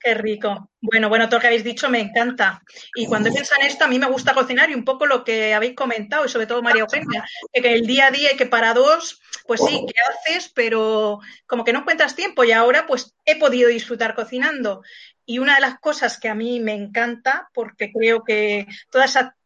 [0.00, 0.70] Qué rico.
[0.80, 2.62] Bueno, bueno, todo lo que habéis dicho me encanta.
[2.94, 5.54] Y cuando pienso en esto, a mí me gusta cocinar y un poco lo que
[5.54, 8.74] habéis comentado, y sobre todo María Eugenia, que el día a día y que para
[8.74, 10.50] dos, pues sí, ¿qué haces?
[10.54, 14.82] Pero como que no encuentras tiempo y ahora pues he podido disfrutar cocinando.
[15.26, 19.36] Y una de las cosas que a mí me encanta, porque creo que toda esa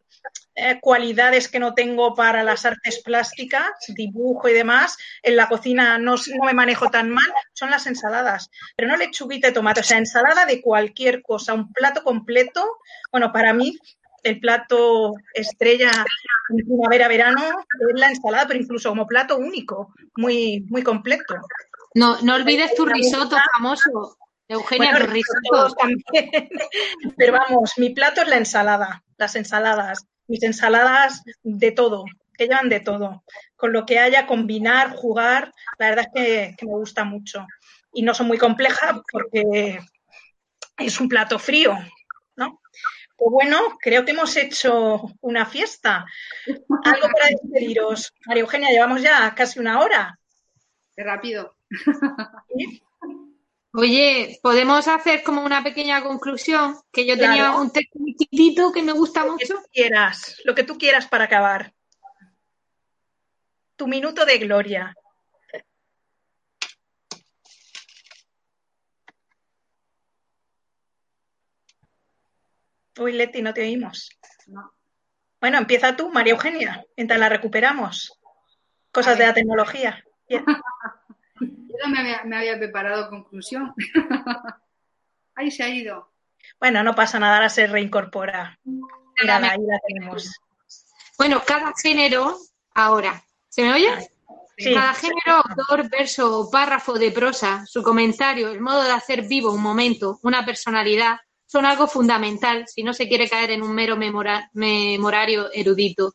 [0.54, 5.98] eh, cualidades que no tengo para las artes plásticas, dibujo y demás, en la cocina
[5.98, 8.50] no, me manejo tan mal, son las ensaladas.
[8.76, 12.78] Pero no lechuguita de tomate, o sea, ensalada de cualquier cosa, un plato completo.
[13.10, 13.78] Bueno, para mí
[14.22, 15.90] el plato estrella
[16.50, 21.34] en primavera, verano es la ensalada, pero incluso como plato único, muy, muy completo.
[21.94, 24.18] No, no olvides tu risotto famoso.
[24.52, 25.74] Eugenia, risotto.
[25.74, 26.48] También.
[27.16, 32.04] Pero vamos, mi plato es la ensalada, las ensaladas mis ensaladas de todo,
[32.36, 33.22] que llevan de todo.
[33.56, 37.46] Con lo que haya, combinar, jugar, la verdad es que, me gusta mucho.
[37.92, 39.78] Y no son muy complejas porque
[40.78, 41.76] es un plato frío,
[42.36, 42.60] ¿no?
[43.16, 46.06] Pues bueno, creo que hemos hecho una fiesta.
[46.46, 48.12] Algo para despediros.
[48.26, 50.18] María Eugenia, llevamos ya casi una hora.
[50.96, 51.54] Qué rápido.
[53.74, 58.92] Oye, podemos hacer como una pequeña conclusión, que yo tenía un texto chiquitito que me
[58.92, 59.32] gusta mucho.
[59.32, 61.72] Lo que tú quieras, lo que tú quieras para acabar.
[63.76, 64.94] Tu minuto de gloria.
[72.98, 74.10] Uy, Leti, no te oímos.
[75.40, 78.20] Bueno, empieza tú, María Eugenia, mientras la recuperamos.
[78.90, 80.04] Cosas de la tecnología.
[81.72, 83.74] Yo no me había, preparado conclusión.
[85.34, 86.12] ahí se ha ido.
[86.60, 88.58] Bueno, no pasa nada, ahora se reincorpora.
[88.64, 90.30] Mira, ahí la tenemos.
[91.16, 92.36] Bueno, cada género,
[92.74, 94.10] ahora, ¿se me oye?
[94.56, 99.52] Cada género, autor, verso o párrafo de prosa, su comentario, el modo de hacer vivo
[99.52, 103.96] un momento, una personalidad, son algo fundamental si no se quiere caer en un mero
[103.96, 106.14] memorario erudito.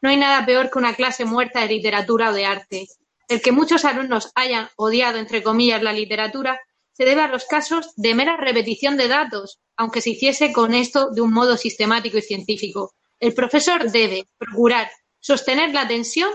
[0.00, 2.88] No hay nada peor que una clase muerta de literatura o de arte.
[3.28, 6.60] El que muchos alumnos hayan odiado, entre comillas, la literatura
[6.92, 11.10] se debe a los casos de mera repetición de datos, aunque se hiciese con esto
[11.10, 12.94] de un modo sistemático y científico.
[13.20, 14.90] El profesor debe procurar
[15.20, 16.30] sostener la atención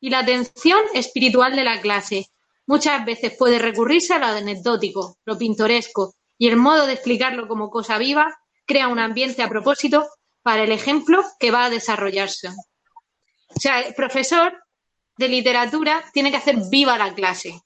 [0.00, 2.28] y la atención espiritual de la clase.
[2.66, 7.70] Muchas veces puede recurrirse a lo anecdótico, lo pintoresco, y el modo de explicarlo como
[7.70, 8.36] cosa viva
[8.66, 10.08] crea un ambiente a propósito
[10.42, 12.48] para el ejemplo que va a desarrollarse.
[12.48, 14.61] O sea, el profesor
[15.16, 17.60] de literatura tiene que hacer viva la clase,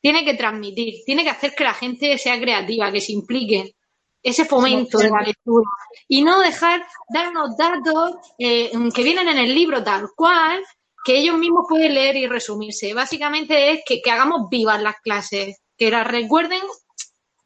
[0.00, 3.74] tiene que transmitir, tiene que hacer que la gente sea creativa, que se implique,
[4.22, 5.68] ese fomento de la lectura.
[6.08, 10.62] Y no dejar dar unos datos eh, que vienen en el libro tal cual,
[11.04, 12.92] que ellos mismos pueden leer y resumirse.
[12.94, 16.60] Básicamente es que, hagamos vivas las clases, que las recuerden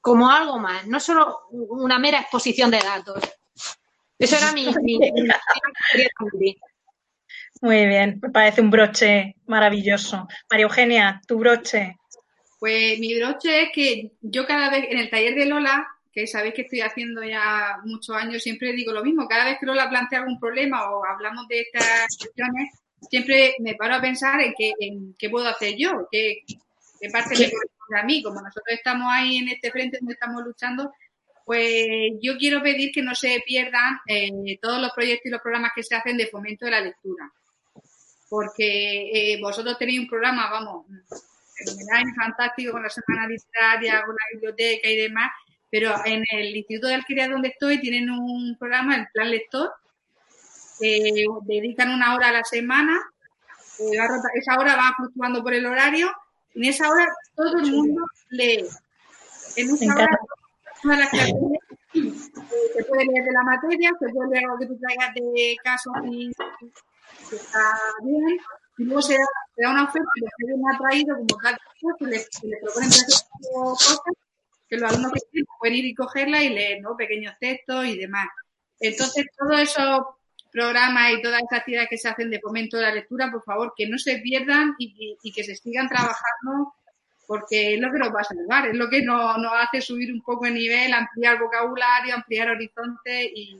[0.00, 3.22] como algo más, no solo una mera exposición de datos.
[4.18, 6.56] Eso era mi, mi, mi
[7.64, 10.28] muy bien, me parece un broche maravilloso.
[10.50, 11.96] María Eugenia, tu broche.
[12.60, 16.52] Pues mi broche es que yo cada vez en el taller de Lola, que sabéis
[16.52, 19.26] que estoy haciendo ya muchos años, siempre digo lo mismo.
[19.26, 22.68] Cada vez que Lola plantea algún problema o hablamos de estas cuestiones,
[23.08, 26.42] siempre me paro a pensar en qué, en qué puedo hacer yo, qué,
[27.00, 28.22] qué parte me corresponde a mí.
[28.22, 30.92] Como nosotros estamos ahí en este frente donde estamos luchando,
[31.46, 35.72] pues yo quiero pedir que no se pierdan eh, todos los proyectos y los programas
[35.74, 37.32] que se hacen de fomento de la lectura
[38.34, 40.86] porque eh, vosotros tenéis un programa, vamos,
[41.54, 45.30] fenomenal, fantástico con la semana literaria, con la biblioteca y demás,
[45.70, 49.70] pero en el Instituto de Alquería donde estoy tienen un programa, el Plan Lector,
[50.80, 53.00] que dedican una hora a la semana,
[53.78, 53.98] eh,
[54.34, 56.10] esa hora va fluctuando por el horario,
[56.56, 57.06] en esa hora
[57.36, 58.64] todo el mundo lee.
[59.54, 60.18] En esa hora,
[60.82, 61.34] todas las clases
[61.94, 62.12] eh,
[62.74, 65.92] se puede leer de la materia, se puede leer lo que tú traigas de casos
[66.10, 66.32] y
[67.28, 68.38] que está bien,
[68.78, 71.58] y luego se da, una oferta que me ha traído como tal,
[71.98, 72.90] que le, que le proponen
[73.52, 74.00] cosas
[74.68, 76.96] que los alumnos que pueden ir y cogerla y leer, ¿no?
[76.96, 78.26] Pequeños textos y demás.
[78.80, 80.00] Entonces, todos esos
[80.50, 83.72] programas y todas esas actividades que se hacen de fomento de la lectura, por favor,
[83.76, 86.74] que no se pierdan y, que se sigan trabajando
[87.26, 90.12] porque es lo que nos va a salvar, es lo que nos, nos hace subir
[90.12, 93.58] un poco el nivel, ampliar vocabulario, ampliar horizonte y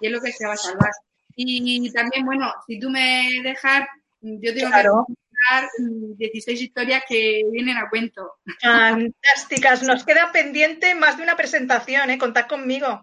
[0.00, 0.90] es lo que se va a salvar.
[1.36, 3.86] Y también, bueno, si tú me dejas,
[4.20, 5.04] yo tengo Claro.
[5.08, 5.70] que contar
[6.18, 8.34] 16 historias que vienen a cuento.
[8.60, 9.82] Fantásticas.
[9.82, 12.18] Nos queda pendiente más de una presentación, ¿eh?
[12.18, 13.02] Contad conmigo.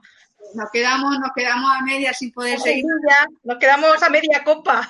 [0.56, 4.90] Nos quedamos, nos quedamos a medias sin poder seguir, Ya, Nos quedamos a media copa.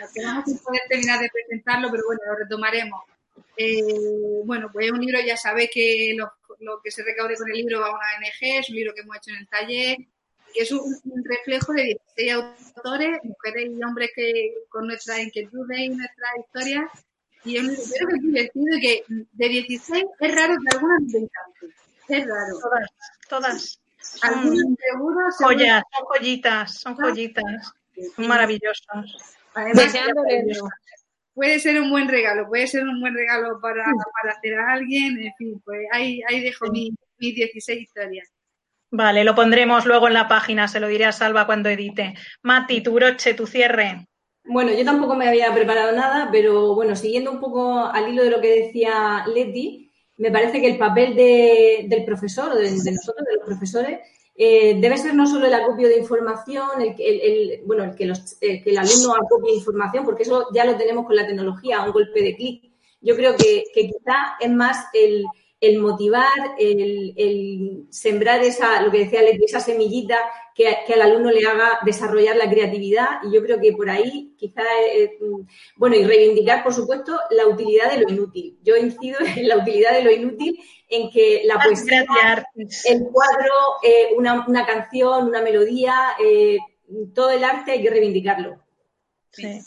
[0.00, 3.02] nos quedamos sin poder terminar de presentarlo, pero bueno, lo retomaremos.
[3.56, 3.82] Eh,
[4.44, 7.56] bueno, pues es un libro, ya sabéis que lo, lo que se recaude con el
[7.56, 9.98] libro va a una ONG, es un libro que hemos hecho en el taller,
[10.54, 15.78] que es un, un reflejo de 16 autores, mujeres y hombres que con nuestras inquietudes
[15.80, 16.90] y nuestras historias.
[17.44, 20.76] Y es un libro creo que es divertido y que de 16 es raro que
[20.76, 21.74] algunas nos encanten.
[22.08, 22.58] Es raro.
[22.60, 22.90] Todas,
[23.28, 23.80] todas.
[24.22, 27.72] Algunas Son seguro, seguro joyas, son joyitas, son joyitas.
[28.16, 29.34] Son maravillosos.
[29.54, 29.94] Además,
[31.34, 33.84] puede ser un buen regalo, puede ser un buen regalo para,
[34.22, 38.28] para hacer a alguien, en fin, pues ahí, ahí dejo mi- mis 16 historias.
[38.96, 42.14] Vale, lo pondremos luego en la página, se lo diré a Salva cuando edite.
[42.42, 44.06] Mati, tu broche, tu cierre.
[44.44, 48.30] Bueno, yo tampoco me había preparado nada, pero bueno, siguiendo un poco al hilo de
[48.30, 53.26] lo que decía Leti, me parece que el papel de- del profesor, de, de nosotros,
[53.28, 53.98] de los profesores,
[54.36, 58.36] eh, debe ser no solo el acopio de información, el, el- bueno, el que, los-
[58.40, 61.90] el que el alumno acopie información, porque eso ya lo tenemos con la tecnología, un
[61.90, 62.70] golpe de clic.
[63.00, 65.24] Yo creo que, que quizá es más el,
[65.60, 70.18] el motivar, el, el sembrar esa, lo que decía Leti, esa semillita
[70.54, 74.34] que, que al alumno le haga desarrollar la creatividad y yo creo que por ahí
[74.38, 74.62] quizá,
[74.92, 78.58] eh, mm, bueno, y reivindicar, por supuesto, la utilidad de lo inútil.
[78.62, 80.58] Yo incido en la utilidad de lo inútil,
[80.88, 82.04] en que la poesía,
[82.84, 86.58] el cuadro, eh, una, una canción, una melodía, eh,
[87.14, 88.60] todo el arte hay que reivindicarlo.
[89.32, 89.60] Sí.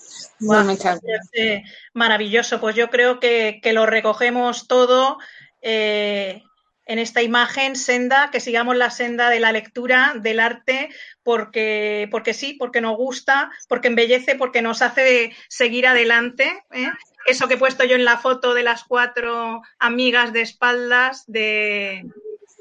[1.93, 2.61] Maravilloso.
[2.61, 5.17] Pues yo creo que, que lo recogemos todo
[5.61, 6.43] eh,
[6.85, 10.89] en esta imagen senda, que sigamos la senda de la lectura, del arte,
[11.21, 16.63] porque, porque sí, porque nos gusta, porque embellece, porque nos hace seguir adelante.
[16.71, 16.89] ¿eh?
[17.25, 22.05] Eso que he puesto yo en la foto de las cuatro amigas de espaldas, de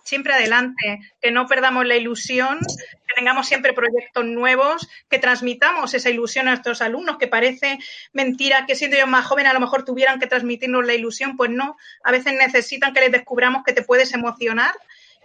[0.07, 6.11] siempre adelante, que no perdamos la ilusión, que tengamos siempre proyectos nuevos, que transmitamos esa
[6.11, 7.79] ilusión a nuestros alumnos, que parece
[8.13, 11.51] mentira que siendo ellos más jóvenes a lo mejor tuvieran que transmitirnos la ilusión, pues
[11.51, 14.75] no, a veces necesitan que les descubramos que te puedes emocionar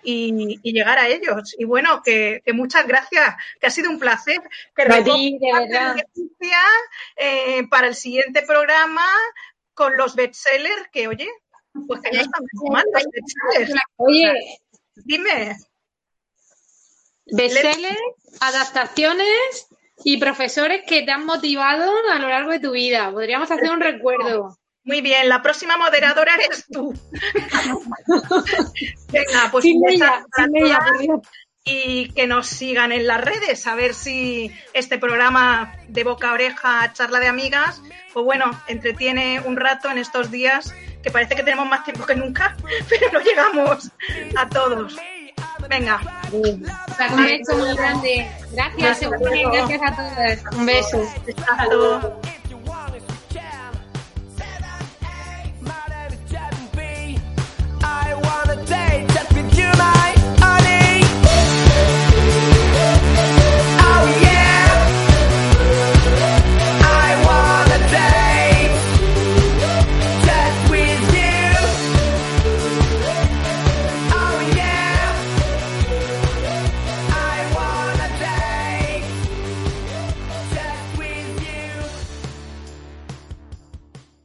[0.04, 1.56] y, y llegar a ellos.
[1.58, 4.42] Y bueno, que, que muchas gracias, que ha sido un placer.
[4.76, 5.96] Que ti, de verdad.
[7.16, 9.06] Eh, para el siguiente programa
[9.74, 11.30] con los bestsellers, que oye,
[11.88, 13.82] pues que no están mal los bestsellers.
[13.98, 14.34] Oye,
[14.96, 15.58] Dime.
[17.26, 17.98] bestsellers,
[18.40, 19.68] adaptaciones
[20.04, 23.12] y profesores que te han motivado a lo largo de tu vida.
[23.12, 24.58] Podríamos hacer un recuerdo.
[24.84, 26.92] Muy bien, la próxima moderadora eres tú.
[29.12, 30.26] Venga, pues Sin ella,
[31.00, 31.22] sin
[31.64, 36.34] y que nos sigan en las redes, a ver si este programa de boca a
[36.34, 41.44] oreja, charla de amigas, pues bueno, entretiene un rato en estos días que parece que
[41.44, 42.56] tenemos más tiempo que nunca,
[42.90, 43.92] pero no llegamos
[44.36, 44.98] a todos.
[45.70, 46.02] Venga,
[46.32, 48.30] Un beso muy grande.
[48.52, 50.56] Gracias, gracias a todas.
[50.56, 51.14] Un beso.
[51.26, 52.22] besazo.